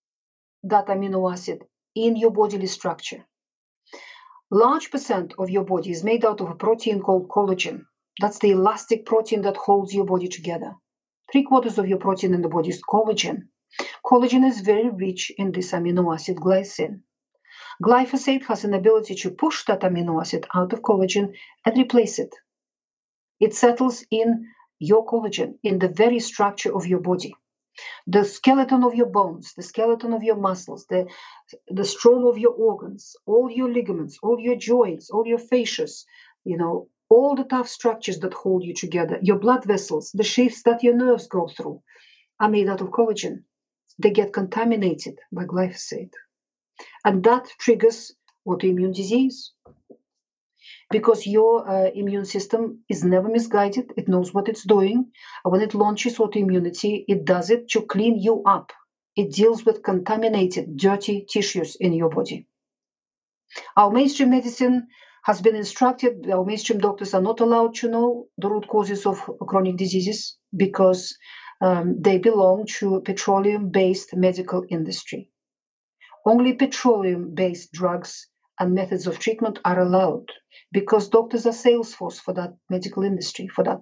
that 0.65 0.87
amino 0.87 1.33
acid 1.33 1.65
in 1.95 2.17
your 2.17 2.31
bodily 2.31 2.67
structure. 2.67 3.25
Large 4.51 4.91
percent 4.91 5.35
of 5.39 5.51
your 5.51 5.65
body 5.65 5.91
is 5.91 6.05
made 6.05 6.25
out 6.25 6.41
of 6.41 6.51
a 6.51 6.55
protein 6.55 7.01
called 7.01 7.29
collagen. 7.29 7.85
That's 8.21 8.39
the 8.39 8.53
elastic 8.53 9.05
protein 9.05 9.43
that 9.43 9.57
holds 9.57 9.95
your 9.95 10.07
body 10.07 10.29
together. 10.29 10.75
Three 11.31 11.45
quarters 11.45 11.79
of 11.79 11.87
your 11.87 11.99
protein 11.99 12.35
in 12.35 12.43
the 12.43 12.49
body 12.49 12.71
is 12.71 12.83
collagen. 12.83 13.49
Collagen 14.05 14.45
is 14.47 14.63
very 14.63 14.89
rich 14.89 15.31
in 15.37 15.53
this 15.53 15.73
amino 15.73 16.15
acid 16.15 16.37
glycine. 16.37 17.03
Glyphosate 17.83 18.45
has 18.47 18.65
an 18.65 18.75
ability 18.75 19.15
to 19.17 19.31
push 19.31 19.65
that 19.67 19.83
amino 19.83 20.21
acid 20.21 20.47
out 20.55 20.73
of 20.73 20.81
collagen 20.81 21.35
and 21.67 21.77
replace 21.77 22.19
it. 22.19 22.35
It 23.39 23.55
settles 23.55 24.05
in 24.11 24.47
your 24.79 25.05
collagen, 25.07 25.59
in 25.63 25.79
the 25.79 25.89
very 25.89 26.21
structure 26.21 26.75
of 26.75 26.87
your 26.87 27.01
body. 27.01 27.37
The 28.07 28.25
skeleton 28.25 28.85
of 28.85 28.95
your 28.95 29.07
bones, 29.07 29.55
the 29.55 29.63
skeleton 29.63 30.13
of 30.13 30.23
your 30.23 30.37
muscles, 30.37 30.87
the, 30.87 31.07
the 31.69 31.83
stroma 31.83 32.31
of 32.31 32.39
your 32.39 32.53
organs, 32.53 33.17
all 33.27 33.51
your 33.51 33.71
ligaments, 33.71 34.19
all 34.23 34.39
your 34.41 34.57
joints, 34.57 35.11
all 35.11 35.27
your 35.27 35.39
fascias, 35.39 36.05
you 36.45 36.57
know, 36.57 36.89
all 37.09 37.35
the 37.35 37.45
tough 37.45 37.69
structures 37.69 38.19
that 38.21 38.35
hold 38.35 38.65
you 38.65 38.75
together, 38.75 39.19
your 39.23 39.39
blood 39.39 39.65
vessels, 39.65 40.11
the 40.13 40.25
shafts 40.25 40.63
that 40.65 40.83
your 40.83 40.95
nerves 40.95 41.27
go 41.27 41.49
through, 41.49 41.83
are 42.41 42.51
made 42.51 42.69
out 42.69 42.81
of 42.81 42.89
collagen. 42.89 43.45
They 43.99 44.11
get 44.11 44.33
contaminated 44.33 45.19
by 45.33 45.45
glyphosate. 45.45 46.13
And 47.05 47.25
that 47.25 47.49
triggers 47.59 48.15
autoimmune 48.47 48.95
disease 48.95 49.53
because 50.91 51.27
your 51.27 51.69
uh, 51.69 51.91
immune 51.95 52.25
system 52.25 52.81
is 52.89 53.05
never 53.05 53.29
misguided. 53.29 53.93
It 53.97 54.09
knows 54.09 54.33
what 54.33 54.49
it's 54.49 54.65
doing. 54.65 55.11
When 55.45 55.61
it 55.61 55.75
launches 55.75 56.19
autoimmunity, 56.19 57.05
it 57.07 57.25
does 57.25 57.51
it 57.51 57.69
to 57.71 57.83
clean 57.83 58.19
you 58.19 58.43
up. 58.45 58.73
It 59.17 59.33
deals 59.33 59.65
with 59.65 59.83
contaminated, 59.83 60.77
dirty 60.77 61.27
tissues 61.29 61.77
in 61.77 61.93
your 61.93 62.09
body. 62.09 62.47
Our 63.77 63.91
mainstream 63.91 64.31
medicine 64.31 64.89
has 65.25 65.41
been 65.43 65.57
instructed, 65.57 66.31
our 66.31 66.45
mainstream 66.45 66.79
doctors 66.79 67.13
are 67.13 67.21
not 67.21 67.41
allowed 67.41 67.75
to 67.77 67.89
know 67.89 68.29
the 68.39 68.49
root 68.49 68.69
causes 68.69 69.05
of 69.05 69.19
chronic 69.47 69.77
diseases 69.77 70.39
because 70.57 71.17
um, 71.61 72.01
they 72.01 72.19
belong 72.19 72.67
to 72.79 73.01
petroleum-based 73.01 74.15
medical 74.17 74.65
industry. 74.71 75.31
Only 76.25 76.55
petroleum-based 76.55 77.73
drugs 77.73 78.29
and 78.59 78.75
methods 78.75 79.07
of 79.07 79.19
treatment 79.19 79.59
are 79.65 79.81
allowed 79.81 80.27
because 80.73 81.09
doctors 81.09 81.47
are 81.47 81.53
sales 81.53 81.95
force 81.95 82.19
for 82.19 82.35
that 82.35 82.55
medical 82.69 83.05
industry, 83.05 83.49
for 83.49 83.65
that 83.65 83.81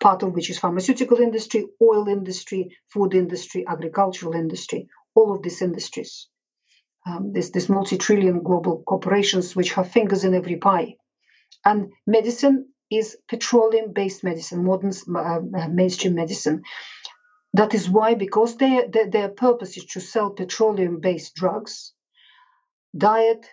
part 0.00 0.22
of 0.22 0.32
which 0.32 0.50
is 0.50 0.58
pharmaceutical 0.58 1.18
industry, 1.18 1.66
oil 1.80 2.08
industry, 2.08 2.76
food 2.92 3.14
industry, 3.14 3.64
agricultural 3.66 4.34
industry, 4.34 4.88
all 5.14 5.34
of 5.34 5.42
these 5.42 5.62
industries. 5.62 6.28
Um, 7.06 7.32
this, 7.32 7.50
this 7.50 7.68
multi-trillion 7.68 8.42
global 8.42 8.82
corporations 8.82 9.54
which 9.54 9.72
have 9.74 9.92
fingers 9.92 10.24
in 10.24 10.34
every 10.34 10.56
pie. 10.56 10.96
And 11.64 11.92
medicine 12.06 12.68
is 12.90 13.16
petroleum-based 13.28 14.24
medicine, 14.24 14.64
modern 14.64 14.92
uh, 15.16 15.68
mainstream 15.70 16.14
medicine. 16.14 16.62
That 17.54 17.74
is 17.74 17.88
why, 17.88 18.14
because 18.14 18.56
they, 18.56 18.86
they, 18.92 19.08
their 19.08 19.28
purpose 19.28 19.76
is 19.76 19.86
to 19.86 20.00
sell 20.00 20.30
petroleum-based 20.30 21.34
drugs, 21.34 21.92
diet, 22.96 23.46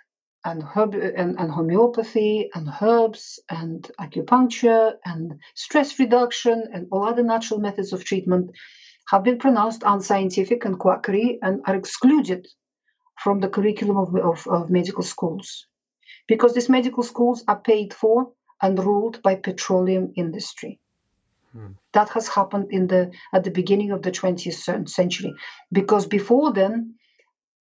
and 0.46 0.64
herb 0.64 0.94
and, 0.94 1.40
and 1.40 1.52
homeopathy 1.52 2.50
and 2.54 2.70
herbs 2.82 3.40
and 3.50 3.90
acupuncture 4.00 4.94
and 5.06 5.40
stress 5.56 6.00
reduction 6.00 6.70
and 6.74 6.88
all 6.92 7.06
other 7.06 7.24
natural 7.24 7.60
methods 7.60 7.94
of 7.94 8.04
treatment 8.04 8.52
have 9.08 9.24
been 9.24 9.38
pronounced 9.38 9.84
unscientific 9.86 10.66
and 10.66 10.80
quackery 10.80 11.40
and 11.42 11.62
are 11.66 11.76
excluded 11.76 12.48
from 13.22 13.40
the 13.40 13.50
curriculum 13.50 13.98
of, 13.98 14.16
of, 14.16 14.48
of 14.48 14.70
medical 14.70 15.04
schools. 15.04 15.68
Because 16.28 16.54
these 16.54 16.70
medical 16.70 17.04
schools 17.04 17.44
are 17.48 17.60
paid 17.60 17.94
for 17.94 18.32
and 18.62 18.80
ruled 18.80 19.22
by 19.22 19.36
petroleum 19.36 20.14
industry. 20.16 20.80
Hmm. 21.54 21.74
that 21.92 22.10
has 22.10 22.28
happened 22.28 22.70
in 22.72 22.88
the 22.88 23.12
at 23.32 23.44
the 23.44 23.52
beginning 23.52 23.92
of 23.92 24.02
the 24.02 24.12
20th 24.12 24.90
century. 24.90 25.34
Because 25.72 26.08
before 26.08 26.52
then 26.52 26.96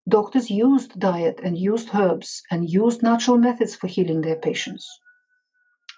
Doctors 0.08 0.50
used 0.50 0.98
diet 0.98 1.40
and 1.42 1.58
used 1.58 1.90
herbs 1.94 2.42
and 2.50 2.68
used 2.68 3.02
natural 3.02 3.36
methods 3.36 3.76
for 3.76 3.88
healing 3.88 4.22
their 4.22 4.36
patients. 4.36 4.88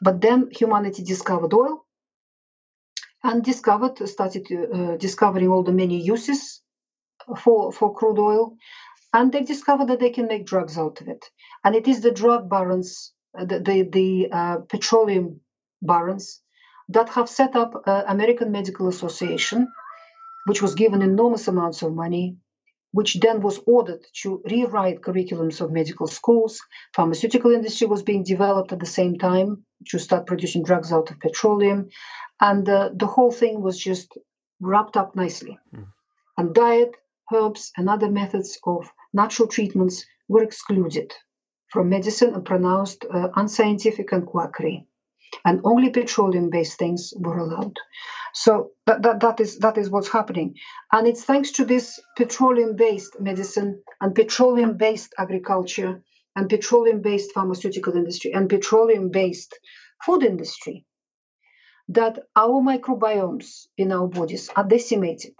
But 0.02 0.20
then 0.20 0.48
humanity 0.50 1.04
discovered 1.04 1.54
oil 1.54 1.84
and 3.22 3.44
discovered 3.44 3.96
started 4.08 4.46
uh, 4.50 4.96
discovering 4.96 5.48
all 5.48 5.62
the 5.62 5.72
many 5.72 6.00
uses 6.00 6.62
for, 7.38 7.72
for 7.72 7.94
crude 7.94 8.18
oil 8.18 8.56
and 9.12 9.32
they 9.32 9.42
discovered 9.42 9.88
that 9.88 10.00
they 10.00 10.10
can 10.10 10.26
make 10.26 10.46
drugs 10.46 10.78
out 10.78 11.00
of 11.00 11.08
it 11.08 11.24
and 11.64 11.74
it 11.74 11.86
is 11.88 12.00
the 12.00 12.10
drug 12.10 12.48
barons 12.48 13.12
uh, 13.38 13.44
the 13.44 13.60
the, 13.60 13.82
the 13.82 14.28
uh, 14.32 14.56
petroleum 14.68 15.40
barons 15.82 16.40
that 16.88 17.08
have 17.10 17.28
set 17.28 17.56
up 17.56 17.82
uh, 17.86 18.02
american 18.08 18.50
medical 18.50 18.88
association 18.88 19.68
which 20.46 20.62
was 20.62 20.74
given 20.74 21.02
enormous 21.02 21.48
amounts 21.48 21.82
of 21.82 21.92
money 21.92 22.36
which 22.92 23.20
then 23.20 23.40
was 23.40 23.60
ordered 23.66 24.04
to 24.22 24.42
rewrite 24.50 25.00
curriculums 25.00 25.60
of 25.60 25.70
medical 25.70 26.06
schools. 26.06 26.60
Pharmaceutical 26.94 27.52
industry 27.52 27.86
was 27.86 28.02
being 28.02 28.24
developed 28.24 28.72
at 28.72 28.80
the 28.80 28.86
same 28.86 29.16
time 29.16 29.64
to 29.88 29.98
start 29.98 30.26
producing 30.26 30.62
drugs 30.62 30.92
out 30.92 31.10
of 31.10 31.20
petroleum, 31.20 31.88
and 32.40 32.68
uh, 32.68 32.90
the 32.94 33.06
whole 33.06 33.32
thing 33.32 33.62
was 33.62 33.78
just 33.78 34.18
wrapped 34.60 34.96
up 34.96 35.14
nicely. 35.14 35.58
Mm. 35.74 35.86
And 36.36 36.54
diet, 36.54 36.96
herbs, 37.32 37.72
and 37.76 37.88
other 37.88 38.10
methods 38.10 38.58
of 38.64 38.90
natural 39.12 39.48
treatments 39.48 40.04
were 40.28 40.42
excluded 40.42 41.12
from 41.70 41.88
medicine 41.88 42.34
and 42.34 42.44
pronounced 42.44 43.04
uh, 43.04 43.28
unscientific 43.36 44.12
and 44.12 44.26
quackery, 44.26 44.86
and 45.44 45.60
only 45.64 45.90
petroleum-based 45.90 46.78
things 46.78 47.12
were 47.16 47.38
allowed. 47.38 47.76
So 48.32 48.70
that, 48.86 49.02
that, 49.02 49.20
that 49.20 49.40
is 49.40 49.58
that 49.58 49.78
is 49.78 49.90
what's 49.90 50.10
happening. 50.10 50.54
And 50.92 51.06
it's 51.06 51.24
thanks 51.24 51.52
to 51.52 51.64
this 51.64 52.00
petroleum-based 52.16 53.20
medicine 53.20 53.82
and 54.00 54.14
petroleum-based 54.14 55.14
agriculture 55.18 56.02
and 56.36 56.48
petroleum-based 56.48 57.32
pharmaceutical 57.32 57.94
industry 57.94 58.32
and 58.32 58.48
petroleum-based 58.48 59.58
food 60.04 60.22
industry 60.22 60.84
that 61.88 62.20
our 62.36 62.62
microbiomes 62.62 63.66
in 63.76 63.90
our 63.90 64.06
bodies 64.06 64.48
are 64.54 64.64
decimated. 64.64 65.32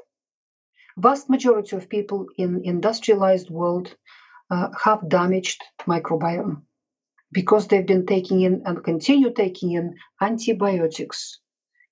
Vast 0.99 1.31
majority 1.31 1.77
of 1.77 1.89
people 1.89 2.27
in 2.37 2.63
industrialized 2.65 3.51
world 3.51 3.95
uh, 4.51 4.69
have 4.85 5.09
damaged 5.09 5.63
microbiome 5.87 6.63
because 7.33 7.69
they've 7.69 7.87
been 7.87 8.07
taking 8.07 8.41
in 8.41 8.63
and 8.65 8.85
continue 8.85 9.33
taking 9.33 9.73
in 9.73 9.97
antibiotics 10.21 11.39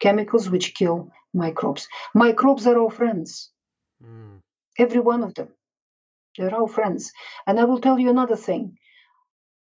chemicals 0.00 0.48
which 0.50 0.74
kill 0.74 1.10
microbes. 1.34 1.88
Microbes 2.14 2.66
are 2.66 2.78
our 2.78 2.90
friends. 2.90 3.50
Mm. 4.02 4.40
Every 4.78 5.00
one 5.00 5.22
of 5.22 5.34
them. 5.34 5.48
They're 6.36 6.54
our 6.54 6.68
friends. 6.68 7.12
And 7.46 7.58
I 7.58 7.64
will 7.64 7.80
tell 7.80 7.98
you 7.98 8.10
another 8.10 8.36
thing. 8.36 8.78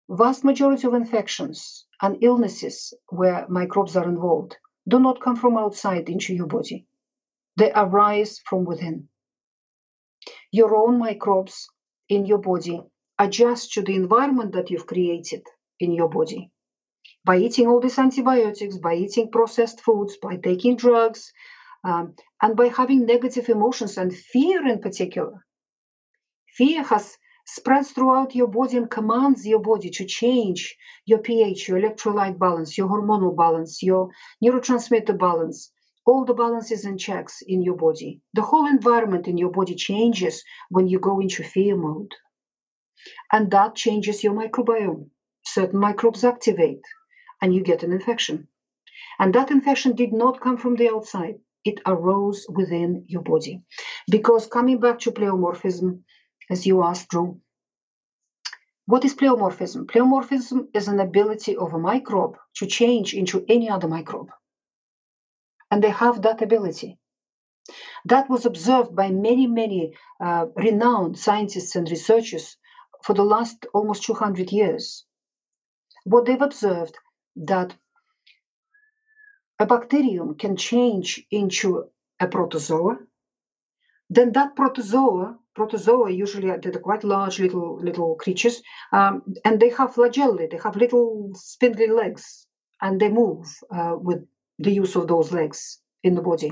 Vast 0.10 0.44
majority 0.44 0.88
of 0.88 0.94
infections 0.94 1.86
and 2.02 2.22
illnesses 2.22 2.94
where 3.10 3.48
microbes 3.50 3.96
are 3.96 4.08
involved 4.08 4.58
do 4.88 5.00
not 5.00 5.22
come 5.22 5.36
from 5.36 5.58
outside 5.58 6.10
into 6.10 6.36
your 6.36 6.48
body. 6.48 6.86
They 7.58 7.72
arise 7.74 8.40
from 8.46 8.66
within. 8.66 9.08
Your 10.52 10.76
own 10.76 11.00
microbes 11.00 11.68
in 12.10 12.26
your 12.26 12.38
body 12.40 12.82
adjust 13.18 13.74
to 13.74 13.82
the 13.82 13.96
environment 13.96 14.52
that 14.54 14.70
you've 14.70 14.86
created 14.86 15.44
in 15.80 15.94
your 15.94 16.10
body 16.10 16.52
by 17.26 17.38
eating 17.38 17.68
all 17.68 17.80
these 17.80 17.98
antibiotics, 17.98 18.78
by 18.78 18.94
eating 18.94 19.32
processed 19.32 19.82
foods, 19.82 20.18
by 20.22 20.38
taking 20.38 20.78
drugs, 20.78 21.34
um, 21.84 22.16
and 22.42 22.56
by 22.56 22.68
having 22.68 23.06
negative 23.06 23.50
emotions 23.50 23.98
and 23.98 24.16
fear 24.16 24.66
in 24.68 24.80
particular. 24.80 25.46
Fear 26.56 26.84
has 26.84 27.18
spreads 27.48 27.92
throughout 27.92 28.36
your 28.36 28.48
body 28.48 28.78
and 28.78 28.90
commands 28.90 29.46
your 29.46 29.60
body 29.60 29.90
to 29.90 30.06
change 30.06 30.76
your 31.06 31.20
pH, 31.20 31.68
your 31.68 31.80
electrolyte 31.80 32.40
balance, 32.40 32.78
your 32.78 32.88
hormonal 32.88 33.36
balance, 33.36 33.84
your 33.84 34.10
neurotransmitter 34.44 35.18
balance. 35.18 35.72
All 36.08 36.24
the 36.24 36.36
balances 36.36 36.86
and 36.86 37.00
checks 37.00 37.42
in 37.42 37.64
your 37.64 37.76
body. 37.76 38.22
The 38.36 38.44
whole 38.44 38.68
environment 38.68 39.28
in 39.28 39.40
your 39.40 39.50
body 39.50 39.74
changes 39.74 40.44
when 40.70 40.88
you 40.88 41.00
go 41.00 41.20
into 41.20 41.44
fear 41.44 41.76
mode. 41.76 42.12
And 43.32 43.50
that 43.50 43.74
changes 43.74 44.24
your 44.24 44.34
microbiome. 44.34 45.10
Certain 45.46 45.80
microbes 45.80 46.24
activate 46.24 46.84
and 47.42 47.54
you 47.54 47.62
get 47.62 47.84
an 47.84 47.92
infection. 47.92 48.48
And 49.20 49.34
that 49.34 49.52
infection 49.52 49.96
did 49.96 50.14
not 50.14 50.42
come 50.42 50.58
from 50.58 50.76
the 50.76 50.90
outside, 50.90 51.36
it 51.64 51.80
arose 51.86 52.46
within 52.50 53.06
your 53.08 53.22
body. 53.22 53.64
Because 54.10 54.48
coming 54.48 54.80
back 54.80 55.00
to 55.00 55.12
pleomorphism, 55.12 56.02
as 56.50 56.66
you 56.66 56.84
asked, 56.84 57.10
Drew, 57.10 57.40
what 58.88 59.04
is 59.04 59.16
pleomorphism? 59.16 59.86
Pleomorphism 59.88 60.68
is 60.74 60.88
an 60.88 61.00
ability 61.00 61.58
of 61.58 61.74
a 61.74 61.80
microbe 61.80 62.38
to 62.58 62.68
change 62.68 63.14
into 63.16 63.44
any 63.50 63.70
other 63.70 63.88
microbe. 63.88 64.30
And 65.72 65.84
they 65.84 65.90
have 65.90 66.22
that 66.22 66.44
ability. 66.44 67.00
That 68.06 68.30
was 68.30 68.46
observed 68.46 68.96
by 68.96 69.10
many, 69.10 69.48
many 69.48 69.96
uh, 70.22 70.46
renowned 70.56 71.18
scientists 71.18 71.76
and 71.76 71.90
researchers 71.90 72.58
for 73.04 73.14
the 73.14 73.24
last 73.24 73.66
almost 73.74 74.04
200 74.04 74.52
years. 74.52 75.04
What 76.06 76.26
they've 76.26 76.42
observed 76.42 76.96
that 77.36 77.76
a 79.60 79.66
bacterium 79.66 80.36
can 80.36 80.56
change 80.56 81.26
into 81.32 81.90
a 82.20 82.28
protozoa, 82.28 83.00
then 84.10 84.32
that 84.34 84.56
protozoa, 84.56 85.38
protozoa 85.56 86.12
usually 86.12 86.56
they're 86.58 86.80
quite 86.80 87.04
large 87.04 87.40
little 87.40 87.80
little 87.82 88.16
creatures, 88.16 88.62
um, 88.94 89.24
and 89.44 89.60
they 89.60 89.70
have 89.70 89.96
flagellae, 89.96 90.50
they 90.50 90.60
have 90.64 90.76
little 90.76 91.32
spindly 91.34 91.88
legs, 91.88 92.46
and 92.82 93.00
they 93.00 93.10
move 93.10 93.48
uh, 93.72 93.96
with 93.98 94.28
the 94.60 94.72
use 94.72 94.96
of 94.96 95.08
those 95.08 95.32
legs 95.32 95.80
in 96.04 96.14
the 96.14 96.22
body. 96.22 96.52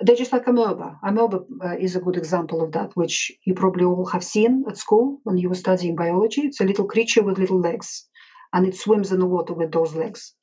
They're 0.00 0.16
just 0.16 0.32
like 0.32 0.46
a 0.46 0.50
amoeba. 0.50 0.98
Amoeba 1.02 1.40
uh, 1.64 1.76
is 1.78 1.96
a 1.96 2.00
good 2.00 2.16
example 2.16 2.62
of 2.62 2.72
that, 2.72 2.94
which 2.94 3.32
you 3.44 3.54
probably 3.54 3.84
all 3.84 4.06
have 4.06 4.24
seen 4.24 4.64
at 4.68 4.76
school 4.76 5.20
when 5.24 5.38
you 5.38 5.48
were 5.48 5.54
studying 5.54 5.96
biology. 5.96 6.42
It's 6.42 6.60
a 6.60 6.64
little 6.64 6.86
creature 6.86 7.22
with 7.22 7.38
little 7.38 7.60
legs, 7.60 8.08
and 8.52 8.66
it 8.66 8.76
swims 8.76 9.12
in 9.12 9.20
the 9.20 9.26
water 9.26 9.54
with 9.54 9.72
those 9.72 9.94
legs. 9.94 10.34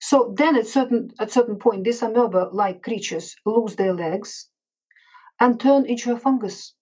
So 0.00 0.34
then, 0.36 0.56
at 0.56 0.66
certain 0.66 1.10
at 1.18 1.30
certain 1.30 1.58
point, 1.58 1.84
these 1.84 2.02
amoeba-like 2.02 2.82
creatures 2.82 3.36
lose 3.44 3.76
their 3.76 3.92
legs 3.92 4.48
and 5.38 5.60
turn 5.60 5.86
into 5.86 6.12
a 6.12 6.18
fungus. 6.18 6.74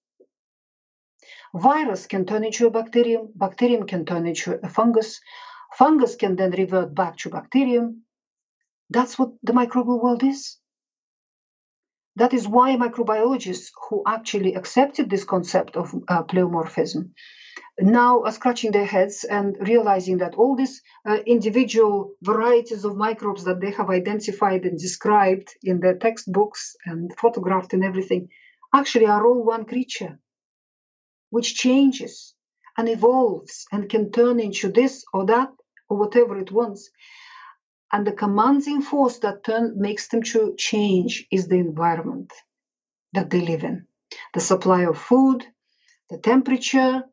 Virus 1.55 2.07
can 2.07 2.27
turn 2.27 2.45
into 2.45 2.67
a 2.67 2.71
bacterium. 2.71 3.33
Bacterium 3.35 3.87
can 3.87 4.05
turn 4.05 4.27
into 4.27 4.59
a 4.63 4.69
fungus. 4.69 5.21
Fungus 5.77 6.17
can 6.17 6.37
then 6.37 6.53
revert 6.53 6.95
back 6.95 7.17
to 7.19 7.31
bacterium. 7.31 8.05
That's 8.91 9.19
what 9.19 9.31
the 9.43 9.53
microbial 9.53 10.03
world 10.03 10.23
is. 10.23 10.59
That 12.17 12.33
is 12.33 12.49
why 12.49 12.77
microbiologists 12.77 13.71
who 13.89 14.03
actually 14.07 14.55
accepted 14.55 15.09
this 15.09 15.25
concept 15.25 15.77
of 15.77 15.95
uh, 16.09 16.23
pleomorphism 16.25 17.13
now 17.81 18.23
are 18.23 18.33
scratching 18.33 18.73
their 18.73 18.85
heads 18.85 19.25
and 19.25 19.57
realizing 19.61 20.19
that 20.19 20.35
all 20.35 20.57
these 20.57 20.83
uh, 21.07 21.19
individual 21.27 22.13
varieties 22.23 22.85
of 22.85 22.97
microbes 22.97 23.45
that 23.45 23.61
they 23.61 23.71
have 23.71 23.91
identified 23.91 24.65
and 24.65 24.79
described 24.79 25.55
in 25.63 25.81
their 25.81 25.97
textbooks 25.97 26.77
and 26.85 27.17
photographed 27.19 27.73
and 27.73 27.85
everything 27.85 28.29
actually 28.75 29.07
are 29.07 29.27
all 29.27 29.45
one 29.45 29.65
creature, 29.65 30.19
which 31.31 31.55
changes 31.55 32.35
and 32.77 32.89
evolves 32.89 33.67
and 33.73 33.89
can 33.89 34.11
turn 34.11 34.41
into 34.41 34.71
this 34.71 35.05
or 35.13 35.27
that 35.27 35.51
or 35.89 35.99
whatever 35.99 36.37
it 36.37 36.51
wants. 36.51 36.91
And 37.93 38.07
the 38.07 38.13
commanding 38.13 38.83
force 38.83 39.19
that 39.21 39.45
turn, 39.45 39.75
makes 39.77 40.09
them 40.09 40.23
to 40.25 40.55
change 40.59 41.27
is 41.31 41.49
the 41.49 41.57
environment 41.57 42.33
that 43.13 43.31
they 43.31 43.41
live 43.41 43.65
in. 43.65 43.87
The 44.35 44.41
supply 44.41 44.83
of 44.83 44.99
food, 44.99 45.47
the 46.11 46.19
temperature, 46.19 47.05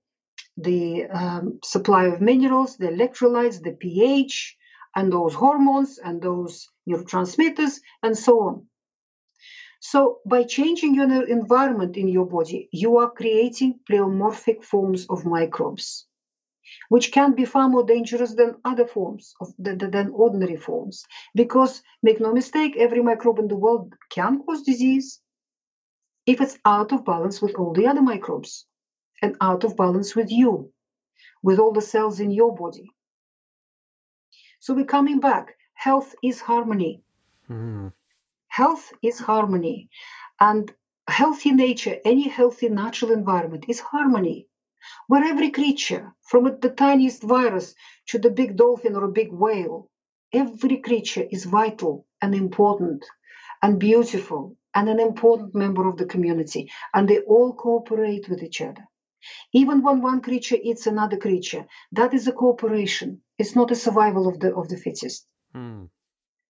the 0.57 1.05
um, 1.05 1.59
supply 1.63 2.05
of 2.05 2.21
minerals, 2.21 2.77
the 2.77 2.87
electrolytes, 2.87 3.61
the 3.61 3.71
pH, 3.71 4.55
and 4.95 5.11
those 5.11 5.33
hormones 5.33 5.97
and 5.97 6.21
those 6.21 6.69
neurotransmitters, 6.87 7.79
and 8.01 8.17
so 8.17 8.39
on. 8.41 8.67
So, 9.81 10.19
by 10.25 10.43
changing 10.43 10.95
your 10.95 11.27
environment 11.27 11.97
in 11.97 12.07
your 12.07 12.25
body, 12.25 12.69
you 12.71 12.97
are 12.97 13.11
creating 13.11 13.79
pleomorphic 13.89 14.63
forms 14.63 15.05
of 15.09 15.25
microbes 15.25 16.07
which 16.89 17.11
can 17.11 17.33
be 17.33 17.45
far 17.45 17.69
more 17.69 17.83
dangerous 17.83 18.33
than 18.33 18.55
other 18.65 18.87
forms 18.87 19.35
of 19.39 19.53
than, 19.59 19.77
than 19.77 20.09
ordinary 20.11 20.57
forms. 20.57 21.05
Because 21.33 21.81
make 22.01 22.19
no 22.19 22.33
mistake, 22.33 22.75
every 22.77 23.01
microbe 23.03 23.39
in 23.39 23.47
the 23.47 23.55
world 23.55 23.93
can 24.09 24.41
cause 24.43 24.63
disease 24.63 25.21
if 26.25 26.41
it's 26.41 26.57
out 26.65 26.91
of 26.91 27.05
balance 27.05 27.41
with 27.41 27.55
all 27.55 27.73
the 27.73 27.87
other 27.87 28.01
microbes 28.01 28.65
and 29.21 29.35
out 29.41 29.63
of 29.63 29.77
balance 29.77 30.15
with 30.15 30.31
you, 30.31 30.71
with 31.41 31.59
all 31.59 31.73
the 31.73 31.81
cells 31.81 32.19
in 32.19 32.31
your 32.31 32.55
body. 32.55 32.89
So 34.59 34.73
we're 34.73 34.85
coming 34.85 35.19
back. 35.19 35.55
Health 35.73 36.15
is 36.23 36.41
harmony. 36.41 37.03
Mm. 37.49 37.93
Health 38.47 38.93
is 39.01 39.19
harmony. 39.19 39.89
And 40.39 40.73
healthy 41.07 41.51
nature, 41.51 41.97
any 42.03 42.27
healthy 42.27 42.69
natural 42.69 43.11
environment 43.11 43.65
is 43.67 43.79
harmony 43.79 44.47
where 45.07 45.23
every 45.23 45.51
creature, 45.51 46.13
from 46.21 46.43
the 46.61 46.69
tiniest 46.69 47.23
virus 47.23 47.75
to 48.07 48.19
the 48.19 48.29
big 48.29 48.55
dolphin 48.55 48.95
or 48.95 49.05
a 49.05 49.11
big 49.11 49.31
whale, 49.31 49.89
every 50.31 50.77
creature 50.77 51.25
is 51.31 51.45
vital 51.45 52.05
and 52.21 52.35
important 52.35 53.05
and 53.61 53.79
beautiful 53.79 54.55
and 54.75 54.89
an 54.89 54.99
important 54.99 55.55
member 55.55 55.87
of 55.87 55.97
the 55.97 56.05
community, 56.05 56.69
and 56.93 57.07
they 57.07 57.19
all 57.19 57.53
cooperate 57.53 58.29
with 58.29 58.43
each 58.43 58.61
other. 58.61 58.85
Even 59.53 59.81
when 59.81 60.01
one 60.01 60.21
creature 60.21 60.57
eats 60.61 60.87
another 60.87 61.17
creature, 61.17 61.65
that 61.91 62.13
is 62.13 62.27
a 62.27 62.31
cooperation. 62.31 63.21
It's 63.37 63.55
not 63.55 63.71
a 63.71 63.75
survival 63.75 64.27
of 64.27 64.39
the 64.39 64.53
of 64.55 64.69
the 64.69 64.77
fittest. 64.77 65.27
Mm. 65.55 65.89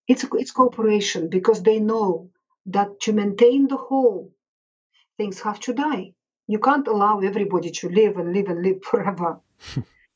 It's 0.08 0.26
it's 0.34 0.52
cooperation 0.52 1.30
because 1.30 1.64
they 1.64 1.80
know 1.80 2.32
that 2.68 3.00
to 3.02 3.14
maintain 3.14 3.68
the 3.68 3.78
whole, 3.78 4.34
things 5.18 5.42
have 5.42 5.60
to 5.62 5.74
die. 5.74 6.14
You 6.48 6.60
can't 6.60 6.88
allow 6.88 7.20
everybody 7.20 7.72
to 7.72 7.90
live 7.90 8.18
and 8.18 8.34
live 8.34 8.48
and 8.48 8.62
live 8.62 8.84
forever. 8.92 9.40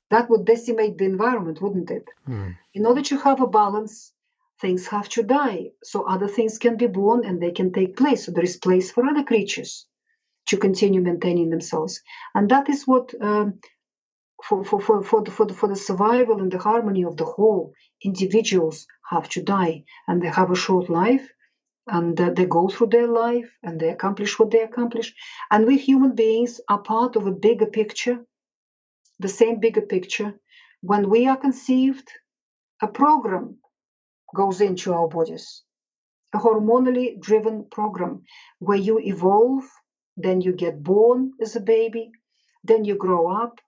that 0.09 0.29
would 0.29 0.45
decimate 0.45 0.97
the 0.97 1.05
environment, 1.05 1.61
wouldn't 1.61 1.91
it? 1.91 2.07
Mm. 2.27 2.57
In 2.73 2.85
order 2.85 3.01
to 3.03 3.17
have 3.17 3.41
a 3.41 3.47
balance, 3.47 4.13
things 4.59 4.87
have 4.87 5.09
to 5.09 5.23
die. 5.23 5.71
So 5.83 6.03
other 6.03 6.27
things 6.27 6.57
can 6.57 6.77
be 6.77 6.87
born 6.87 7.25
and 7.25 7.41
they 7.41 7.51
can 7.51 7.71
take 7.71 7.95
place. 7.95 8.25
So 8.25 8.31
there 8.31 8.43
is 8.43 8.57
place 8.57 8.91
for 8.91 9.05
other 9.05 9.23
creatures 9.23 9.85
to 10.49 10.57
continue 10.57 11.01
maintaining 11.01 11.49
themselves. 11.49 12.01
And 12.35 12.49
that 12.49 12.69
is 12.69 12.85
what, 12.85 13.13
um, 13.21 13.59
for, 14.43 14.63
for, 14.63 14.81
for, 14.81 15.03
for, 15.03 15.23
the, 15.23 15.31
for, 15.31 15.45
the, 15.45 15.53
for 15.53 15.69
the 15.69 15.75
survival 15.75 16.41
and 16.41 16.51
the 16.51 16.59
harmony 16.59 17.05
of 17.05 17.17
the 17.17 17.25
whole, 17.25 17.73
individuals 18.03 18.88
have 19.09 19.29
to 19.29 19.43
die 19.43 19.83
and 20.07 20.21
they 20.21 20.27
have 20.27 20.51
a 20.51 20.55
short 20.55 20.89
life 20.89 21.27
and 21.88 22.19
uh, 22.19 22.29
they 22.31 22.45
go 22.45 22.67
through 22.67 22.88
their 22.88 23.07
life 23.07 23.49
and 23.63 23.79
they 23.79 23.89
accomplish 23.89 24.38
what 24.38 24.51
they 24.51 24.62
accomplish. 24.62 25.13
And 25.51 25.65
we 25.65 25.77
human 25.77 26.15
beings 26.15 26.62
are 26.69 26.81
part 26.81 27.15
of 27.15 27.27
a 27.27 27.31
bigger 27.31 27.65
picture, 27.65 28.19
the 29.19 29.27
same 29.27 29.59
bigger 29.59 29.81
picture. 29.81 30.33
When 30.81 31.09
we 31.09 31.27
are 31.27 31.38
conceived, 31.38 32.09
a 32.81 32.88
program 32.88 33.57
goes 34.35 34.62
into 34.62 34.93
our 34.93 35.07
bodies, 35.07 35.63
a 36.33 36.38
hormonally 36.38 37.19
driven 37.19 37.65
program 37.69 38.23
where 38.59 38.77
you 38.77 38.99
evolve, 38.99 39.63
then 40.21 40.41
you 40.41 40.51
get 40.53 40.84
born 40.84 41.34
as 41.41 41.55
a 41.55 41.62
baby, 41.62 42.12
then 42.63 42.84
you 42.84 42.95
grow 42.95 43.32
up 43.43 43.60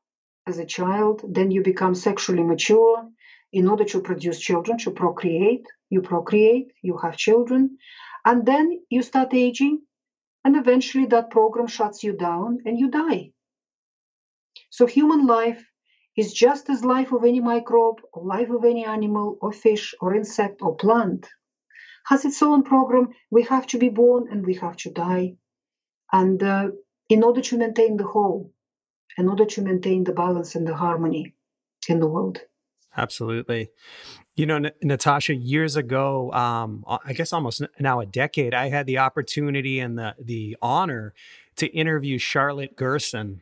as 0.45 0.57
a 0.57 0.65
child, 0.65 1.21
then 1.27 1.49
you 1.51 1.61
become 1.63 1.95
sexually 1.95 2.43
mature 2.43 3.07
in 3.53 3.67
order 3.67 3.85
to 3.85 4.01
produce 4.01 4.39
children, 4.39 4.77
to 4.79 4.91
procreate. 4.91 5.65
You 5.89 6.01
procreate, 6.01 6.71
you 6.81 6.97
have 6.97 7.17
children, 7.17 7.77
and 8.25 8.45
then 8.45 8.81
you 8.89 9.01
start 9.01 9.33
aging, 9.33 9.81
and 10.43 10.55
eventually 10.55 11.05
that 11.07 11.29
program 11.29 11.67
shuts 11.67 12.03
you 12.03 12.13
down 12.13 12.59
and 12.65 12.77
you 12.79 12.89
die. 12.89 13.31
So 14.69 14.85
human 14.85 15.25
life 15.27 15.63
is 16.17 16.33
just 16.33 16.69
as 16.69 16.83
life 16.83 17.11
of 17.11 17.23
any 17.23 17.39
microbe 17.39 18.01
or 18.13 18.25
life 18.25 18.49
of 18.49 18.65
any 18.65 18.85
animal 18.85 19.37
or 19.41 19.51
fish 19.51 19.95
or 20.01 20.15
insect 20.15 20.61
or 20.61 20.75
plant 20.75 21.27
has 22.05 22.25
its 22.25 22.41
own 22.41 22.63
program. 22.63 23.09
We 23.29 23.43
have 23.43 23.67
to 23.67 23.77
be 23.77 23.89
born 23.89 24.27
and 24.31 24.45
we 24.45 24.55
have 24.55 24.77
to 24.77 24.91
die. 24.91 25.35
And 26.11 26.41
uh, 26.43 26.69
in 27.09 27.23
order 27.23 27.41
to 27.41 27.57
maintain 27.57 27.97
the 27.97 28.05
whole, 28.05 28.51
in 29.17 29.27
order 29.27 29.45
to 29.45 29.61
maintain 29.61 30.03
the 30.03 30.13
balance 30.13 30.55
and 30.55 30.67
the 30.67 30.75
harmony 30.75 31.35
in 31.87 31.99
the 31.99 32.07
world. 32.07 32.39
Absolutely. 32.95 33.69
You 34.35 34.45
know, 34.45 34.57
N- 34.57 34.71
Natasha, 34.81 35.33
years 35.33 35.75
ago, 35.75 36.31
um, 36.33 36.83
I 36.87 37.13
guess 37.13 37.31
almost 37.31 37.61
now 37.79 37.99
a 37.99 38.05
decade, 38.05 38.53
I 38.53 38.69
had 38.69 38.85
the 38.85 38.97
opportunity 38.97 39.79
and 39.79 39.97
the 39.97 40.15
the 40.19 40.57
honor 40.61 41.13
to 41.57 41.67
interview 41.67 42.17
Charlotte 42.17 42.75
Gerson. 42.75 43.41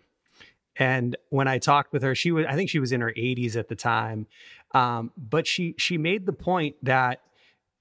And 0.76 1.18
when 1.30 1.48
I 1.48 1.58
talked 1.58 1.92
with 1.92 2.04
her, 2.04 2.16
she 2.16 2.32
was 2.32 2.46
I 2.48 2.56
think 2.56 2.70
she 2.70 2.80
was 2.80 2.92
in 2.92 3.02
her 3.02 3.14
80s 3.18 3.56
at 3.56 3.70
the 3.70 3.76
time. 3.76 4.28
Um, 4.74 5.12
but 5.18 5.48
she 5.48 5.76
she 5.78 5.98
made 5.98 6.26
the 6.26 6.34
point 6.34 6.76
that 6.84 7.22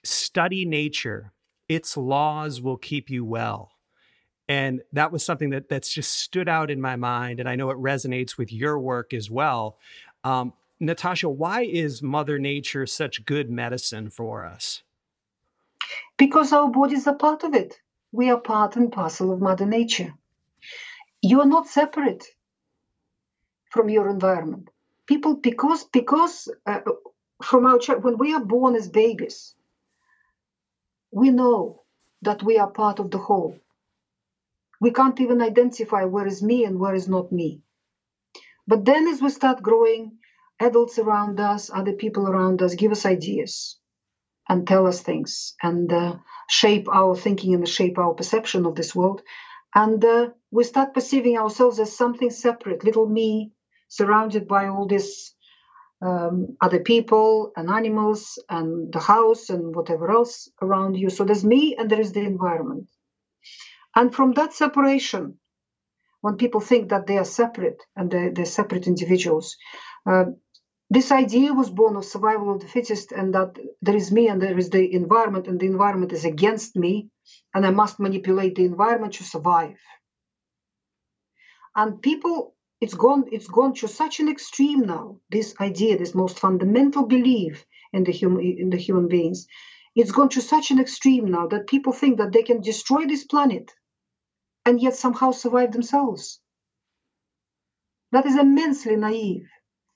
study 0.04 0.64
nature, 0.64 1.32
its 1.68 1.96
laws 1.96 2.60
will 2.60 2.78
keep 2.78 3.10
you 3.10 3.24
well. 3.24 3.72
And 4.48 4.80
that 4.92 5.12
was 5.12 5.24
something 5.24 5.50
that 5.50 5.68
that's 5.68 5.92
just 5.92 6.12
stood 6.12 6.48
out 6.48 6.70
in 6.70 6.80
my 6.80 6.96
mind. 6.96 7.38
And 7.38 7.48
I 7.48 7.54
know 7.54 7.70
it 7.70 7.76
resonates 7.76 8.38
with 8.38 8.52
your 8.52 8.78
work 8.78 9.12
as 9.12 9.30
well. 9.30 9.78
Um, 10.24 10.54
Natasha, 10.80 11.28
why 11.28 11.62
is 11.62 12.02
Mother 12.02 12.38
Nature 12.38 12.86
such 12.86 13.24
good 13.26 13.50
medicine 13.50 14.10
for 14.10 14.46
us? 14.46 14.82
Because 16.16 16.52
our 16.52 16.68
bodies 16.68 17.06
are 17.06 17.14
part 17.14 17.44
of 17.44 17.54
it. 17.54 17.80
We 18.12 18.30
are 18.30 18.40
part 18.40 18.76
and 18.76 18.90
parcel 18.90 19.32
of 19.32 19.40
Mother 19.40 19.66
Nature. 19.66 20.14
You 21.20 21.40
are 21.40 21.46
not 21.46 21.66
separate 21.66 22.24
from 23.70 23.88
your 23.88 24.08
environment. 24.08 24.70
People, 25.06 25.34
because 25.36 25.84
because 25.84 26.48
uh, 26.66 26.80
from 27.42 27.66
our 27.66 27.78
child, 27.78 28.04
when 28.04 28.18
we 28.18 28.34
are 28.34 28.44
born 28.44 28.74
as 28.74 28.88
babies, 28.88 29.54
we 31.10 31.30
know 31.30 31.82
that 32.22 32.42
we 32.42 32.58
are 32.58 32.70
part 32.70 32.98
of 32.98 33.10
the 33.10 33.18
whole. 33.18 33.58
We 34.80 34.92
can't 34.92 35.20
even 35.20 35.42
identify 35.42 36.04
where 36.04 36.26
is 36.26 36.42
me 36.42 36.64
and 36.64 36.78
where 36.78 36.94
is 36.94 37.08
not 37.08 37.32
me. 37.32 37.62
But 38.66 38.84
then, 38.84 39.08
as 39.08 39.22
we 39.22 39.30
start 39.30 39.62
growing, 39.62 40.18
adults 40.60 40.98
around 40.98 41.40
us, 41.40 41.70
other 41.72 41.92
people 41.94 42.28
around 42.28 42.62
us 42.62 42.74
give 42.74 42.92
us 42.92 43.06
ideas 43.06 43.78
and 44.48 44.66
tell 44.66 44.86
us 44.86 45.02
things 45.02 45.54
and 45.62 45.92
uh, 45.92 46.16
shape 46.48 46.88
our 46.92 47.16
thinking 47.16 47.54
and 47.54 47.68
shape 47.68 47.98
our 47.98 48.14
perception 48.14 48.66
of 48.66 48.74
this 48.74 48.94
world. 48.94 49.22
And 49.74 50.04
uh, 50.04 50.30
we 50.50 50.64
start 50.64 50.94
perceiving 50.94 51.38
ourselves 51.38 51.80
as 51.80 51.96
something 51.96 52.30
separate, 52.30 52.84
little 52.84 53.08
me, 53.08 53.52
surrounded 53.88 54.48
by 54.48 54.68
all 54.68 54.86
these 54.86 55.34
um, 56.02 56.56
other 56.60 56.80
people 56.80 57.52
and 57.56 57.70
animals 57.70 58.42
and 58.48 58.92
the 58.92 59.00
house 59.00 59.50
and 59.50 59.74
whatever 59.74 60.10
else 60.10 60.48
around 60.62 60.96
you. 60.96 61.10
So 61.10 61.24
there's 61.24 61.44
me 61.44 61.76
and 61.78 61.90
there 61.90 62.00
is 62.00 62.12
the 62.12 62.22
environment. 62.24 62.88
And 63.94 64.14
from 64.14 64.32
that 64.32 64.52
separation, 64.52 65.38
when 66.20 66.36
people 66.36 66.60
think 66.60 66.90
that 66.90 67.06
they 67.06 67.18
are 67.18 67.24
separate 67.24 67.82
and 67.96 68.10
they're, 68.10 68.32
they're 68.32 68.44
separate 68.44 68.86
individuals, 68.86 69.56
uh, 70.06 70.24
this 70.90 71.12
idea 71.12 71.52
was 71.52 71.68
born 71.68 71.96
of 71.96 72.04
survival 72.04 72.54
of 72.54 72.60
the 72.60 72.66
fittest 72.66 73.12
and 73.12 73.34
that 73.34 73.58
there 73.82 73.96
is 73.96 74.10
me 74.10 74.28
and 74.28 74.40
there 74.40 74.58
is 74.58 74.70
the 74.70 74.94
environment 74.94 75.46
and 75.46 75.60
the 75.60 75.66
environment 75.66 76.12
is 76.12 76.24
against 76.24 76.76
me 76.76 77.10
and 77.54 77.66
i 77.66 77.70
must 77.70 78.00
manipulate 78.00 78.54
the 78.54 78.64
environment 78.64 79.12
to 79.14 79.24
survive. 79.24 79.76
And 81.76 82.00
people 82.00 82.54
it's 82.80 82.94
gone 82.94 83.24
it's 83.30 83.48
gone 83.48 83.74
to 83.74 83.88
such 83.88 84.20
an 84.20 84.28
extreme 84.28 84.86
now 84.86 85.20
this 85.30 85.54
idea 85.60 85.98
this 85.98 86.14
most 86.14 86.38
fundamental 86.38 87.06
belief 87.06 87.66
in 87.92 88.04
the 88.04 88.12
human 88.12 88.40
in 88.42 88.70
the 88.70 88.78
human 88.78 89.08
beings. 89.08 89.46
It's 89.94 90.12
gone 90.12 90.28
to 90.30 90.40
such 90.40 90.70
an 90.70 90.80
extreme 90.80 91.30
now 91.30 91.48
that 91.48 91.66
people 91.66 91.92
think 91.92 92.18
that 92.18 92.32
they 92.32 92.44
can 92.44 92.60
destroy 92.62 93.04
this 93.06 93.24
planet 93.24 93.70
and 94.68 94.82
yet 94.82 94.94
somehow 94.94 95.30
survive 95.30 95.72
themselves. 95.72 96.40
That 98.12 98.26
is 98.26 98.36
immensely 98.36 98.96
naive. 98.96 99.48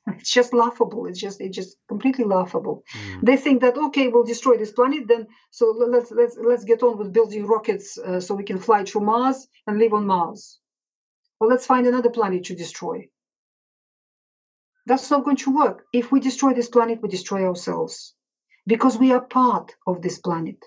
It's 0.19 0.33
just 0.33 0.53
laughable. 0.53 1.03
It's 1.09 1.21
just 1.27 1.41
it's 1.45 1.57
just 1.61 1.77
completely 1.93 2.27
laughable. 2.37 2.77
Mm. 2.97 3.21
they 3.29 3.37
think 3.45 3.61
that 3.61 3.77
okay 3.87 4.07
we'll 4.09 4.33
destroy 4.33 4.55
this 4.59 4.73
planet 4.79 5.03
then 5.07 5.23
so 5.59 5.65
let's 5.95 6.11
let's 6.21 6.37
let's 6.51 6.65
get 6.71 6.83
on 6.87 6.99
with 6.99 7.17
building 7.19 7.45
rockets 7.55 7.87
uh, 7.99 8.21
so 8.25 8.31
we 8.35 8.49
can 8.51 8.59
fly 8.67 8.81
to 8.85 9.01
mars 9.11 9.39
and 9.67 9.79
live 9.79 9.95
on 9.99 10.05
mars. 10.15 10.41
Well 11.39 11.51
let's 11.53 11.71
find 11.73 11.87
another 11.87 12.13
planet 12.19 12.43
to 12.47 12.61
destroy. 12.65 12.97
That's 14.89 15.11
not 15.13 15.25
going 15.27 15.41
to 15.45 15.55
work. 15.63 15.79
If 16.01 16.11
we 16.13 16.19
destroy 16.29 16.53
this 16.55 16.73
planet 16.75 17.03
we 17.03 17.09
destroy 17.09 17.43
ourselves. 17.51 17.95
Because 18.73 18.97
we 19.03 19.09
are 19.17 19.25
part 19.43 19.69
of 19.91 19.97
this 20.03 20.19
planet. 20.27 20.61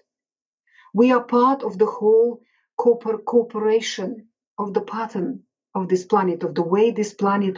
We 0.99 1.07
are 1.15 1.25
part 1.39 1.59
of 1.63 1.73
the 1.81 1.91
whole 1.97 2.31
cooperation 2.77 4.27
of 4.57 4.73
the 4.73 4.81
pattern 4.81 5.43
of 5.73 5.89
this 5.89 6.05
planet 6.05 6.43
of 6.43 6.55
the 6.55 6.63
way 6.63 6.91
this 6.91 7.13
planet 7.13 7.57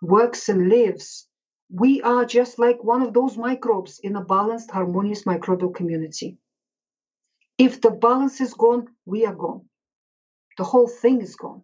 works 0.00 0.48
and 0.48 0.68
lives, 0.68 1.28
we 1.70 2.00
are 2.02 2.24
just 2.24 2.58
like 2.58 2.82
one 2.82 3.02
of 3.02 3.12
those 3.12 3.36
microbes 3.36 4.00
in 4.02 4.16
a 4.16 4.24
balanced, 4.24 4.70
harmonious 4.70 5.24
microbial 5.24 5.74
community. 5.74 6.38
If 7.58 7.80
the 7.80 7.90
balance 7.90 8.40
is 8.40 8.54
gone, 8.54 8.86
we 9.04 9.26
are 9.26 9.34
gone. 9.34 9.68
The 10.56 10.64
whole 10.64 10.88
thing 10.88 11.20
is 11.20 11.36
gone. 11.36 11.62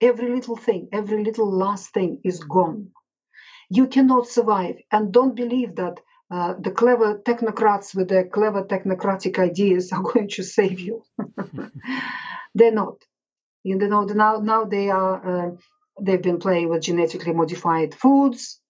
Every 0.00 0.34
little 0.34 0.56
thing, 0.56 0.88
every 0.92 1.24
little 1.24 1.50
last 1.50 1.92
thing 1.92 2.20
is 2.24 2.40
gone. 2.40 2.92
You 3.68 3.86
cannot 3.86 4.26
survive. 4.26 4.76
And 4.90 5.12
don't 5.12 5.34
believe 5.34 5.76
that 5.76 6.00
uh, 6.30 6.54
the 6.58 6.70
clever 6.70 7.18
technocrats 7.18 7.94
with 7.94 8.08
their 8.08 8.26
clever 8.26 8.64
technocratic 8.64 9.38
ideas 9.38 9.92
are 9.92 10.02
going 10.02 10.28
to 10.28 10.42
save 10.42 10.80
you. 10.80 11.02
They're 12.54 12.72
not. 12.72 12.96
You 13.62 13.76
know, 13.76 14.04
now, 14.04 14.38
now 14.38 14.64
they 14.64 14.90
are 14.90 15.46
uh, 15.46 15.50
they've 16.00 16.22
been 16.22 16.38
playing 16.38 16.68
with 16.68 16.82
genetically 16.82 17.32
modified 17.32 17.94
foods, 17.94 18.60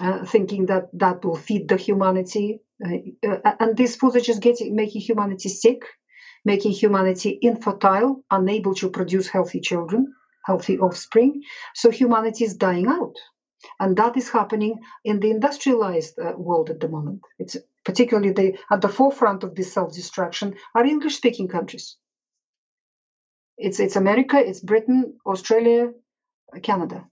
uh, 0.00 0.24
thinking 0.24 0.66
that 0.66 0.88
that 0.94 1.24
will 1.24 1.36
feed 1.36 1.68
the 1.68 1.76
humanity. 1.76 2.60
Uh, 2.84 3.28
uh, 3.28 3.52
and 3.60 3.76
these 3.76 3.96
foods 3.96 4.16
are 4.16 4.20
just 4.20 4.42
getting 4.42 4.74
making 4.74 5.00
humanity 5.00 5.48
sick, 5.48 5.82
making 6.44 6.72
humanity 6.72 7.38
infertile, 7.42 8.24
unable 8.30 8.74
to 8.74 8.90
produce 8.90 9.28
healthy 9.28 9.60
children, 9.60 10.12
healthy 10.44 10.78
offspring. 10.78 11.42
So 11.74 11.90
humanity 11.90 12.44
is 12.44 12.56
dying 12.56 12.88
out. 12.88 13.14
And 13.78 13.96
that 13.96 14.16
is 14.16 14.30
happening 14.30 14.80
in 15.04 15.20
the 15.20 15.30
industrialized 15.30 16.18
uh, 16.18 16.32
world 16.36 16.70
at 16.70 16.80
the 16.80 16.88
moment. 16.88 17.20
It's 17.38 17.56
particularly 17.84 18.32
the, 18.32 18.58
at 18.70 18.80
the 18.80 18.88
forefront 18.88 19.44
of 19.44 19.54
this 19.54 19.72
self-destruction 19.72 20.54
are 20.74 20.84
English-speaking 20.84 21.48
countries. 21.48 21.96
It's 23.56 23.78
it's 23.78 23.96
America, 23.96 24.36
it's 24.36 24.60
Britain, 24.60 25.18
Australia, 25.24 25.92
Canada. 26.62 27.06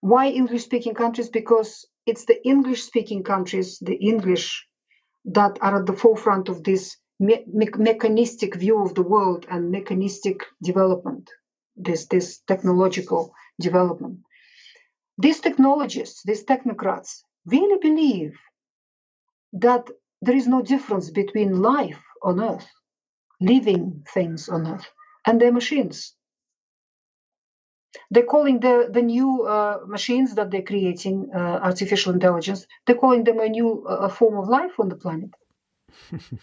Why 0.00 0.28
English 0.28 0.64
speaking 0.64 0.94
countries? 0.94 1.28
Because 1.28 1.86
it's 2.06 2.24
the 2.24 2.46
English 2.46 2.82
speaking 2.82 3.22
countries, 3.22 3.78
the 3.80 3.94
English, 3.94 4.66
that 5.26 5.58
are 5.60 5.80
at 5.80 5.86
the 5.86 5.92
forefront 5.92 6.48
of 6.48 6.62
this 6.62 6.96
me- 7.18 7.44
me- 7.52 7.68
mechanistic 7.76 8.54
view 8.54 8.82
of 8.82 8.94
the 8.94 9.02
world 9.02 9.46
and 9.50 9.70
mechanistic 9.70 10.44
development, 10.62 11.30
this, 11.76 12.06
this 12.06 12.38
technological 12.46 13.32
development. 13.60 14.18
These 15.18 15.40
technologists, 15.40 16.22
these 16.22 16.44
technocrats, 16.44 17.22
really 17.44 17.78
believe 17.78 18.38
that 19.52 19.88
there 20.22 20.36
is 20.36 20.46
no 20.46 20.62
difference 20.62 21.10
between 21.10 21.60
life 21.60 22.00
on 22.22 22.40
Earth, 22.40 22.68
living 23.40 24.04
things 24.14 24.48
on 24.48 24.66
Earth, 24.66 24.86
and 25.26 25.40
their 25.40 25.52
machines. 25.52 26.14
They're 28.10 28.30
calling 28.34 28.60
the 28.60 28.88
the 28.92 29.02
new 29.02 29.42
uh, 29.42 29.78
machines 29.86 30.34
that 30.36 30.50
they're 30.50 30.70
creating 30.72 31.30
uh, 31.34 31.58
artificial 31.68 32.12
intelligence 32.12 32.66
they're 32.84 33.02
calling 33.04 33.24
them 33.24 33.40
a 33.40 33.48
new 33.48 33.86
uh, 33.86 34.08
form 34.08 34.36
of 34.38 34.48
life 34.48 34.78
on 34.78 34.88
the 34.88 34.96
planet. 34.96 35.30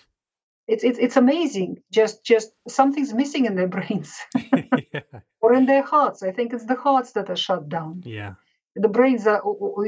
It's, 0.68 0.84
it's 0.84 0.98
it's 0.98 1.16
amazing. 1.16 1.84
Just 1.92 2.26
just 2.26 2.50
something's 2.68 3.14
missing 3.14 3.46
in 3.46 3.56
their 3.56 3.68
brains. 3.68 4.12
Yeah. 4.94 5.20
or 5.42 5.54
in 5.54 5.66
their 5.68 5.84
hearts. 5.84 6.24
I 6.24 6.32
think 6.32 6.54
it's 6.54 6.66
the 6.66 6.82
hearts 6.86 7.12
that 7.12 7.30
are 7.30 7.36
shut 7.36 7.70
down. 7.70 8.02
Yeah 8.04 8.34
the 8.76 8.90
brains 8.90 9.28
are 9.28 9.42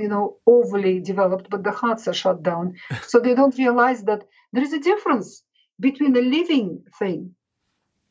you 0.03 0.07
know 0.09 0.37
overly 0.47 0.99
developed 0.99 1.49
but 1.49 1.63
the 1.63 1.71
hearts 1.71 2.07
are 2.07 2.13
shut 2.13 2.43
down 2.43 2.75
so 3.07 3.19
they 3.19 3.35
don't 3.35 3.57
realize 3.57 4.03
that 4.03 4.23
there 4.53 4.63
is 4.63 4.73
a 4.73 4.79
difference 4.79 5.43
between 5.79 6.15
a 6.17 6.21
living 6.21 6.83
thing 6.99 7.35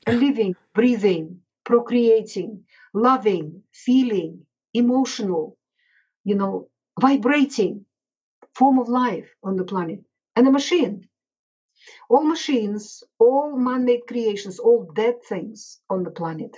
a 0.07 0.13
living 0.13 0.55
breathing 0.75 1.41
procreating 1.65 2.65
loving, 2.95 3.63
feeling, 3.73 4.47
emotional, 4.75 5.59
you 6.25 6.35
know, 6.35 6.69
vibrating 7.01 7.85
form 8.55 8.79
of 8.79 8.89
life 8.89 9.29
on 9.45 9.57
the 9.57 9.65
planet 9.65 10.01
and 10.37 10.49
a 10.49 10.51
machine. 10.53 11.09
All 12.09 12.25
machines, 12.25 13.05
all 13.19 13.57
man 13.57 13.85
made 13.85 14.07
creations, 14.09 14.59
all 14.59 14.91
dead 14.95 15.23
things 15.29 15.81
on 15.91 16.05
the 16.05 16.11
planet 16.11 16.57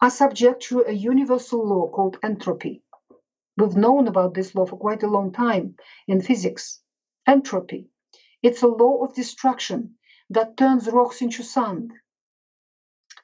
are 0.00 0.10
subject 0.10 0.62
to 0.64 0.84
a 0.86 0.92
universal 0.92 1.66
law 1.66 1.88
called 1.88 2.18
entropy. 2.22 2.82
We've 3.56 3.76
known 3.76 4.08
about 4.08 4.34
this 4.34 4.54
law 4.54 4.66
for 4.66 4.76
quite 4.76 5.02
a 5.02 5.10
long 5.10 5.32
time 5.32 5.76
in 6.08 6.20
physics. 6.20 6.80
Entropy. 7.26 7.88
It's 8.42 8.62
a 8.62 8.66
law 8.66 9.04
of 9.04 9.14
destruction 9.14 9.96
that 10.30 10.56
turns 10.56 10.88
rocks 10.88 11.22
into 11.22 11.42
sand, 11.42 11.92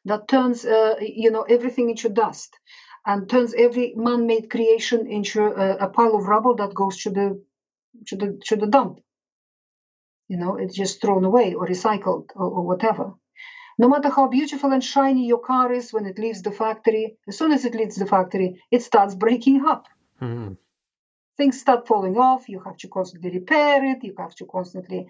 that 0.09 0.29
turns 0.29 0.65
uh, 0.65 0.97
you 1.01 1.31
know 1.31 1.43
everything 1.43 1.91
into 1.91 2.09
dust 2.09 2.59
and 3.07 3.29
turns 3.29 3.55
every 3.55 3.95
man-made 3.97 4.51
creation 4.51 5.07
into 5.07 5.43
a, 5.45 5.77
a, 5.87 5.89
pile 5.89 6.17
of 6.17 6.27
rubble 6.27 6.57
that 6.57 6.75
goes 6.75 7.03
to 7.03 7.11
the 7.11 7.43
to 8.07 8.17
the 8.17 8.41
to 8.45 8.57
the 8.57 8.67
dump 8.67 9.01
you 10.29 10.37
know 10.37 10.57
it's 10.57 10.75
just 10.75 11.01
thrown 11.01 11.25
away 11.25 11.55
or 11.55 11.67
recycled 11.67 12.27
or, 12.35 12.49
or 12.57 12.67
whatever 12.67 13.15
no 13.79 13.89
matter 13.89 14.09
how 14.09 14.27
beautiful 14.29 14.73
and 14.73 14.83
shiny 14.83 15.27
your 15.27 15.41
car 15.41 15.73
is 15.73 15.93
when 15.93 16.07
it 16.07 16.19
leaves 16.19 16.43
the 16.43 16.51
factory 16.51 17.19
as 17.29 17.39
soon 17.39 17.53
as 17.53 17.65
it 17.65 17.75
leaves 17.75 17.97
the 17.97 18.07
factory 18.07 18.63
it 18.71 18.83
starts 18.83 19.15
breaking 19.15 19.65
up 19.67 19.87
mm-hmm. 20.21 20.53
things 21.37 21.61
start 21.61 21.87
falling 21.87 22.17
off 22.17 22.49
you 22.49 22.61
have 22.61 22.77
to 22.77 22.89
constantly 22.89 23.31
repair 23.31 23.85
it 23.85 24.03
you 24.03 24.15
have 24.19 24.35
to 24.35 24.45
constantly 24.47 25.07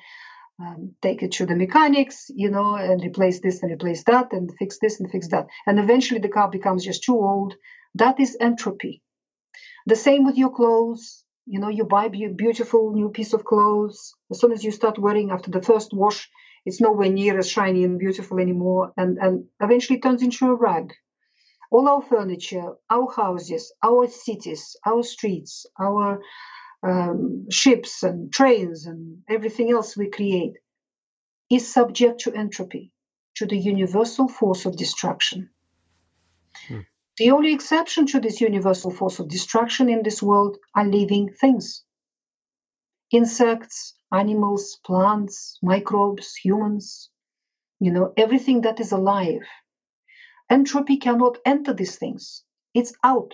um, 0.60 0.94
take 1.00 1.22
it 1.22 1.32
to 1.32 1.46
the 1.46 1.54
mechanics, 1.54 2.30
you 2.34 2.50
know, 2.50 2.74
and 2.74 3.00
replace 3.02 3.40
this 3.40 3.62
and 3.62 3.70
replace 3.70 4.02
that 4.04 4.32
and 4.32 4.52
fix 4.58 4.78
this 4.80 4.98
and 4.98 5.08
fix 5.08 5.28
that. 5.28 5.46
And 5.66 5.78
eventually 5.78 6.20
the 6.20 6.28
car 6.28 6.50
becomes 6.50 6.84
just 6.84 7.04
too 7.04 7.14
old. 7.16 7.54
That 7.94 8.18
is 8.18 8.36
entropy. 8.40 9.02
The 9.86 9.96
same 9.96 10.24
with 10.24 10.36
your 10.36 10.50
clothes. 10.50 11.24
You 11.46 11.60
know, 11.60 11.68
you 11.68 11.84
buy 11.84 12.06
a 12.06 12.28
beautiful 12.28 12.92
new 12.92 13.10
piece 13.10 13.32
of 13.32 13.44
clothes. 13.44 14.14
As 14.30 14.40
soon 14.40 14.52
as 14.52 14.64
you 14.64 14.72
start 14.72 14.98
wearing 14.98 15.30
after 15.30 15.50
the 15.50 15.62
first 15.62 15.92
wash, 15.92 16.28
It's 16.64 16.80
nowhere 16.80 17.08
near 17.08 17.38
as 17.38 17.48
shiny 17.48 17.84
and 17.84 17.98
beautiful 17.98 18.38
anymore, 18.38 18.92
and, 18.96 19.16
and 19.18 19.46
eventually 19.60 20.00
turns 20.00 20.22
into 20.22 20.46
a 20.46 20.54
rag. 20.54 20.92
All 21.70 21.88
our 21.88 22.02
furniture, 22.02 22.74
our 22.88 23.10
houses, 23.10 23.72
our 23.82 24.08
cities, 24.08 24.76
our 24.86 25.02
streets, 25.02 25.66
our 25.78 26.22
um, 26.82 27.46
ships 27.50 28.02
and 28.02 28.32
trains, 28.32 28.86
and 28.86 29.22
everything 29.28 29.70
else 29.70 29.96
we 29.96 30.08
create 30.10 30.54
is 31.50 31.72
subject 31.72 32.20
to 32.20 32.32
entropy, 32.32 32.92
to 33.36 33.46
the 33.46 33.58
universal 33.58 34.28
force 34.28 34.66
of 34.66 34.76
destruction. 34.76 35.50
Hmm. 36.68 36.80
The 37.18 37.30
only 37.32 37.52
exception 37.52 38.06
to 38.06 38.20
this 38.20 38.40
universal 38.40 38.90
force 38.90 39.18
of 39.18 39.28
destruction 39.28 39.88
in 39.88 40.02
this 40.02 40.22
world 40.22 40.56
are 40.74 40.86
living 40.86 41.32
things 41.40 41.84
insects, 43.10 43.94
animals, 44.12 44.78
plants, 44.84 45.58
microbes, 45.62 46.34
humans, 46.34 47.10
you 47.80 47.92
know, 47.92 48.12
everything 48.16 48.62
that 48.62 48.80
is 48.80 48.92
alive. 48.92 49.42
Entropy 50.50 50.96
cannot 50.96 51.38
enter 51.44 51.74
these 51.74 51.96
things. 51.96 52.42
It's 52.74 52.92
out. 53.04 53.32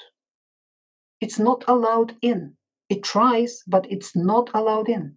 It's 1.21 1.39
not 1.39 1.65
allowed 1.69 2.17
in. 2.23 2.57
It 2.89 3.03
tries, 3.03 3.63
but 3.67 3.91
it's 3.91 4.15
not 4.17 4.51
allowed 4.55 4.89
in. 4.89 5.17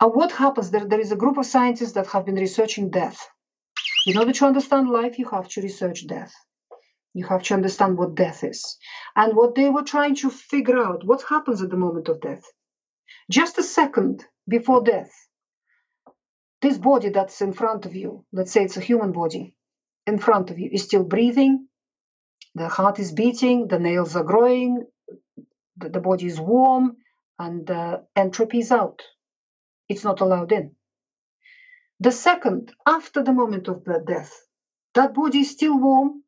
And 0.00 0.14
what 0.14 0.32
happens? 0.32 0.70
There, 0.70 0.86
there 0.86 1.00
is 1.00 1.12
a 1.12 1.16
group 1.16 1.38
of 1.38 1.46
scientists 1.46 1.92
that 1.92 2.06
have 2.08 2.24
been 2.24 2.36
researching 2.36 2.90
death. 2.90 3.28
In 4.06 4.16
order 4.16 4.32
to 4.32 4.46
understand 4.46 4.88
life, 4.88 5.18
you 5.18 5.28
have 5.28 5.48
to 5.48 5.60
research 5.60 6.06
death. 6.06 6.32
You 7.14 7.26
have 7.26 7.42
to 7.44 7.54
understand 7.54 7.98
what 7.98 8.14
death 8.14 8.44
is. 8.44 8.78
And 9.16 9.36
what 9.36 9.54
they 9.54 9.68
were 9.68 9.82
trying 9.82 10.14
to 10.16 10.30
figure 10.30 10.78
out 10.78 11.04
what 11.04 11.22
happens 11.28 11.62
at 11.62 11.70
the 11.70 11.76
moment 11.76 12.08
of 12.08 12.20
death. 12.20 12.44
Just 13.30 13.58
a 13.58 13.62
second 13.62 14.24
before 14.46 14.82
death, 14.82 15.10
this 16.62 16.78
body 16.78 17.10
that's 17.10 17.40
in 17.40 17.52
front 17.52 17.86
of 17.86 17.94
you, 17.94 18.24
let's 18.32 18.52
say 18.52 18.64
it's 18.64 18.76
a 18.76 18.80
human 18.80 19.12
body, 19.12 19.54
in 20.08 20.18
front 20.18 20.50
of 20.50 20.58
you 20.58 20.70
is 20.72 20.84
still 20.84 21.04
breathing, 21.04 21.68
the 22.54 22.68
heart 22.68 22.98
is 22.98 23.12
beating, 23.12 23.68
the 23.68 23.78
nails 23.78 24.16
are 24.16 24.24
growing, 24.24 24.86
the, 25.76 25.90
the 25.90 26.00
body 26.00 26.26
is 26.26 26.40
warm, 26.40 26.96
and 27.38 27.66
the 27.66 28.06
entropy 28.16 28.60
is 28.60 28.72
out. 28.72 29.02
It's 29.88 30.04
not 30.04 30.22
allowed 30.22 30.50
in. 30.50 30.74
The 32.00 32.10
second, 32.10 32.72
after 32.86 33.22
the 33.22 33.34
moment 33.34 33.68
of 33.68 33.84
the 33.84 34.02
death, 34.06 34.32
that 34.94 35.12
body 35.12 35.40
is 35.40 35.50
still 35.50 35.78
warm, 35.78 36.24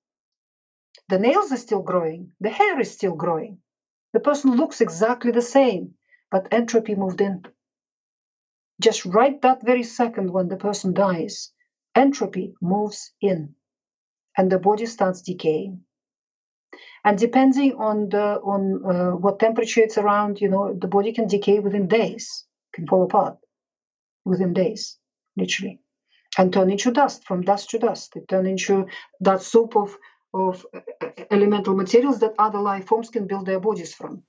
the 1.08 1.18
nails 1.18 1.50
are 1.50 1.64
still 1.66 1.82
growing, 1.82 2.32
the 2.38 2.50
hair 2.50 2.78
is 2.78 2.92
still 2.92 3.14
growing. 3.14 3.58
The 4.12 4.20
person 4.20 4.56
looks 4.56 4.82
exactly 4.82 5.32
the 5.32 5.48
same, 5.58 5.94
but 6.30 6.52
entropy 6.52 6.94
moved 6.94 7.22
in. 7.22 7.44
Just 8.78 9.06
right 9.06 9.40
that 9.40 9.64
very 9.64 9.84
second 9.84 10.30
when 10.32 10.48
the 10.48 10.56
person 10.56 10.92
dies, 10.92 11.52
entropy 11.94 12.54
moves 12.60 13.12
in 13.22 13.54
and 14.36 14.50
the 14.50 14.58
body 14.58 14.86
starts 14.86 15.22
decaying. 15.22 15.80
And 17.04 17.18
depending 17.18 17.74
on 17.76 18.08
the 18.10 18.40
on 18.40 18.84
uh, 18.84 19.16
what 19.16 19.38
temperature 19.38 19.80
it's 19.80 19.98
around, 19.98 20.40
you 20.40 20.48
know, 20.48 20.74
the 20.74 20.88
body 20.88 21.12
can 21.12 21.28
decay 21.28 21.58
within 21.58 21.88
days, 21.88 22.44
can 22.74 22.86
fall 22.86 23.04
apart 23.04 23.38
within 24.24 24.52
days, 24.52 24.98
literally, 25.36 25.80
and 26.36 26.52
turn 26.52 26.70
into 26.70 26.90
dust 26.92 27.24
from 27.26 27.42
dust 27.42 27.70
to 27.70 27.78
dust. 27.78 28.16
It 28.16 28.28
turn 28.28 28.46
into 28.46 28.86
that 29.20 29.42
soup 29.42 29.76
of 29.76 29.96
of 30.32 30.64
uh, 30.74 30.80
elemental 31.30 31.74
materials 31.74 32.20
that 32.20 32.34
other 32.38 32.60
life 32.60 32.86
forms 32.86 33.10
can 33.10 33.26
build 33.26 33.46
their 33.46 33.60
bodies 33.60 33.94
from. 33.94 34.22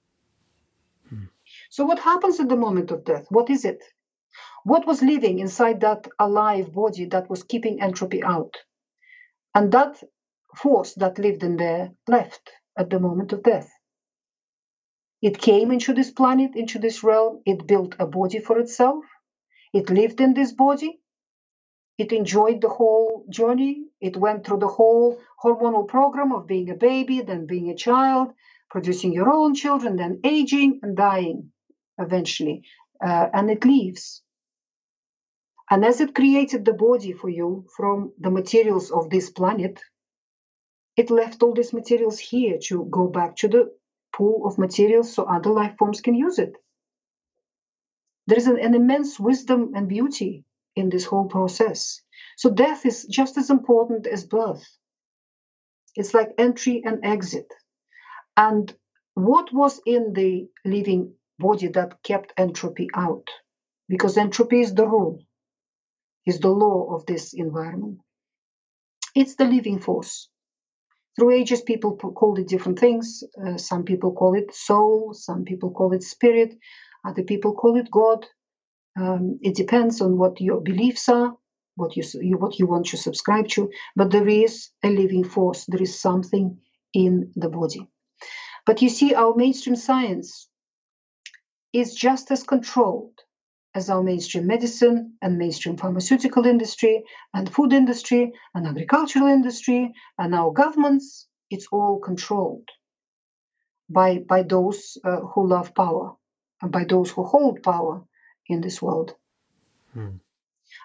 So, 1.70 1.86
what 1.86 2.00
happens 2.00 2.40
at 2.40 2.50
the 2.50 2.56
moment 2.56 2.92
of 2.92 3.06
death? 3.06 3.28
What 3.30 3.50
is 3.50 3.66
it? 3.66 3.84
What 4.64 4.86
was 4.86 5.02
living 5.02 5.40
inside 5.40 5.82
that 5.82 6.08
alive 6.20 6.74
body 6.74 7.06
that 7.06 7.30
was 7.30 7.44
keeping 7.44 7.82
entropy 7.82 8.24
out? 8.24 8.56
And 9.54 9.72
that 9.72 10.02
force 10.56 10.94
that 10.96 11.20
lived 11.20 11.44
in 11.44 11.58
there 11.58 11.92
left 12.08 12.52
at 12.78 12.90
the 12.90 13.00
moment 13.00 13.34
of 13.34 13.44
death. 13.44 13.70
It 15.22 15.38
came 15.38 15.72
into 15.72 15.94
this 15.94 16.12
planet, 16.12 16.56
into 16.56 16.80
this 16.80 17.04
realm, 17.04 17.42
it 17.46 17.68
built 17.68 17.96
a 18.00 18.08
body 18.08 18.40
for 18.40 18.60
itself, 18.60 19.06
it 19.74 19.90
lived 19.90 20.20
in 20.20 20.34
this 20.34 20.52
body, 20.52 21.00
it 21.98 22.12
enjoyed 22.12 22.62
the 22.62 22.70
whole 22.70 23.26
journey, 23.30 23.86
it 24.00 24.18
went 24.18 24.46
through 24.46 24.60
the 24.60 24.68
whole 24.68 25.20
hormonal 25.44 25.88
program 25.88 26.32
of 26.32 26.48
being 26.48 26.70
a 26.70 26.76
baby, 26.76 27.22
then 27.22 27.46
being 27.46 27.70
a 27.70 27.76
child, 27.76 28.34
producing 28.70 29.14
your 29.14 29.32
own 29.32 29.54
children, 29.54 29.98
then 29.98 30.20
aging 30.24 30.80
and 30.82 30.98
dying 30.98 31.52
eventually, 32.00 32.64
uh, 33.06 33.28
and 33.34 33.52
it 33.52 33.66
leaves. 33.66 34.24
And 35.72 35.86
as 35.86 36.02
it 36.02 36.14
created 36.14 36.66
the 36.66 36.74
body 36.74 37.14
for 37.14 37.30
you 37.30 37.66
from 37.78 38.12
the 38.20 38.30
materials 38.30 38.92
of 38.92 39.10
this 39.10 39.30
planet, 39.30 39.80
it 40.98 41.10
left 41.10 41.42
all 41.42 41.54
these 41.54 41.72
materials 41.72 42.20
here 42.20 42.58
to 42.64 42.84
go 42.92 43.08
back 43.08 43.38
to 43.38 43.48
the 43.48 43.74
pool 44.14 44.46
of 44.46 44.58
materials 44.58 45.14
so 45.14 45.24
other 45.24 45.50
life 45.50 45.78
forms 45.78 46.02
can 46.02 46.14
use 46.14 46.40
it. 46.40 46.52
There 48.28 48.38
is 48.38 48.48
an, 48.48 48.60
an 48.60 48.76
immense 48.76 49.18
wisdom 49.18 49.72
and 49.74 49.88
beauty 49.88 50.44
in 50.76 50.90
this 50.90 51.06
whole 51.06 51.30
process. 51.30 52.02
So 52.36 52.50
death 52.50 52.86
is 52.86 53.06
just 53.06 53.38
as 53.38 53.50
important 53.50 54.08
as 54.08 54.26
birth. 54.26 54.68
It's 55.96 56.14
like 56.14 56.34
entry 56.38 56.82
and 56.84 57.06
exit. 57.06 57.48
And 58.36 58.74
what 59.14 59.54
was 59.54 59.80
in 59.86 60.12
the 60.12 60.50
living 60.66 61.14
body 61.40 61.68
that 61.70 62.04
kept 62.04 62.34
entropy 62.36 62.90
out 62.94 63.30
because 63.88 64.18
entropy 64.18 64.60
is 64.60 64.74
the 64.74 64.86
rule 64.86 65.22
is 66.26 66.40
the 66.40 66.50
law 66.50 66.96
of 66.96 67.06
this 67.06 67.34
environment. 67.34 68.00
It's 69.16 69.36
the 69.36 69.46
living 69.46 69.80
force. 69.80 70.30
Through 71.16 71.32
ages 71.32 71.62
people 71.62 71.98
called 71.98 72.40
it 72.40 72.48
different 72.48 72.80
things. 72.80 73.24
Uh, 73.46 73.58
some 73.58 73.84
people 73.84 74.14
call 74.14 74.36
it 74.36 74.54
soul 74.54 75.14
some 75.14 75.44
people 75.44 75.72
call 75.72 75.94
it 75.94 76.04
spirit 76.04 76.56
other 77.06 77.24
people 77.24 77.54
call 77.54 77.78
it 77.78 77.92
god. 77.92 78.26
Um, 78.98 79.40
it 79.42 79.56
depends 79.56 80.02
on 80.02 80.18
what 80.18 80.40
your 80.40 80.62
beliefs 80.62 81.10
are 81.10 81.36
what 81.76 81.96
you, 81.96 82.04
you 82.22 82.38
what 82.38 82.60
you 82.60 82.68
want 82.68 82.86
to 82.88 82.98
subscribe 82.98 83.48
to 83.50 83.70
but 83.96 84.12
there 84.12 84.28
is 84.28 84.70
a 84.84 84.90
living 84.90 85.24
force. 85.24 85.66
There 85.66 85.82
is 85.82 86.00
something 86.00 86.60
in 86.94 87.32
the 87.36 87.50
body. 87.50 87.88
But 88.66 88.82
you 88.82 88.90
see 88.90 89.14
our 89.16 89.36
mainstream 89.36 89.76
science 89.76 90.48
is 91.74 91.96
just 91.96 92.32
as 92.32 92.44
controlled 92.44 93.20
as 93.74 93.90
our 93.90 94.04
mainstream 94.04 94.48
medicine 94.48 95.14
and 95.22 95.38
mainstream 95.38 95.78
pharmaceutical 95.78 96.46
industry 96.46 97.04
and 97.34 97.54
food 97.54 97.74
industry 97.74 98.32
and 98.54 98.68
agricultural 98.68 99.28
industry 99.28 99.94
and 100.18 100.36
our 100.36 100.52
governments 100.52 101.28
it's 101.50 101.68
all 101.72 102.00
controlled 102.00 102.68
by 103.90 104.20
by 104.20 104.44
those 104.44 104.98
uh, 105.04 105.22
who 105.22 105.48
love 105.48 105.74
power 105.74 106.16
and 106.62 106.72
by 106.72 106.84
those 106.84 107.12
who 107.12 107.24
hold 107.24 107.64
power 107.64 108.04
in 108.48 108.62
this 108.62 108.82
world 108.82 109.16
hmm. 109.94 110.16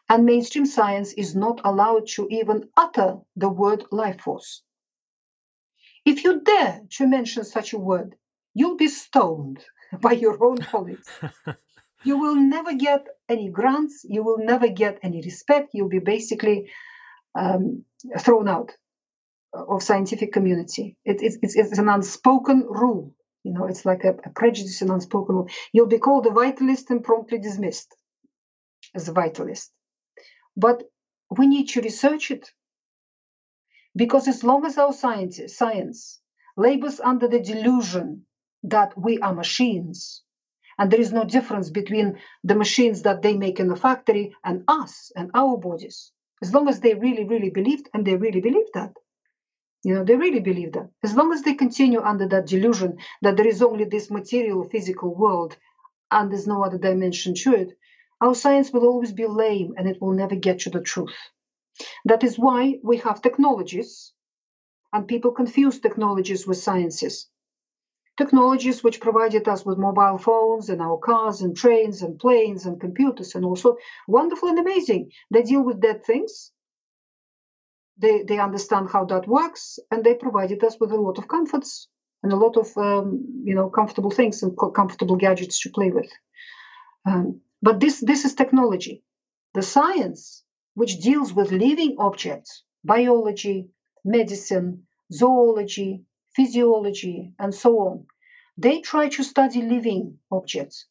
and 0.09 0.25
mainstream 0.25 0.67
science 0.67 1.13
is 1.15 1.35
not 1.35 1.61
allowed 1.65 2.07
to 2.07 2.29
even 2.31 2.69
utter 2.77 3.19
the 3.37 3.49
word 3.49 3.85
life 3.91 4.21
force 4.21 4.63
if 6.05 6.23
you 6.23 6.41
dare 6.41 6.83
to 6.91 7.07
mention 7.07 7.45
such 7.45 7.73
a 7.73 7.79
word 7.79 8.15
you'll 8.55 8.77
be 8.77 8.89
stoned 8.89 9.65
by 10.01 10.13
your 10.13 10.43
own 10.43 10.59
colleagues. 10.73 11.09
You 12.07 12.19
will 12.19 12.37
never 12.37 12.75
get 12.75 13.07
any 13.29 13.51
grants, 13.51 14.05
you 14.09 14.23
will 14.23 14.39
never 14.39 14.69
get 14.69 14.99
any 15.03 15.21
respect, 15.23 15.71
you'll 15.73 15.89
be 15.89 15.99
basically 15.99 16.71
um, 17.39 17.85
thrown 18.19 18.49
out 18.49 18.73
of 19.53 19.83
scientific 19.83 20.33
community. 20.33 20.97
It, 21.05 21.23
it, 21.23 21.39
it's, 21.43 21.57
it's 21.57 21.79
an 21.79 21.89
unspoken 21.89 22.67
rule. 22.69 23.15
You 23.43 23.53
know, 23.53 23.67
it's 23.67 23.85
like 23.85 24.05
a, 24.05 24.17
a 24.25 24.31
prejudice 24.31 24.83
and 24.83 24.91
unspoken 24.91 25.37
rule. 25.37 25.49
You'll 25.73 25.87
be 25.87 25.99
called 25.99 26.27
a 26.27 26.31
vitalist 26.31 26.91
and 26.91 27.03
promptly 27.03 27.39
dismissed 27.39 27.95
as 28.95 29.09
a 29.09 29.13
vitalist. 29.13 29.69
But 30.57 30.83
we 31.37 31.47
need 31.47 31.69
to 31.71 31.81
research 31.81 32.31
it. 32.31 32.51
Because 33.95 34.29
as 34.29 34.45
long 34.45 34.67
as 34.67 34.79
our 34.79 34.93
science, 34.93 35.41
science 35.49 36.21
labors 36.57 37.01
under 37.01 37.29
the 37.29 37.41
delusion 37.41 38.27
that 38.65 38.93
we 38.99 39.19
are 39.19 39.35
machines 39.35 40.23
and 40.79 40.91
there 40.91 41.01
is 41.01 41.13
no 41.13 41.25
difference 41.25 41.71
between 41.71 42.19
the 42.45 42.55
machines 42.55 43.03
that 43.03 43.23
they 43.23 43.37
make 43.37 43.61
in 43.61 43.69
the 43.69 43.77
factory 43.77 44.35
and 44.45 44.65
us 44.69 45.13
and 45.17 45.31
our 45.35 45.57
bodies. 45.57 46.13
As 46.43 46.53
long 46.53 46.69
as 46.69 46.81
they 46.81 46.95
really 46.95 47.25
really 47.25 47.51
believed 47.51 47.89
and 47.95 48.07
they 48.07 48.17
really 48.17 48.41
believe 48.41 48.71
that. 48.75 48.93
You 49.85 49.95
know 49.95 50.05
they 50.05 50.17
really 50.17 50.41
believe 50.41 50.73
that. 50.73 50.91
As 51.03 51.15
long 51.15 51.33
as 51.33 51.43
they 51.43 51.55
continue 51.55 52.01
under 52.01 52.27
that 52.29 52.47
delusion 52.47 52.99
that 53.23 53.37
there 53.37 53.47
is 53.47 53.63
only 53.63 53.85
this 53.85 54.11
material 54.11 54.65
physical 54.65 55.15
world 55.15 55.57
and 56.11 56.31
there's 56.31 56.47
no 56.47 56.65
other 56.65 56.79
dimension 56.79 57.35
to 57.35 57.55
it 57.55 57.77
our 58.21 58.35
science 58.35 58.73
will 58.73 58.87
always 58.87 59.13
be 59.13 59.27
lame 59.27 59.75
and 59.77 59.87
it 59.89 60.01
will 60.01 60.13
never 60.13 60.35
get 60.35 60.61
to 60.61 60.71
the 60.71 60.81
truth. 60.81 61.17
That 62.07 62.25
is 62.25 62.39
why 62.39 62.79
we 62.83 62.97
have 62.99 63.21
technologies 63.21 64.13
and 64.93 65.07
people 65.07 65.33
confuse 65.33 65.79
technologies 65.79 66.47
with 66.47 66.59
sciences 66.59 67.29
technologies 68.17 68.83
which 68.83 69.01
provided 69.01 69.47
us 69.49 69.65
with 69.65 69.79
mobile 69.79 70.19
phones 70.19 70.69
and 70.69 70.81
our 70.81 70.99
cars 70.99 71.43
and 71.43 71.57
trains 71.57 72.03
and 72.03 72.19
planes 72.19 72.67
and 72.67 72.81
computers 72.81 73.35
and 73.35 73.45
also 73.45 73.77
wonderful 74.09 74.49
and 74.49 74.59
amazing. 74.59 75.11
They 75.31 75.43
deal 75.43 75.63
with 75.63 75.81
dead 75.81 76.05
things. 76.05 76.53
They, 77.99 78.23
they 78.23 78.39
understand 78.39 78.91
how 78.91 79.05
that 79.07 79.27
works 79.27 79.79
and 79.91 80.05
they 80.05 80.15
provided 80.15 80.63
us 80.65 80.77
with 80.79 80.93
a 80.93 81.01
lot 81.01 81.19
of 81.19 81.29
comforts 81.29 81.89
and 82.23 82.33
a 82.33 82.37
lot 82.37 82.57
of 82.57 82.77
um, 82.77 83.25
you 83.45 83.55
know 83.55 83.69
comfortable 83.71 84.11
things 84.11 84.43
and 84.43 84.57
comfortable 84.75 85.17
gadgets 85.17 85.61
to 85.63 85.71
play 85.71 85.91
with. 85.91 86.11
Um, 87.07 87.41
but 87.63 87.81
this 87.81 88.01
this 88.01 88.25
is 88.25 88.35
technology. 88.35 89.03
The 89.55 89.63
science 89.63 90.43
which 90.75 91.01
deals 91.01 91.33
with 91.33 91.53
living 91.53 91.97
objects, 91.99 92.65
biology, 92.85 93.69
medicine, 94.05 94.87
zoology, 95.11 96.03
physiology, 96.37 97.33
and 97.39 97.55
so 97.55 97.79
on, 97.79 98.07
they 98.59 98.81
try 98.81 99.09
to 99.09 99.25
study 99.25 99.63
living 99.63 100.19
objects. 100.31 100.87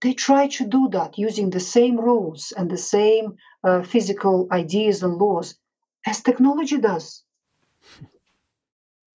They 0.00 0.14
try 0.14 0.46
to 0.48 0.64
do 0.66 0.88
that 0.90 1.18
using 1.18 1.50
the 1.50 1.60
same 1.76 1.96
rules 1.98 2.52
and 2.56 2.70
the 2.70 2.78
same 2.78 3.36
uh, 3.64 3.82
physical 3.82 4.46
ideas 4.52 5.02
and 5.02 5.14
laws 5.18 5.58
as 6.06 6.22
technology 6.22 6.78
does. 6.78 7.24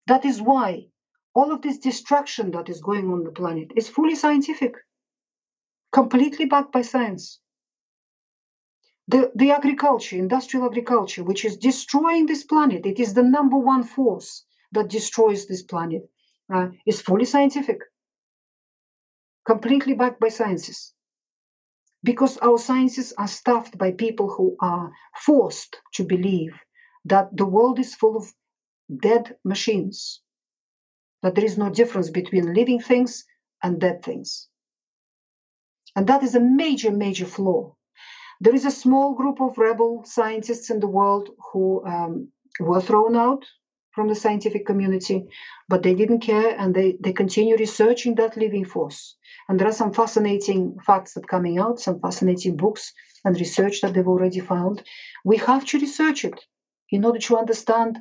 That 0.06 0.26
is 0.26 0.42
why 0.42 0.88
all 1.34 1.50
of 1.50 1.62
this 1.62 1.78
destruction 1.78 2.50
that 2.50 2.68
is 2.68 2.82
going 2.82 3.10
on 3.10 3.24
the 3.24 3.32
planet 3.32 3.72
is 3.74 3.88
fully 3.88 4.14
scientific, 4.14 4.74
completely 5.92 6.44
backed 6.44 6.72
by 6.72 6.82
science. 6.82 7.40
The, 9.08 9.32
the 9.34 9.50
agriculture, 9.50 10.16
industrial 10.16 10.66
agriculture, 10.66 11.24
which 11.24 11.44
is 11.44 11.56
destroying 11.56 12.26
this 12.26 12.44
planet, 12.44 12.84
it 12.84 13.00
is 13.00 13.14
the 13.14 13.22
number 13.22 13.56
one 13.56 13.84
force 13.84 14.44
that 14.74 14.88
destroys 14.88 15.46
this 15.46 15.62
planet, 15.62 16.08
uh, 16.52 16.68
is 16.86 17.00
fully 17.00 17.24
scientific, 17.24 17.78
completely 19.46 19.94
backed 19.94 20.20
by 20.20 20.28
sciences. 20.28 20.92
Because 22.02 22.36
our 22.38 22.58
sciences 22.58 23.14
are 23.16 23.28
stuffed 23.28 23.78
by 23.78 23.92
people 23.92 24.28
who 24.28 24.56
are 24.60 24.92
forced 25.16 25.80
to 25.94 26.04
believe 26.04 26.52
that 27.06 27.34
the 27.34 27.46
world 27.46 27.78
is 27.78 27.94
full 27.94 28.16
of 28.16 28.32
dead 29.00 29.36
machines 29.44 30.20
that 31.24 31.34
there 31.34 31.44
is 31.44 31.56
no 31.56 31.70
difference 31.70 32.10
between 32.10 32.52
living 32.52 32.78
things 32.78 33.24
and 33.62 33.80
dead 33.80 34.02
things. 34.02 34.46
And 35.96 36.06
that 36.06 36.22
is 36.22 36.34
a 36.34 36.40
major, 36.40 36.90
major 36.90 37.24
flaw. 37.24 37.74
There 38.42 38.54
is 38.54 38.66
a 38.66 38.70
small 38.70 39.14
group 39.14 39.40
of 39.40 39.56
rebel 39.56 40.04
scientists 40.04 40.68
in 40.68 40.80
the 40.80 40.86
world 40.98 41.30
who 41.50 41.82
um, 41.86 42.28
were 42.60 42.82
thrown 42.82 43.16
out 43.16 43.42
from 43.94 44.08
the 44.08 44.14
scientific 44.14 44.66
community, 44.66 45.26
but 45.68 45.82
they 45.82 45.94
didn't 45.94 46.20
care 46.20 46.56
and 46.58 46.74
they, 46.74 46.96
they 47.00 47.12
continue 47.12 47.56
researching 47.56 48.16
that 48.16 48.36
living 48.36 48.64
force. 48.64 49.16
And 49.48 49.58
there 49.58 49.68
are 49.68 49.72
some 49.72 49.92
fascinating 49.92 50.78
facts 50.84 51.14
that 51.14 51.24
are 51.24 51.34
coming 51.36 51.58
out, 51.58 51.80
some 51.80 52.00
fascinating 52.00 52.56
books 52.56 52.92
and 53.24 53.38
research 53.38 53.80
that 53.80 53.94
they've 53.94 54.08
already 54.08 54.40
found. 54.40 54.82
We 55.24 55.36
have 55.38 55.64
to 55.66 55.78
research 55.78 56.24
it 56.24 56.40
in 56.90 57.04
order 57.04 57.20
to 57.20 57.38
understand 57.38 58.00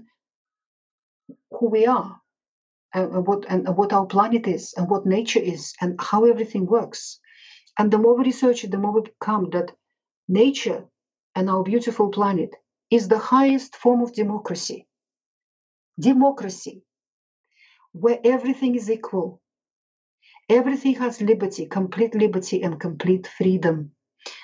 who 1.51 1.69
we 1.69 1.85
are 1.85 2.19
and 2.93 3.25
what 3.27 3.45
and 3.47 3.67
what 3.75 3.93
our 3.93 4.05
planet 4.05 4.47
is 4.47 4.73
and 4.77 4.89
what 4.89 5.05
nature 5.05 5.39
is 5.39 5.73
and 5.81 5.99
how 5.99 6.25
everything 6.25 6.65
works. 6.65 7.19
And 7.77 7.91
the 7.91 7.97
more 7.97 8.17
we 8.17 8.25
research 8.25 8.63
it, 8.63 8.71
the 8.71 8.77
more 8.77 8.93
we 8.93 9.01
become 9.01 9.49
that 9.51 9.71
nature 10.27 10.85
and 11.35 11.49
our 11.49 11.63
beautiful 11.63 12.09
planet 12.09 12.55
is 12.89 13.07
the 13.07 13.17
highest 13.17 13.75
form 13.75 14.01
of 14.01 14.13
democracy. 14.13 14.87
Democracy, 15.99 16.83
where 17.91 18.19
everything 18.23 18.75
is 18.75 18.89
equal, 18.89 19.41
everything 20.49 20.95
has 20.95 21.21
liberty, 21.21 21.65
complete 21.67 22.15
liberty, 22.15 22.61
and 22.63 22.79
complete 22.79 23.27
freedom, 23.27 23.91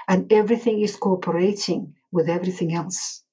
and 0.07 0.31
everything 0.31 0.81
is 0.81 0.95
cooperating 0.95 1.95
with 2.11 2.29
everything 2.29 2.73
else 2.73 3.23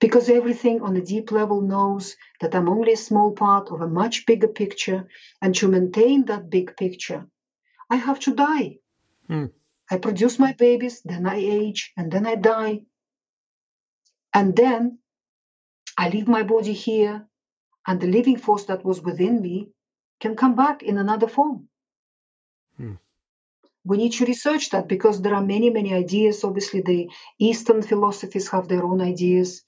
because 0.00 0.28
everything 0.28 0.82
on 0.82 0.96
a 0.96 1.04
deep 1.04 1.30
level 1.30 1.60
knows 1.60 2.16
that 2.40 2.54
I'm 2.54 2.68
only 2.68 2.92
a 2.92 2.96
small 2.96 3.32
part 3.32 3.70
of 3.70 3.80
a 3.80 3.88
much 3.88 4.26
bigger 4.26 4.48
picture, 4.48 5.08
and 5.40 5.54
to 5.56 5.68
maintain 5.68 6.24
that 6.26 6.50
big 6.50 6.76
picture, 6.76 7.26
I 7.90 7.96
have 7.96 8.20
to 8.20 8.34
die. 8.34 8.78
Hmm. 9.28 9.46
I 9.90 9.98
produce 9.98 10.38
my 10.38 10.52
babies, 10.52 11.02
then 11.04 11.26
I 11.26 11.36
age, 11.36 11.92
and 11.96 12.10
then 12.10 12.26
I 12.26 12.34
die. 12.34 12.84
And 14.34 14.56
then 14.56 14.98
I 15.98 16.08
leave 16.08 16.28
my 16.28 16.42
body 16.42 16.72
here, 16.72 17.26
and 17.86 18.00
the 18.00 18.06
living 18.06 18.36
force 18.36 18.64
that 18.66 18.84
was 18.84 19.02
within 19.02 19.40
me 19.40 19.68
can 20.20 20.36
come 20.36 20.54
back 20.54 20.82
in 20.82 20.98
another 20.98 21.28
form. 21.28 21.68
Hmm. 22.76 22.94
We 23.84 23.96
need 23.96 24.12
to 24.12 24.24
research 24.24 24.70
that 24.70 24.88
because 24.88 25.20
there 25.20 25.34
are 25.34 25.44
many 25.44 25.70
many 25.70 25.92
ideas. 25.94 26.44
Obviously 26.44 26.80
the 26.82 27.08
eastern 27.38 27.82
philosophies 27.82 28.48
have 28.48 28.68
their 28.68 28.84
own 28.84 29.00
ideas. 29.00 29.62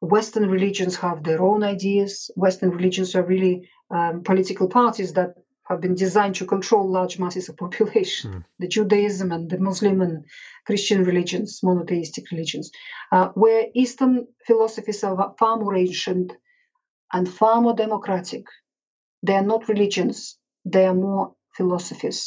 Western 0.00 0.48
religions 0.50 0.96
have 0.96 1.22
their 1.22 1.42
own 1.42 1.62
ideas. 1.62 2.30
Western 2.36 2.70
religions 2.70 3.14
are 3.14 3.22
really 3.22 3.68
um, 3.90 4.22
political 4.22 4.68
parties 4.68 5.12
that 5.14 5.34
have 5.68 5.80
been 5.80 5.94
designed 5.94 6.36
to 6.36 6.46
control 6.46 6.88
large 6.88 7.18
masses 7.18 7.48
of 7.48 7.56
population. 7.64 8.32
Mm. 8.32 8.44
the 8.58 8.68
judaism 8.68 9.32
and 9.32 9.50
the 9.50 9.58
muslim 9.58 10.00
and 10.00 10.24
christian 10.66 11.04
religions 11.04 11.60
monotheistic 11.62 12.30
religions 12.30 12.70
uh, 13.12 13.28
where 13.34 13.66
eastern 13.74 14.26
philosophies 14.46 15.04
are 15.04 15.34
far 15.38 15.56
more 15.56 15.74
ancient 15.74 16.32
and 17.16 17.28
far 17.40 17.56
more 17.66 17.76
democratic 17.84 18.44
they 19.26 19.36
are 19.40 19.48
not 19.52 19.68
religions 19.74 20.38
they 20.74 20.84
are 20.90 20.98
more 21.06 21.24
philosophies 21.56 22.20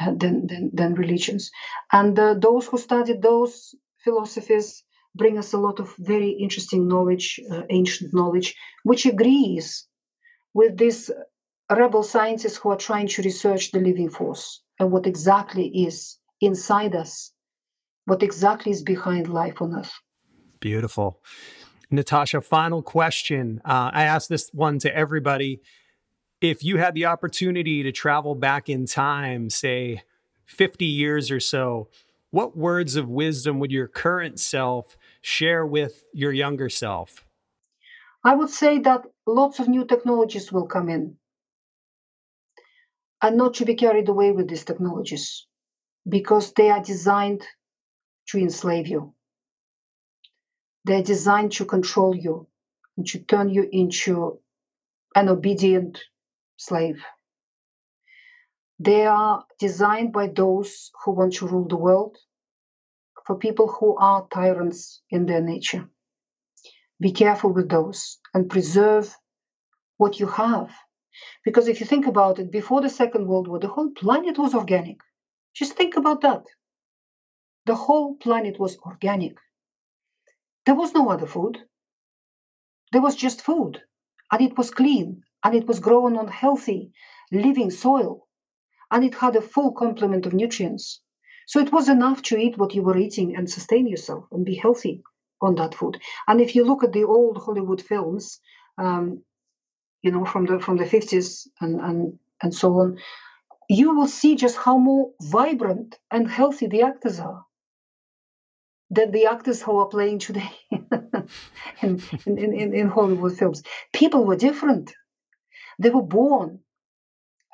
uh, 0.00 0.12
than, 0.16 0.46
than, 0.46 0.70
than 0.72 0.94
religions. 0.94 1.50
And 1.92 2.18
uh, 2.18 2.34
those 2.34 2.66
who 2.66 2.78
studied 2.78 3.20
those 3.22 3.74
philosophies 4.02 4.82
bring 5.14 5.38
us 5.38 5.52
a 5.52 5.58
lot 5.58 5.80
of 5.80 5.94
very 5.98 6.30
interesting 6.30 6.88
knowledge, 6.88 7.40
uh, 7.50 7.62
ancient 7.68 8.14
knowledge, 8.14 8.54
which 8.82 9.06
agrees 9.06 9.86
with 10.54 10.76
these 10.78 11.10
rebel 11.70 12.02
scientists 12.02 12.56
who 12.56 12.70
are 12.70 12.76
trying 12.76 13.08
to 13.08 13.22
research 13.22 13.72
the 13.72 13.80
living 13.80 14.08
force 14.08 14.62
and 14.78 14.90
what 14.90 15.06
exactly 15.06 15.66
is 15.68 16.18
inside 16.40 16.94
us, 16.94 17.32
what 18.06 18.22
exactly 18.22 18.72
is 18.72 18.82
behind 18.82 19.28
life 19.28 19.60
on 19.60 19.76
earth. 19.76 19.92
Beautiful. 20.60 21.20
Natasha, 21.90 22.40
final 22.40 22.82
question. 22.82 23.60
Uh, 23.64 23.90
I 23.92 24.04
ask 24.04 24.28
this 24.28 24.50
one 24.52 24.78
to 24.80 24.94
everybody 24.94 25.60
if 26.40 26.64
you 26.64 26.78
had 26.78 26.94
the 26.94 27.06
opportunity 27.06 27.82
to 27.82 27.92
travel 27.92 28.34
back 28.34 28.68
in 28.68 28.86
time, 28.86 29.50
say 29.50 30.02
50 30.46 30.84
years 30.84 31.30
or 31.30 31.40
so, 31.40 31.88
what 32.30 32.56
words 32.56 32.96
of 32.96 33.08
wisdom 33.08 33.58
would 33.58 33.72
your 33.72 33.88
current 33.88 34.40
self 34.40 34.96
share 35.20 35.66
with 35.66 36.04
your 36.12 36.32
younger 36.32 36.68
self? 36.68 37.24
I 38.24 38.34
would 38.34 38.50
say 38.50 38.78
that 38.80 39.02
lots 39.26 39.58
of 39.58 39.68
new 39.68 39.84
technologies 39.84 40.52
will 40.52 40.66
come 40.66 40.88
in 40.88 41.16
and 43.22 43.36
not 43.36 43.54
to 43.54 43.64
be 43.64 43.74
carried 43.74 44.08
away 44.08 44.32
with 44.32 44.48
these 44.48 44.64
technologies 44.64 45.46
because 46.08 46.52
they 46.52 46.70
are 46.70 46.82
designed 46.82 47.42
to 48.28 48.38
enslave 48.38 48.88
you. 48.88 49.14
They're 50.84 51.02
designed 51.02 51.52
to 51.52 51.64
control 51.64 52.14
you 52.16 52.46
and 52.96 53.06
to 53.08 53.18
turn 53.18 53.48
you 53.50 53.68
into 53.70 54.40
an 55.14 55.28
obedient 55.28 56.00
slave. 56.56 57.02
They 58.78 59.06
are 59.06 59.44
designed 59.58 60.12
by 60.12 60.28
those 60.28 60.90
who 61.04 61.12
want 61.12 61.34
to 61.34 61.46
rule 61.46 61.68
the 61.68 61.76
world, 61.76 62.16
for 63.26 63.36
people 63.36 63.68
who 63.68 63.96
are 63.96 64.26
tyrants 64.32 65.02
in 65.10 65.26
their 65.26 65.42
nature. 65.42 65.88
Be 66.98 67.12
careful 67.12 67.52
with 67.52 67.68
those 67.68 68.18
and 68.34 68.50
preserve 68.50 69.14
what 69.98 70.18
you 70.18 70.26
have. 70.26 70.70
Because 71.44 71.68
if 71.68 71.80
you 71.80 71.86
think 71.86 72.06
about 72.06 72.38
it, 72.38 72.50
before 72.50 72.80
the 72.80 72.88
Second 72.88 73.26
World 73.26 73.48
War, 73.48 73.58
the 73.58 73.68
whole 73.68 73.90
planet 73.90 74.38
was 74.38 74.54
organic. 74.54 74.96
Just 75.54 75.74
think 75.74 75.96
about 75.96 76.22
that. 76.22 76.44
The 77.66 77.74
whole 77.74 78.16
planet 78.16 78.58
was 78.58 78.78
organic. 78.78 79.36
There 80.66 80.74
was 80.74 80.94
no 80.94 81.10
other 81.10 81.26
food. 81.26 81.58
There 82.92 83.02
was 83.02 83.16
just 83.16 83.42
food, 83.42 83.82
and 84.30 84.40
it 84.42 84.58
was 84.58 84.70
clean 84.70 85.22
and 85.42 85.54
it 85.54 85.66
was 85.66 85.80
grown 85.80 86.16
on 86.16 86.28
healthy, 86.28 86.92
living 87.32 87.70
soil, 87.70 88.26
and 88.90 89.04
it 89.04 89.14
had 89.14 89.36
a 89.36 89.40
full 89.40 89.72
complement 89.72 90.26
of 90.26 90.34
nutrients. 90.34 91.00
So 91.46 91.60
it 91.60 91.72
was 91.72 91.88
enough 91.88 92.22
to 92.22 92.36
eat 92.36 92.58
what 92.58 92.74
you 92.74 92.82
were 92.82 92.98
eating 92.98 93.36
and 93.36 93.50
sustain 93.50 93.86
yourself 93.86 94.26
and 94.32 94.44
be 94.44 94.54
healthy 94.54 95.02
on 95.40 95.54
that 95.56 95.74
food. 95.74 95.98
And 96.28 96.40
if 96.40 96.54
you 96.54 96.64
look 96.64 96.84
at 96.84 96.92
the 96.92 97.04
old 97.04 97.38
Hollywood 97.38 97.80
films, 97.80 98.40
um, 98.78 99.22
you 100.02 100.10
know, 100.10 100.24
from 100.24 100.46
the 100.46 100.60
from 100.60 100.76
the 100.76 100.86
fifties 100.86 101.48
and 101.60 101.80
and 101.80 102.18
and 102.42 102.54
so 102.54 102.72
on, 102.80 102.98
you 103.68 103.94
will 103.96 104.08
see 104.08 104.36
just 104.36 104.56
how 104.56 104.78
more 104.78 105.12
vibrant 105.22 105.98
and 106.10 106.30
healthy 106.30 106.66
the 106.66 106.82
actors 106.82 107.20
are 107.20 107.44
than 108.90 109.12
the 109.12 109.26
actors 109.26 109.62
who 109.62 109.78
are 109.78 109.88
playing 109.88 110.18
today 110.18 110.50
in, 111.82 112.02
in, 112.26 112.38
in, 112.54 112.74
in 112.74 112.88
Hollywood 112.88 113.38
films. 113.38 113.62
People 113.92 114.24
were 114.24 114.36
different. 114.36 114.92
They 115.78 115.90
were 115.90 116.02
born 116.02 116.60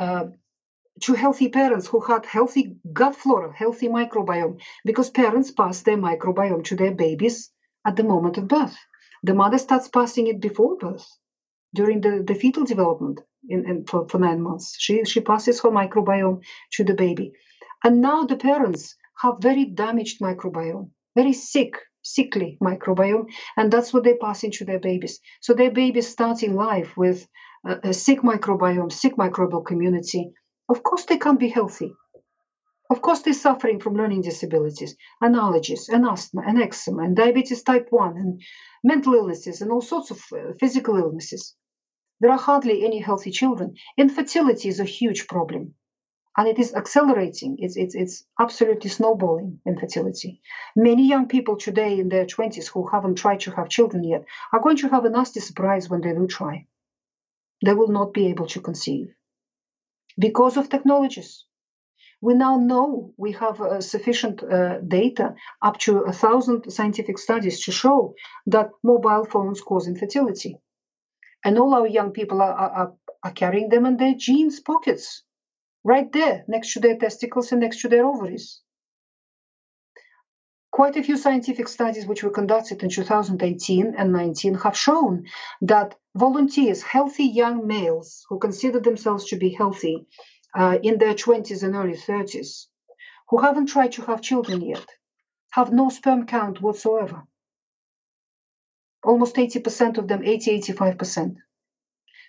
uh, 0.00 0.26
to 1.02 1.12
healthy 1.14 1.48
parents 1.48 1.86
who 1.86 2.00
had 2.00 2.24
healthy 2.24 2.76
gut 2.92 3.14
flora, 3.14 3.52
healthy 3.54 3.88
microbiome, 3.88 4.60
because 4.84 5.10
parents 5.10 5.50
pass 5.50 5.82
their 5.82 5.98
microbiome 5.98 6.64
to 6.64 6.76
their 6.76 6.94
babies 6.94 7.50
at 7.84 7.96
the 7.96 8.02
moment 8.02 8.38
of 8.38 8.48
birth. 8.48 8.76
The 9.22 9.34
mother 9.34 9.58
starts 9.58 9.88
passing 9.88 10.26
it 10.28 10.40
before 10.40 10.76
birth, 10.76 11.06
during 11.74 12.00
the, 12.00 12.24
the 12.26 12.34
fetal 12.34 12.64
development 12.64 13.20
in, 13.48 13.68
in 13.68 13.84
for, 13.84 14.08
for 14.08 14.18
nine 14.18 14.40
months. 14.40 14.74
She, 14.78 15.04
she 15.04 15.20
passes 15.20 15.60
her 15.60 15.70
microbiome 15.70 16.42
to 16.72 16.84
the 16.84 16.94
baby. 16.94 17.32
And 17.84 18.00
now 18.00 18.24
the 18.24 18.36
parents 18.36 18.96
have 19.20 19.36
very 19.40 19.66
damaged 19.66 20.20
microbiome, 20.20 20.90
very 21.16 21.32
sick, 21.32 21.72
sickly 22.02 22.58
microbiome, 22.62 23.26
and 23.56 23.72
that's 23.72 23.92
what 23.92 24.04
they 24.04 24.14
pass 24.14 24.44
into 24.44 24.64
their 24.64 24.78
babies. 24.78 25.18
So 25.40 25.54
their 25.54 25.72
babies 25.72 26.08
start 26.08 26.44
in 26.44 26.54
life 26.54 26.96
with 26.96 27.26
a, 27.66 27.88
a 27.88 27.92
sick 27.92 28.20
microbiome, 28.20 28.92
sick 28.92 29.16
microbial 29.16 29.66
community, 29.66 30.30
of 30.68 30.82
course 30.82 31.04
they 31.06 31.18
can't 31.18 31.40
be 31.40 31.48
healthy. 31.48 31.92
Of 32.88 33.02
course, 33.02 33.22
they're 33.22 33.34
suffering 33.34 33.80
from 33.80 33.96
learning 33.96 34.22
disabilities, 34.22 34.94
and 35.20 35.34
allergies, 35.34 35.88
and 35.88 36.06
asthma, 36.06 36.42
and 36.46 36.62
eczema, 36.62 37.02
and 37.02 37.16
diabetes 37.16 37.64
type 37.64 37.88
1, 37.90 38.16
and 38.16 38.40
mental 38.84 39.14
illnesses, 39.14 39.60
and 39.60 39.72
all 39.72 39.80
sorts 39.80 40.12
of 40.12 40.22
uh, 40.32 40.52
physical 40.60 40.96
illnesses. 40.96 41.56
There 42.20 42.30
are 42.30 42.38
hardly 42.38 42.84
any 42.84 43.00
healthy 43.00 43.32
children. 43.32 43.74
Infertility 43.98 44.68
is 44.68 44.78
a 44.78 44.84
huge 44.84 45.26
problem, 45.26 45.74
and 46.36 46.48
it 46.48 46.58
is 46.58 46.74
accelerating. 46.74 47.56
It's, 47.58 47.76
it's, 47.76 47.94
it's 47.94 48.24
absolutely 48.38 48.90
snowballing 48.90 49.60
infertility. 49.66 50.42
Many 50.74 51.08
young 51.08 51.28
people 51.28 51.56
today 51.56 51.98
in 51.98 52.08
their 52.08 52.26
20s 52.26 52.68
who 52.68 52.86
haven't 52.86 53.16
tried 53.16 53.40
to 53.40 53.52
have 53.52 53.68
children 53.70 54.04
yet 54.04 54.24
are 54.52 54.60
going 54.60 54.76
to 54.78 54.88
have 54.88 55.04
a 55.04 55.10
nasty 55.10 55.40
surprise 55.40 55.88
when 55.88 56.02
they 56.02 56.12
do 56.12 56.26
try. 56.26 56.66
They 57.64 57.72
will 57.72 57.88
not 57.88 58.12
be 58.12 58.26
able 58.26 58.46
to 58.48 58.60
conceive 58.60 59.14
because 60.18 60.56
of 60.56 60.68
technologies. 60.68 61.44
We 62.20 62.34
now 62.34 62.56
know 62.56 63.12
we 63.16 63.32
have 63.32 63.60
uh, 63.60 63.80
sufficient 63.80 64.42
uh, 64.42 64.80
data, 64.80 65.34
up 65.62 65.78
to 65.80 66.00
a 66.00 66.12
thousand 66.12 66.70
scientific 66.72 67.18
studies, 67.18 67.64
to 67.64 67.72
show 67.72 68.14
that 68.46 68.70
mobile 68.82 69.24
phones 69.24 69.60
cause 69.60 69.86
infertility. 69.86 70.58
And 71.44 71.58
all 71.58 71.74
our 71.74 71.86
young 71.86 72.12
people 72.12 72.40
are, 72.40 72.52
are, 72.52 72.94
are 73.22 73.32
carrying 73.32 73.68
them 73.68 73.84
in 73.84 73.98
their 73.98 74.14
jeans 74.16 74.60
pockets, 74.60 75.22
right 75.86 76.10
there, 76.10 76.44
next 76.48 76.72
to 76.72 76.80
their 76.80 76.98
testicles 76.98 77.52
and 77.52 77.60
next 77.60 77.80
to 77.80 77.88
their 77.88 78.04
ovaries. 78.04 78.60
Quite 80.72 80.96
a 80.96 81.02
few 81.02 81.16
scientific 81.16 81.68
studies 81.68 82.06
which 82.06 82.24
were 82.24 82.38
conducted 82.38 82.82
in 82.82 82.90
2018 82.90 83.94
and 83.96 84.12
19 84.12 84.54
have 84.54 84.76
shown 84.76 85.26
that 85.62 85.94
volunteers, 86.16 86.82
healthy 86.82 87.26
young 87.26 87.68
males 87.68 88.26
who 88.28 88.40
consider 88.40 88.80
themselves 88.80 89.26
to 89.26 89.36
be 89.36 89.50
healthy 89.50 90.06
uh, 90.56 90.76
in 90.82 90.98
their 90.98 91.14
20s 91.14 91.62
and 91.62 91.76
early 91.76 91.96
30s, 91.96 92.66
who 93.28 93.38
haven't 93.38 93.66
tried 93.66 93.92
to 93.92 94.02
have 94.02 94.20
children 94.20 94.62
yet, 94.62 94.86
have 95.50 95.72
no 95.72 95.88
sperm 95.88 96.26
count 96.26 96.60
whatsoever. 96.60 97.22
Almost 99.04 99.36
80% 99.36 99.98
of 99.98 100.08
them, 100.08 100.24
80, 100.24 100.60
85%. 100.62 101.36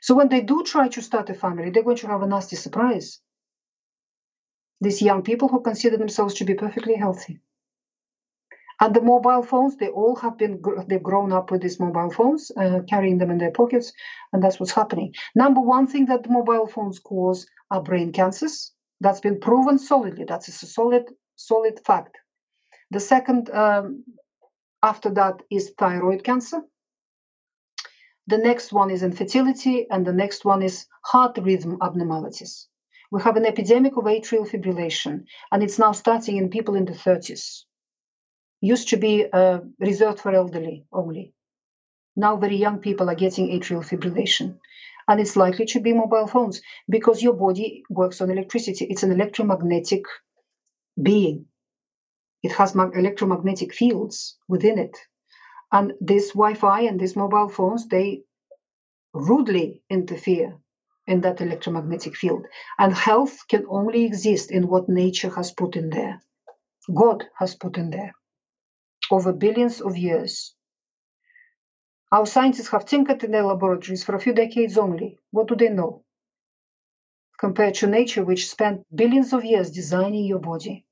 So 0.01 0.13
when 0.13 0.29
they 0.29 0.41
do 0.41 0.63
try 0.63 0.89
to 0.89 1.01
start 1.01 1.31
a 1.31 1.33
family, 1.33 1.71
they're 1.71 1.89
going 1.89 1.97
to 1.97 2.07
have 2.07 2.21
a 2.21 2.27
nasty 2.27 2.55
surprise. 2.55 3.19
These 4.81 5.01
young 5.01 5.23
people 5.23 5.47
who 5.47 5.61
consider 5.61 5.97
themselves 5.97 6.35
to 6.35 6.45
be 6.45 6.53
perfectly 6.53 6.95
healthy. 6.95 7.39
And 8.79 8.95
the 8.95 9.01
mobile 9.01 9.41
phones, 9.41 9.75
they 9.77 9.89
all 9.89 10.15
have 10.17 10.37
been, 10.37 10.61
they've 10.87 11.01
grown 11.01 11.33
up 11.33 11.49
with 11.49 11.61
these 11.61 11.79
mobile 11.79 12.11
phones, 12.11 12.51
uh, 12.55 12.81
carrying 12.87 13.17
them 13.17 13.31
in 13.31 13.39
their 13.39 13.51
pockets, 13.51 13.91
and 14.31 14.43
that's 14.43 14.59
what's 14.59 14.71
happening. 14.71 15.15
Number 15.35 15.61
one 15.61 15.87
thing 15.87 16.05
that 16.05 16.29
mobile 16.29 16.67
phones 16.67 16.99
cause 16.99 17.47
are 17.71 17.81
brain 17.81 18.11
cancers. 18.11 18.71
That's 19.01 19.19
been 19.19 19.39
proven 19.39 19.79
solidly. 19.79 20.25
That's 20.25 20.47
a 20.47 20.51
solid, 20.51 21.05
solid 21.35 21.79
fact. 21.85 22.17
The 22.91 22.99
second, 22.99 23.49
um, 23.49 24.03
after 24.83 25.09
that, 25.11 25.41
is 25.49 25.73
thyroid 25.77 26.23
cancer. 26.23 26.61
The 28.27 28.37
next 28.37 28.73
one 28.73 28.91
is 28.91 29.01
infertility, 29.01 29.87
and 29.89 30.05
the 30.05 30.13
next 30.13 30.45
one 30.45 30.61
is 30.61 30.85
heart 31.03 31.37
rhythm 31.41 31.77
abnormalities. 31.81 32.67
We 33.11 33.21
have 33.21 33.37
an 33.37 33.45
epidemic 33.45 33.97
of 33.97 34.03
atrial 34.05 34.47
fibrillation, 34.47 35.25
and 35.51 35.63
it's 35.63 35.79
now 35.79 35.93
starting 35.93 36.37
in 36.37 36.49
people 36.49 36.75
in 36.75 36.85
the 36.85 36.93
30s 36.93 37.63
used 38.61 38.89
to 38.89 38.97
be 38.97 39.25
uh, 39.31 39.59
reserved 39.79 40.19
for 40.19 40.33
elderly 40.33 40.85
only. 40.91 41.33
Now, 42.15 42.35
very 42.37 42.57
young 42.57 42.79
people 42.79 43.09
are 43.09 43.15
getting 43.15 43.47
atrial 43.49 43.85
fibrillation. 43.85 44.57
And 45.07 45.21
it's 45.21 45.37
likely 45.37 45.65
to 45.67 45.79
be 45.79 45.93
mobile 45.93 46.27
phones 46.27 46.61
because 46.89 47.23
your 47.23 47.33
body 47.33 47.83
works 47.89 48.19
on 48.19 48.29
electricity. 48.29 48.85
It's 48.85 49.03
an 49.03 49.11
electromagnetic 49.11 50.03
being, 51.01 51.45
it 52.43 52.51
has 52.53 52.75
electromagnetic 52.75 53.73
fields 53.73 54.37
within 54.47 54.79
it. 54.79 54.97
And 55.71 55.93
this 56.01 56.29
Wi 56.29 56.55
Fi 56.55 56.81
and 56.81 56.99
these 56.99 57.15
mobile 57.15 57.49
phones, 57.49 57.87
they 57.87 58.23
rudely 59.13 59.83
interfere 59.89 60.57
in 61.07 61.21
that 61.21 61.41
electromagnetic 61.41 62.15
field. 62.15 62.45
And 62.77 62.93
health 62.93 63.47
can 63.47 63.65
only 63.69 64.05
exist 64.05 64.51
in 64.51 64.67
what 64.67 64.89
nature 64.89 65.29
has 65.29 65.51
put 65.51 65.75
in 65.75 65.89
there, 65.89 66.21
God 66.93 67.25
has 67.39 67.55
put 67.55 67.77
in 67.77 67.89
there 67.89 68.13
over 69.11 69.33
billions 69.33 69.81
of 69.81 69.97
years. 69.97 70.53
Our 72.11 72.25
scientists 72.25 72.69
have 72.69 72.85
tinkered 72.85 73.23
in 73.23 73.31
their 73.31 73.43
laboratories 73.43 74.03
for 74.03 74.15
a 74.15 74.19
few 74.19 74.33
decades 74.33 74.77
only. 74.77 75.17
What 75.31 75.47
do 75.47 75.55
they 75.55 75.69
know? 75.69 76.03
Compared 77.39 77.75
to 77.75 77.87
nature, 77.87 78.23
which 78.23 78.49
spent 78.49 78.85
billions 78.93 79.33
of 79.33 79.45
years 79.45 79.71
designing 79.71 80.25
your 80.25 80.39
body. 80.39 80.85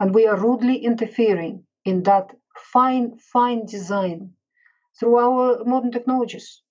And 0.00 0.14
we 0.14 0.26
are 0.26 0.36
rudely 0.36 0.76
interfering 0.76 1.66
in 1.84 2.02
that 2.04 2.34
fine, 2.72 3.18
fine 3.18 3.66
design 3.66 4.34
through 4.98 5.18
our 5.18 5.64
modern 5.64 5.92
technologies. 5.92 6.61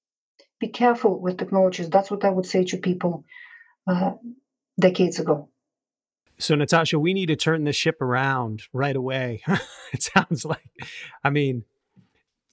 Be 0.61 0.67
careful 0.67 1.19
with 1.19 1.37
technologies. 1.37 1.89
That's 1.89 2.11
what 2.11 2.23
I 2.23 2.29
would 2.29 2.45
say 2.45 2.63
to 2.65 2.77
people 2.77 3.25
uh, 3.87 4.11
decades 4.79 5.19
ago. 5.19 5.49
So, 6.37 6.53
Natasha, 6.55 6.99
we 6.99 7.13
need 7.13 7.27
to 7.27 7.35
turn 7.35 7.63
the 7.63 7.73
ship 7.73 7.99
around 7.99 8.63
right 8.71 8.95
away. 8.95 9.41
it 9.91 10.03
sounds 10.03 10.45
like, 10.45 10.69
I 11.23 11.31
mean, 11.31 11.65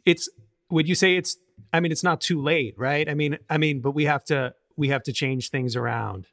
it's, 0.07 0.29
would 0.71 0.89
you 0.89 0.95
say 0.95 1.17
it's, 1.17 1.37
I 1.73 1.81
mean, 1.81 1.93
it's 1.93 2.03
not 2.03 2.23
too 2.23 2.41
late, 2.41 2.75
right? 2.79 3.09
I 3.09 3.15
mean, 3.15 3.39
I 3.51 3.59
mean, 3.59 3.81
but 3.81 3.93
we 3.93 4.07
have 4.07 4.25
to, 4.25 4.55
we 4.77 4.89
have 4.89 5.03
to 5.05 5.13
change 5.13 5.51
things 5.51 5.77
around. 5.77 6.27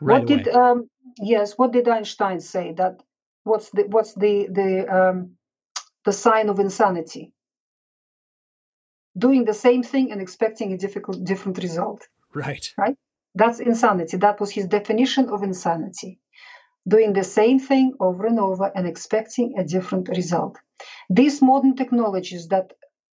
Right 0.00 0.22
what 0.22 0.30
away. 0.30 0.42
did, 0.42 0.54
um, 0.54 0.90
yes, 1.18 1.54
what 1.56 1.72
did 1.72 1.88
Einstein 1.88 2.40
say 2.40 2.72
that 2.76 3.02
what's 3.44 3.70
the, 3.70 3.84
what's 3.84 4.14
the, 4.14 4.48
the, 4.50 4.86
um, 4.94 5.36
the 6.04 6.12
sign 6.12 6.50
of 6.50 6.58
insanity? 6.58 7.32
Doing 9.16 9.44
the 9.44 9.54
same 9.54 9.82
thing 9.82 10.12
and 10.12 10.20
expecting 10.20 10.72
a 10.72 10.78
difficult, 10.78 11.24
different 11.24 11.58
result. 11.58 12.06
Right. 12.34 12.66
Right. 12.76 12.96
That's 13.34 13.60
insanity. 13.60 14.16
That 14.18 14.40
was 14.40 14.50
his 14.50 14.66
definition 14.66 15.28
of 15.28 15.42
insanity 15.42 16.20
doing 16.88 17.12
the 17.12 17.24
same 17.24 17.58
thing 17.58 17.94
over 17.98 18.26
and 18.26 18.38
over 18.38 18.70
and 18.74 18.86
expecting 18.86 19.58
a 19.58 19.64
different 19.64 20.08
result. 20.08 20.56
These 21.10 21.42
modern 21.42 21.74
technologies 21.74 22.48
that 22.48 22.72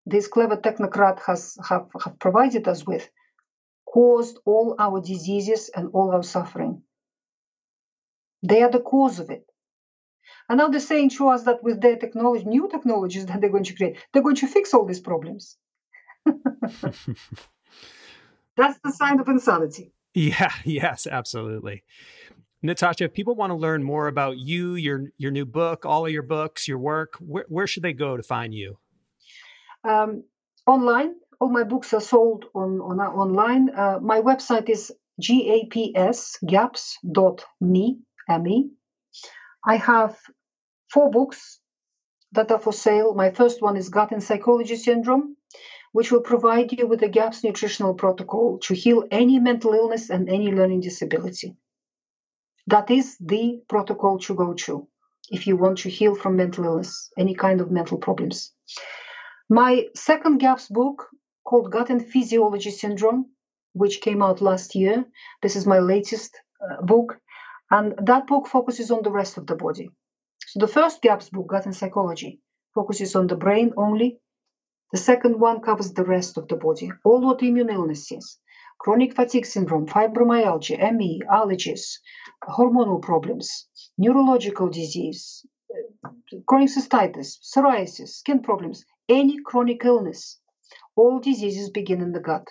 this 0.06 0.28
clever 0.28 0.58
technocrat 0.58 1.20
has 1.26 1.58
have, 1.68 1.88
have 2.04 2.18
provided 2.20 2.68
us 2.68 2.86
with 2.86 3.10
caused 3.86 4.40
all 4.46 4.76
our 4.80 5.02
diseases 5.02 5.70
and 5.76 5.90
all 5.94 6.12
our 6.12 6.24
suffering. 6.24 6.84
They 8.44 8.62
are 8.62 8.72
the 8.72 8.80
cause 8.80 9.20
of 9.20 9.30
it. 9.30 9.46
And 10.50 10.58
now 10.60 10.70
they're 10.70 10.80
saying 10.80 11.10
to 11.12 11.30
us 11.30 11.44
that 11.44 11.64
with 11.64 11.82
their 11.82 11.98
technology, 11.98 12.46
new 12.46 12.70
technologies 12.70 13.26
that 13.26 13.42
they're 13.42 13.50
going 13.50 13.66
to 13.66 13.76
create, 13.76 13.98
they're 14.14 14.24
going 14.24 14.36
to 14.36 14.48
fix 14.48 14.74
all 14.74 14.86
these 14.86 15.00
problems. 15.00 15.58
That's 18.58 18.80
the 18.84 18.92
sign 18.92 19.20
of 19.20 19.28
insanity. 19.28 19.94
Yeah, 20.14 20.52
yes, 20.66 21.08
absolutely. 21.08 21.84
Natasha, 22.64 23.04
if 23.06 23.14
people 23.14 23.36
want 23.36 23.52
to 23.52 23.56
learn 23.56 23.84
more 23.84 24.08
about 24.08 24.38
you, 24.38 24.74
your 24.76 25.12
your 25.18 25.32
new 25.32 25.46
book, 25.46 25.86
all 25.86 26.08
of 26.08 26.12
your 26.12 26.24
books, 26.24 26.68
your 26.68 26.80
work, 26.80 27.14
where, 27.20 27.46
where 27.50 27.68
should 27.68 27.84
they 27.84 27.94
go 27.94 28.18
to 28.18 28.24
find 28.24 28.52
you? 28.54 28.80
Um, 29.84 30.24
online. 30.66 31.14
All 31.40 31.50
my 31.50 31.64
books 31.64 31.94
are 31.94 32.02
sold 32.02 32.46
on, 32.56 32.82
on 32.82 33.00
uh, 33.00 33.04
online. 33.04 33.70
Uh, 33.70 34.00
my 34.02 34.22
website 34.22 34.70
is 34.70 34.92
gapsgaps.me. 35.22 38.00
M-E. 38.30 38.70
I 39.64 39.78
have 39.78 40.18
four 40.92 41.10
books 41.12 41.60
that 42.34 42.52
are 42.52 42.60
for 42.60 42.74
sale. 42.74 43.14
My 43.14 43.32
first 43.32 43.62
one 43.62 43.78
is 43.78 43.88
Gut 43.90 44.12
and 44.12 44.24
Psychology 44.24 44.76
Syndrome, 44.76 45.37
which 45.92 46.12
will 46.12 46.22
provide 46.22 46.72
you 46.72 46.88
with 46.88 47.02
a 47.04 47.10
GAPS 47.10 47.44
nutritional 47.44 47.94
protocol 47.94 48.60
to 48.60 48.74
heal 48.74 49.06
any 49.12 49.40
mental 49.40 49.74
illness 49.74 50.10
and 50.10 50.30
any 50.30 50.52
learning 50.52 50.82
disability. 50.82 51.56
That 52.68 52.92
is 52.92 53.18
the 53.20 53.62
protocol 53.68 54.20
to 54.20 54.36
go 54.36 54.54
to 54.54 54.88
if 55.30 55.48
you 55.48 55.58
want 55.58 55.80
to 55.80 55.90
heal 55.90 56.16
from 56.16 56.38
mental 56.38 56.66
illness, 56.66 57.12
any 57.18 57.36
kind 57.36 57.62
of 57.62 57.72
mental 57.72 57.98
problems. 57.98 58.54
My 59.50 59.88
second 59.96 60.38
GAPS 60.40 60.68
book, 60.70 61.08
called 61.46 61.72
Gut 61.72 61.90
and 61.90 62.06
Physiology 62.06 62.72
Syndrome, 62.72 63.28
which 63.74 64.02
came 64.02 64.22
out 64.22 64.42
last 64.42 64.76
year. 64.76 65.06
This 65.42 65.56
is 65.56 65.66
my 65.66 65.80
latest 65.80 66.38
uh, 66.62 66.82
book. 66.82 67.20
And 67.72 67.96
that 68.06 68.28
book 68.28 68.48
focuses 68.48 68.92
on 68.92 69.04
the 69.04 69.12
rest 69.12 69.38
of 69.38 69.48
the 69.48 69.56
body. 69.56 69.90
So 70.48 70.60
the 70.60 70.68
first 70.68 71.02
GAPS 71.02 71.30
book, 71.30 71.48
Gut 71.48 71.66
and 71.66 71.76
Psychology, 71.76 72.42
focuses 72.74 73.16
on 73.16 73.28
the 73.28 73.36
brain 73.36 73.74
only. 73.78 74.20
The 74.94 74.98
second 74.98 75.40
one 75.40 75.60
covers 75.60 75.92
the 75.92 76.06
rest 76.06 76.38
of 76.38 76.48
the 76.48 76.56
body, 76.56 76.92
all 77.04 77.22
autoimmune 77.22 77.74
illnesses, 77.74 78.40
chronic 78.80 79.16
fatigue 79.16 79.46
syndrome, 79.46 79.86
fibromyalgia, 79.86 80.94
ME, 80.96 81.22
allergies, 81.30 82.00
hormonal 82.44 83.02
problems, 83.02 83.68
neurological 83.98 84.70
disease, 84.70 85.46
chronic 86.46 86.70
cystitis, 86.70 87.38
psoriasis, 87.42 88.10
skin 88.20 88.42
problems, 88.42 88.86
any 89.10 89.38
chronic 89.44 89.84
illness. 89.84 90.40
All 90.96 91.20
diseases 91.20 91.70
begin 91.70 92.02
in 92.02 92.14
the 92.14 92.22
gut. 92.22 92.48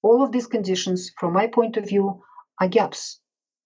All 0.00 0.22
of 0.22 0.32
these 0.32 0.46
conditions, 0.46 1.10
from 1.18 1.34
my 1.34 1.48
point 1.48 1.76
of 1.76 1.86
view, 1.86 2.22
are 2.58 2.68
gaps, 2.68 3.20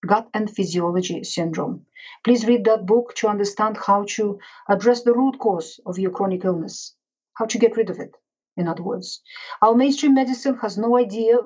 gut 0.05 0.29
and 0.35 0.51
physiology 0.51 1.23
syndrome. 1.23 1.87
Please 2.25 2.47
read 2.47 2.65
that 2.65 2.87
book 2.87 3.15
to 3.15 3.29
understand 3.29 3.77
how 3.77 4.05
to 4.17 4.41
address 4.69 5.03
the 5.03 5.15
root 5.15 5.39
cause 5.39 5.79
of 5.87 5.99
your 5.99 6.11
chronic 6.11 6.45
illness, 6.45 6.97
how 7.41 7.47
to 7.47 7.59
get 7.59 7.77
rid 7.77 7.89
of 7.89 7.99
it, 7.99 8.15
in 8.59 8.69
other 8.69 8.83
words. 8.83 9.23
Our 9.63 9.75
mainstream 9.75 10.15
medicine 10.15 10.59
has 10.59 10.77
no 10.77 10.97
idea 10.99 11.39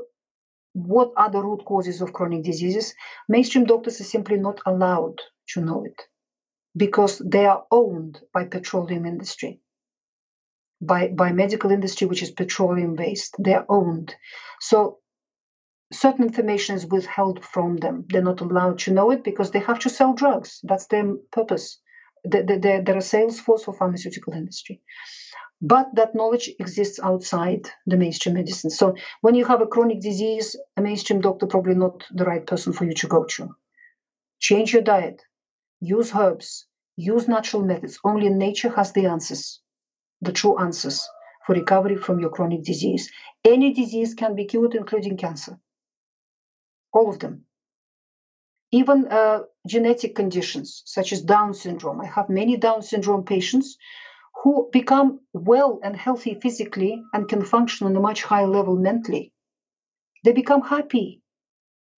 what 0.72 1.12
are 1.16 1.30
the 1.30 1.40
root 1.40 1.64
causes 1.64 2.01
of 2.03 2.12
chronic 2.12 2.42
diseases. 2.42 2.95
Mainstream 3.28 3.64
doctors 3.64 4.01
are 4.01 4.12
simply 4.16 4.36
not 4.36 4.61
allowed 4.66 5.20
to 5.51 5.61
know 5.61 5.84
it 5.84 6.03
because 6.76 7.22
they 7.24 7.47
are 7.47 7.64
owned 7.70 8.20
by 8.34 8.45
petroleum 8.45 9.07
industry 9.07 9.61
by 10.80 11.07
by 11.07 11.30
medical 11.32 11.70
industry 11.70 12.09
which 12.09 12.24
is 12.24 12.32
petroleum 12.32 12.97
based. 12.97 13.36
They're 13.38 13.64
owned. 13.68 14.16
So 14.61 14.99
certain 15.92 16.24
information 16.24 16.74
is 16.74 16.86
withheld 16.86 17.45
from 17.45 17.76
them. 17.76 18.05
They're 18.09 18.30
not 18.30 18.40
allowed 18.40 18.80
to 18.80 18.92
know 18.92 19.12
it 19.12 19.22
because 19.22 19.53
they 19.53 19.61
have 19.61 19.78
to 19.80 19.90
sell 19.99 20.12
drugs. 20.12 20.59
That's 20.64 20.86
their 20.86 21.07
purpose. 21.30 21.78
They're, 22.24 22.82
they're 22.84 23.05
a 23.05 23.11
sales 23.14 23.38
force 23.38 23.62
for 23.64 23.74
pharmaceutical 23.74 24.32
industry 24.32 24.82
but 25.73 25.87
that 25.95 26.15
knowledge 26.15 26.49
exists 26.59 26.99
outside 27.03 27.69
the 27.87 27.97
mainstream 27.97 28.35
medicine 28.35 28.71
so 28.71 28.95
when 29.23 29.35
you 29.35 29.45
have 29.45 29.62
a 29.62 29.71
chronic 29.75 30.01
disease 30.01 30.57
a 30.79 30.83
mainstream 30.83 31.21
doctor 31.21 31.47
probably 31.47 31.75
not 31.75 32.05
the 32.12 32.29
right 32.31 32.47
person 32.47 32.73
for 32.73 32.85
you 32.85 32.95
to 32.95 33.09
go 33.15 33.25
to 33.25 33.49
change 34.39 34.73
your 34.73 34.83
diet 34.83 35.23
use 35.85 36.15
herbs, 36.15 36.67
use 36.97 37.29
natural 37.29 37.62
methods. 37.62 37.99
Only 38.05 38.29
nature 38.29 38.71
has 38.71 38.93
the 38.93 39.07
answers, 39.07 39.61
the 40.21 40.33
true 40.33 40.59
answers 40.59 41.09
for 41.47 41.55
recovery 41.55 41.97
from 41.97 42.21
your 42.21 42.31
chronic 42.31 42.65
disease. 42.65 43.11
Any 43.45 43.73
disease 43.75 44.15
can 44.15 44.35
be 44.35 44.47
cured, 44.47 44.75
including 44.75 45.17
cancer. 45.17 45.59
All 46.93 47.11
of 47.11 47.19
them. 47.19 47.45
Even 48.71 49.07
uh, 49.09 49.41
genetic 49.67 50.17
conditions 50.17 50.83
such 50.87 51.12
as 51.12 51.23
Down 51.23 51.55
syndrome. 51.55 52.01
I 52.01 52.07
have 52.07 52.29
many 52.29 52.57
Down 52.57 52.83
syndrome 52.83 53.25
patients 53.25 53.77
who 54.45 54.68
become 54.72 55.20
well 55.32 55.80
and 55.82 55.97
healthy 55.97 56.34
physically 56.40 57.03
and 57.12 57.28
can 57.28 57.45
function 57.45 57.86
on 57.86 57.97
a 57.97 58.01
much 58.01 58.22
higher 58.22 58.47
level 58.47 58.76
mentally. 58.76 59.32
They 60.22 60.32
become 60.32 60.62
happy 60.62 61.22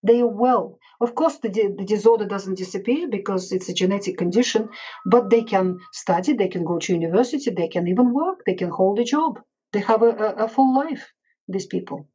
they 0.06 0.20
are 0.20 0.26
well. 0.26 0.78
Of 1.00 1.14
course, 1.14 1.38
the, 1.38 1.48
the 1.48 1.84
disorder 1.84 2.26
doesn't 2.26 2.56
disappear 2.58 3.08
because 3.08 3.52
it's 3.52 3.68
a 3.68 3.74
genetic 3.74 4.16
condition, 4.16 4.68
but 5.04 5.30
they 5.30 5.42
can 5.42 5.78
study, 5.92 6.32
they 6.32 6.48
can 6.48 6.64
go 6.64 6.78
to 6.78 6.92
university, 6.92 7.50
they 7.50 7.68
can 7.68 7.88
even 7.88 8.14
work, 8.14 8.40
they 8.46 8.54
can 8.54 8.70
hold 8.70 8.98
a 8.98 9.04
job. 9.04 9.40
They 9.72 9.80
have 9.80 10.02
a, 10.02 10.10
a, 10.10 10.44
a 10.44 10.48
full 10.48 10.74
life, 10.74 11.12
these 11.48 11.66
people. 11.66 12.08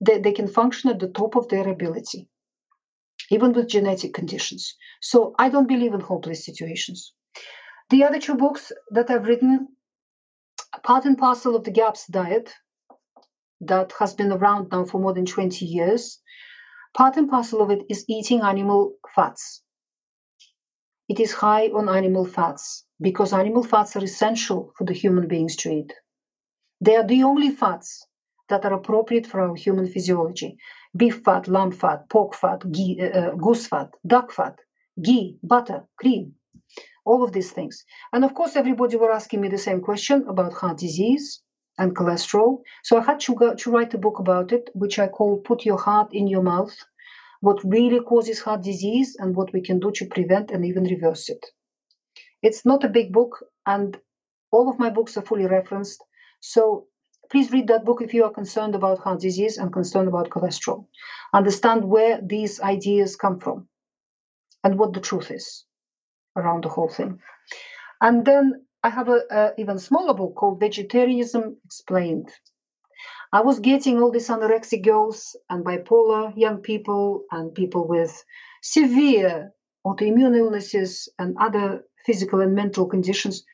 They, 0.00 0.18
they 0.18 0.32
can 0.32 0.48
function 0.48 0.90
at 0.90 0.98
the 0.98 1.08
top 1.08 1.36
of 1.36 1.48
their 1.48 1.68
ability, 1.68 2.28
even 3.30 3.52
with 3.52 3.68
genetic 3.68 4.14
conditions. 4.14 4.74
So 5.00 5.34
I 5.38 5.48
don't 5.50 5.68
believe 5.68 5.94
in 5.94 6.00
hopeless 6.00 6.44
situations. 6.44 7.12
The 7.90 8.04
other 8.04 8.20
two 8.20 8.34
books 8.34 8.72
that 8.90 9.10
I've 9.10 9.26
written, 9.26 9.68
part 10.82 11.04
and 11.04 11.16
parcel 11.16 11.56
of 11.56 11.64
the 11.64 11.70
GAPS 11.70 12.06
diet, 12.06 12.52
that 13.60 13.92
has 13.98 14.14
been 14.14 14.32
around 14.32 14.68
now 14.70 14.84
for 14.84 15.00
more 15.00 15.14
than 15.14 15.26
20 15.26 15.64
years 15.64 16.20
Part 16.96 17.18
and 17.18 17.28
parcel 17.28 17.60
of 17.60 17.70
it 17.70 17.84
is 17.90 18.06
eating 18.08 18.40
animal 18.40 18.94
fats. 19.14 19.62
It 21.10 21.20
is 21.20 21.30
high 21.30 21.66
on 21.66 21.90
animal 21.90 22.24
fats 22.24 22.86
because 22.98 23.34
animal 23.34 23.62
fats 23.62 23.96
are 23.96 24.04
essential 24.04 24.72
for 24.78 24.84
the 24.84 24.94
human 24.94 25.28
beings 25.28 25.56
to 25.56 25.70
eat. 25.70 25.92
They 26.80 26.96
are 26.96 27.06
the 27.06 27.22
only 27.24 27.50
fats 27.50 28.06
that 28.48 28.64
are 28.64 28.72
appropriate 28.72 29.26
for 29.26 29.42
our 29.42 29.54
human 29.54 29.86
physiology 29.86 30.56
beef 30.96 31.22
fat, 31.22 31.48
lamb 31.48 31.72
fat, 31.72 32.08
pork 32.08 32.34
fat, 32.34 32.62
ghee, 32.72 32.98
uh, 32.98 33.20
uh 33.20 33.34
goose 33.34 33.66
fat, 33.66 33.90
duck 34.06 34.32
fat, 34.32 34.58
ghee, 34.98 35.38
butter, 35.42 35.86
cream, 35.98 36.36
all 37.06 37.22
of 37.22 37.32
these 37.32 37.52
things. 37.52 37.84
And 38.12 38.24
of 38.24 38.34
course, 38.34 38.56
everybody 38.56 38.96
were 38.96 39.12
asking 39.12 39.40
me 39.40 39.48
the 39.48 39.58
same 39.58 39.80
question 39.80 40.26
about 40.28 40.52
heart 40.52 40.78
disease 40.78 41.40
and 41.78 41.94
cholesterol. 41.94 42.62
So 42.82 42.98
I 42.98 43.04
had 43.04 43.20
to, 43.20 43.34
go, 43.34 43.54
to 43.54 43.70
write 43.70 43.94
a 43.94 43.98
book 43.98 44.18
about 44.18 44.52
it, 44.52 44.68
which 44.74 44.98
I 44.98 45.06
call 45.06 45.38
Put 45.38 45.64
Your 45.64 45.78
Heart 45.78 46.12
in 46.12 46.26
Your 46.26 46.42
Mouth 46.42 46.76
What 47.40 47.62
Really 47.64 48.00
Causes 48.00 48.40
Heart 48.40 48.62
Disease 48.62 49.16
and 49.18 49.36
What 49.36 49.52
We 49.52 49.62
Can 49.62 49.78
Do 49.78 49.92
to 49.92 50.06
Prevent 50.06 50.50
and 50.50 50.64
Even 50.64 50.84
Reverse 50.84 51.28
It. 51.28 51.46
It's 52.42 52.66
not 52.66 52.84
a 52.84 52.88
big 52.88 53.12
book, 53.12 53.44
and 53.66 53.96
all 54.50 54.68
of 54.68 54.78
my 54.78 54.90
books 54.90 55.16
are 55.16 55.22
fully 55.22 55.46
referenced. 55.46 56.02
So 56.40 56.86
please 57.30 57.52
read 57.52 57.68
that 57.68 57.84
book 57.84 58.02
if 58.02 58.14
you 58.14 58.24
are 58.24 58.32
concerned 58.32 58.74
about 58.74 58.98
heart 58.98 59.20
disease 59.20 59.58
and 59.58 59.72
concerned 59.72 60.08
about 60.08 60.30
cholesterol. 60.30 60.86
Understand 61.32 61.84
where 61.84 62.20
these 62.22 62.60
ideas 62.60 63.16
come 63.16 63.38
from 63.40 63.68
and 64.64 64.78
what 64.78 64.92
the 64.92 65.00
truth 65.00 65.30
is 65.30 65.66
around 66.36 66.64
the 66.64 66.68
whole 66.68 66.88
thing. 66.88 67.18
And 68.00 68.24
then 68.24 68.66
I 68.82 68.90
have 68.90 69.08
a, 69.08 69.52
even 69.58 69.78
smaller 69.78 70.14
book 70.14 70.34
called 70.36 70.60
Vegetarianism 70.60 71.56
Explained. 71.64 72.30
I 73.32 73.40
was 73.40 73.60
getting 73.60 74.00
all 74.00 74.12
these 74.12 74.28
anorexic 74.28 74.84
girls 74.84 75.36
and 75.50 75.64
bipolar 75.64 76.32
young 76.36 76.58
people 76.58 77.24
and 77.30 77.54
people 77.54 77.86
with 77.88 78.24
severe 78.62 79.52
autoimmune 79.84 80.36
illnesses 80.36 81.08
and 81.18 81.36
other 81.40 81.84
physical 82.04 82.40
and 82.40 82.54
mental 82.54 82.86
conditions 82.86 83.44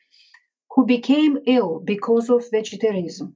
who 0.71 0.85
became 0.85 1.39
ill 1.47 1.79
because 1.83 2.29
of 2.29 2.49
vegetarianism. 2.51 3.35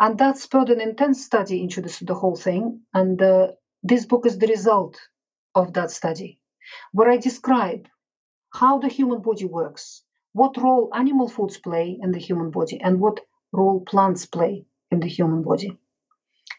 And 0.00 0.18
that 0.18 0.38
spurred 0.38 0.70
an 0.70 0.80
intense 0.80 1.24
study 1.24 1.62
into 1.62 1.80
this, 1.80 1.98
the 1.98 2.14
whole 2.14 2.36
thing. 2.36 2.80
And 2.94 3.20
uh, 3.22 3.48
this 3.82 4.06
book 4.06 4.26
is 4.26 4.38
the 4.38 4.48
result 4.48 4.98
of 5.54 5.74
that 5.74 5.90
study, 5.90 6.40
where 6.92 7.10
I 7.10 7.18
describe 7.18 7.86
how 8.52 8.78
the 8.78 8.88
human 8.88 9.20
body 9.20 9.44
works, 9.44 10.02
what 10.32 10.56
role 10.56 10.90
animal 10.94 11.28
foods 11.28 11.58
play 11.58 11.98
in 12.00 12.12
the 12.12 12.18
human 12.18 12.50
body 12.50 12.80
and 12.80 13.00
what 13.00 13.20
role 13.52 13.80
plants 13.80 14.26
play 14.26 14.64
in 14.90 15.00
the 15.00 15.08
human 15.08 15.42
body. 15.42 15.78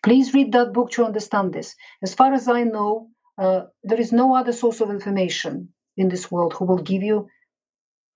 Please 0.03 0.33
read 0.33 0.51
that 0.51 0.73
book 0.73 0.91
to 0.91 1.05
understand 1.05 1.53
this. 1.53 1.75
As 2.01 2.13
far 2.13 2.33
as 2.33 2.47
I 2.47 2.63
know, 2.63 3.09
uh, 3.37 3.63
there 3.83 3.99
is 3.99 4.11
no 4.11 4.35
other 4.35 4.51
source 4.51 4.81
of 4.81 4.89
information 4.89 5.69
in 5.97 6.09
this 6.09 6.29
world 6.29 6.53
who 6.53 6.65
will 6.65 6.81
give 6.81 7.03
you 7.03 7.27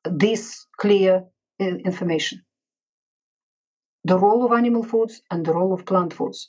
this 0.03 0.65
clear 0.78 1.25
uh, 1.61 1.63
information. 1.63 2.43
The 4.08 4.20
role 4.26 4.41
of 4.45 4.51
animal 4.51 4.84
foods 4.84 5.22
and 5.32 5.45
the 5.45 5.53
role 5.53 5.74
of 5.74 5.86
plant 5.86 6.14
foods. 6.14 6.39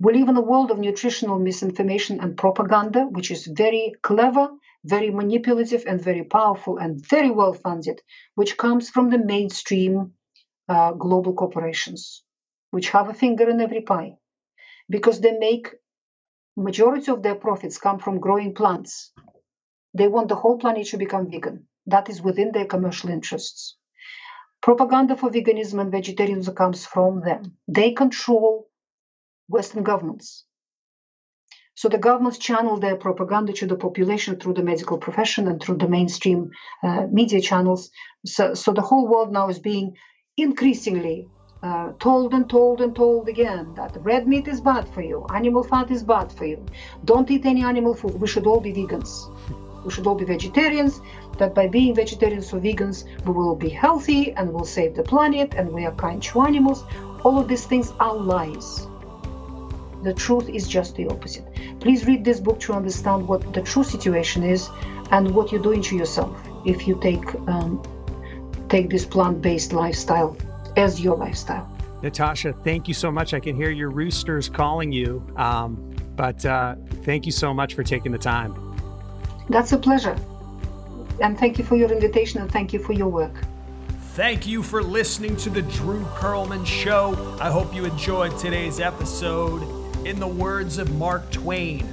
We 0.00 0.14
live 0.14 0.28
in 0.28 0.36
a 0.36 0.48
world 0.50 0.70
of 0.70 0.78
nutritional 0.78 1.38
misinformation 1.38 2.20
and 2.20 2.36
propaganda, 2.44 3.02
which 3.16 3.30
is 3.30 3.46
very 3.46 3.84
clever 4.02 4.46
very 4.84 5.10
manipulative 5.10 5.84
and 5.86 6.00
very 6.00 6.24
powerful 6.24 6.78
and 6.78 7.04
very 7.06 7.30
well 7.30 7.52
funded, 7.52 8.00
which 8.34 8.56
comes 8.56 8.90
from 8.90 9.10
the 9.10 9.18
mainstream 9.18 10.12
uh, 10.68 10.92
global 10.92 11.34
corporations, 11.34 12.24
which 12.70 12.90
have 12.90 13.08
a 13.08 13.14
finger 13.14 13.48
in 13.48 13.60
every 13.60 13.82
pie, 13.82 14.16
because 14.88 15.20
they 15.20 15.36
make 15.38 15.68
majority 16.56 17.10
of 17.10 17.22
their 17.22 17.34
profits 17.34 17.78
come 17.78 17.98
from 17.98 18.20
growing 18.20 18.54
plants. 18.54 19.12
They 19.94 20.08
want 20.08 20.28
the 20.28 20.36
whole 20.36 20.58
planet 20.58 20.86
to 20.88 20.96
become 20.96 21.30
vegan. 21.30 21.68
That 21.86 22.08
is 22.08 22.22
within 22.22 22.52
their 22.52 22.66
commercial 22.66 23.10
interests. 23.10 23.76
Propaganda 24.62 25.16
for 25.16 25.28
veganism 25.28 25.80
and 25.80 25.90
vegetarianism 25.90 26.54
comes 26.54 26.86
from 26.86 27.20
them. 27.20 27.56
They 27.66 27.92
control 27.92 28.68
Western 29.48 29.82
governments. 29.82 30.44
So 31.74 31.88
the 31.88 31.98
governments 31.98 32.38
channel 32.38 32.78
their 32.78 32.96
propaganda 32.96 33.52
to 33.54 33.66
the 33.66 33.76
population 33.76 34.38
through 34.38 34.54
the 34.54 34.62
medical 34.62 34.98
profession 34.98 35.48
and 35.48 35.60
through 35.60 35.78
the 35.78 35.88
mainstream 35.88 36.50
uh, 36.82 37.06
media 37.10 37.40
channels. 37.40 37.90
So, 38.24 38.54
so 38.54 38.72
the 38.72 38.82
whole 38.82 39.08
world 39.08 39.32
now 39.32 39.48
is 39.48 39.58
being 39.58 39.96
increasingly 40.36 41.28
uh, 41.62 41.92
told 41.98 42.34
and 42.34 42.48
told 42.48 42.80
and 42.80 42.94
told 42.94 43.28
again 43.28 43.74
that 43.74 43.96
red 44.00 44.28
meat 44.28 44.48
is 44.48 44.60
bad 44.60 44.88
for 44.88 45.02
you, 45.02 45.26
animal 45.34 45.62
fat 45.62 45.90
is 45.90 46.02
bad 46.02 46.30
for 46.32 46.44
you, 46.44 46.64
don't 47.04 47.30
eat 47.30 47.46
any 47.46 47.62
animal 47.62 47.94
food. 47.94 48.20
We 48.20 48.28
should 48.28 48.46
all 48.46 48.60
be 48.60 48.72
vegans. 48.72 49.30
We 49.84 49.90
should 49.90 50.06
all 50.06 50.14
be 50.14 50.24
vegetarians. 50.24 51.00
That 51.38 51.54
by 51.54 51.66
being 51.66 51.94
vegetarians 51.94 52.52
or 52.52 52.60
vegans, 52.60 53.04
we 53.24 53.32
will 53.32 53.56
be 53.56 53.68
healthy 53.68 54.32
and 54.32 54.52
we'll 54.52 54.64
save 54.64 54.94
the 54.94 55.02
planet 55.02 55.54
and 55.56 55.72
we 55.72 55.84
are 55.86 55.92
kind 55.92 56.22
to 56.22 56.42
animals. 56.42 56.84
All 57.24 57.38
of 57.38 57.48
these 57.48 57.64
things 57.64 57.92
are 58.00 58.14
lies. 58.14 58.86
The 60.02 60.12
truth 60.12 60.48
is 60.48 60.66
just 60.66 60.96
the 60.96 61.06
opposite. 61.08 61.44
Please 61.80 62.06
read 62.06 62.24
this 62.24 62.40
book 62.40 62.58
to 62.60 62.72
understand 62.72 63.26
what 63.26 63.54
the 63.54 63.62
true 63.62 63.84
situation 63.84 64.42
is 64.42 64.68
and 65.10 65.32
what 65.34 65.52
you're 65.52 65.62
doing 65.62 65.82
to 65.82 65.96
yourself 65.96 66.36
if 66.64 66.86
you 66.88 66.98
take 67.00 67.24
um, 67.46 67.80
take 68.68 68.88
this 68.88 69.04
plant-based 69.04 69.72
lifestyle 69.72 70.36
as 70.76 71.00
your 71.00 71.16
lifestyle. 71.16 71.68
Natasha, 72.02 72.52
thank 72.64 72.88
you 72.88 72.94
so 72.94 73.12
much. 73.12 73.32
I 73.32 73.38
can 73.38 73.54
hear 73.54 73.70
your 73.70 73.90
roosters 73.90 74.48
calling 74.48 74.90
you, 74.90 75.24
um, 75.36 75.94
but 76.16 76.44
uh, 76.44 76.74
thank 77.04 77.26
you 77.26 77.32
so 77.32 77.54
much 77.54 77.74
for 77.74 77.84
taking 77.84 78.10
the 78.10 78.18
time. 78.18 78.54
That's 79.48 79.72
a 79.72 79.78
pleasure. 79.78 80.16
And 81.20 81.38
thank 81.38 81.58
you 81.58 81.64
for 81.64 81.76
your 81.76 81.90
invitation 81.90 82.40
and 82.40 82.50
thank 82.50 82.72
you 82.72 82.78
for 82.78 82.92
your 82.92 83.08
work. 83.08 83.34
Thank 84.14 84.46
you 84.46 84.62
for 84.62 84.82
listening 84.82 85.36
to 85.38 85.50
the 85.50 85.62
Drew 85.62 86.04
Perlman 86.16 86.66
Show. 86.66 87.36
I 87.40 87.50
hope 87.50 87.74
you 87.74 87.84
enjoyed 87.84 88.38
today's 88.38 88.78
episode. 88.78 89.62
In 90.06 90.20
the 90.20 90.26
words 90.26 90.78
of 90.78 90.94
Mark 90.96 91.30
Twain, 91.30 91.88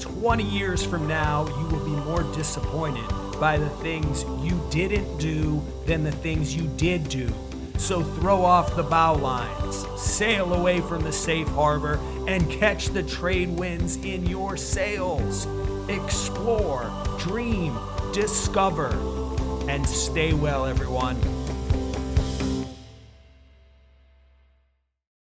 20 0.00 0.42
years 0.42 0.84
from 0.84 1.06
now, 1.06 1.46
you 1.46 1.66
will 1.68 1.84
be 1.84 2.04
more 2.04 2.22
disappointed 2.34 3.08
by 3.38 3.56
the 3.56 3.68
things 3.68 4.24
you 4.42 4.60
didn't 4.70 5.18
do 5.18 5.62
than 5.86 6.02
the 6.02 6.12
things 6.12 6.56
you 6.56 6.68
did 6.76 7.08
do. 7.08 7.32
So 7.78 8.02
throw 8.02 8.44
off 8.44 8.76
the 8.76 8.82
bow 8.82 9.14
lines, 9.14 9.86
sail 9.98 10.52
away 10.52 10.80
from 10.80 11.02
the 11.02 11.12
safe 11.12 11.48
harbor, 11.48 11.98
and 12.26 12.50
catch 12.50 12.88
the 12.88 13.02
trade 13.02 13.48
winds 13.48 13.96
in 13.96 14.26
your 14.26 14.56
sails. 14.56 15.46
Explore, 15.88 16.92
dream, 17.18 17.78
discover, 18.12 18.90
and 19.68 19.86
stay 19.86 20.32
well, 20.32 20.66
everyone. 20.66 21.39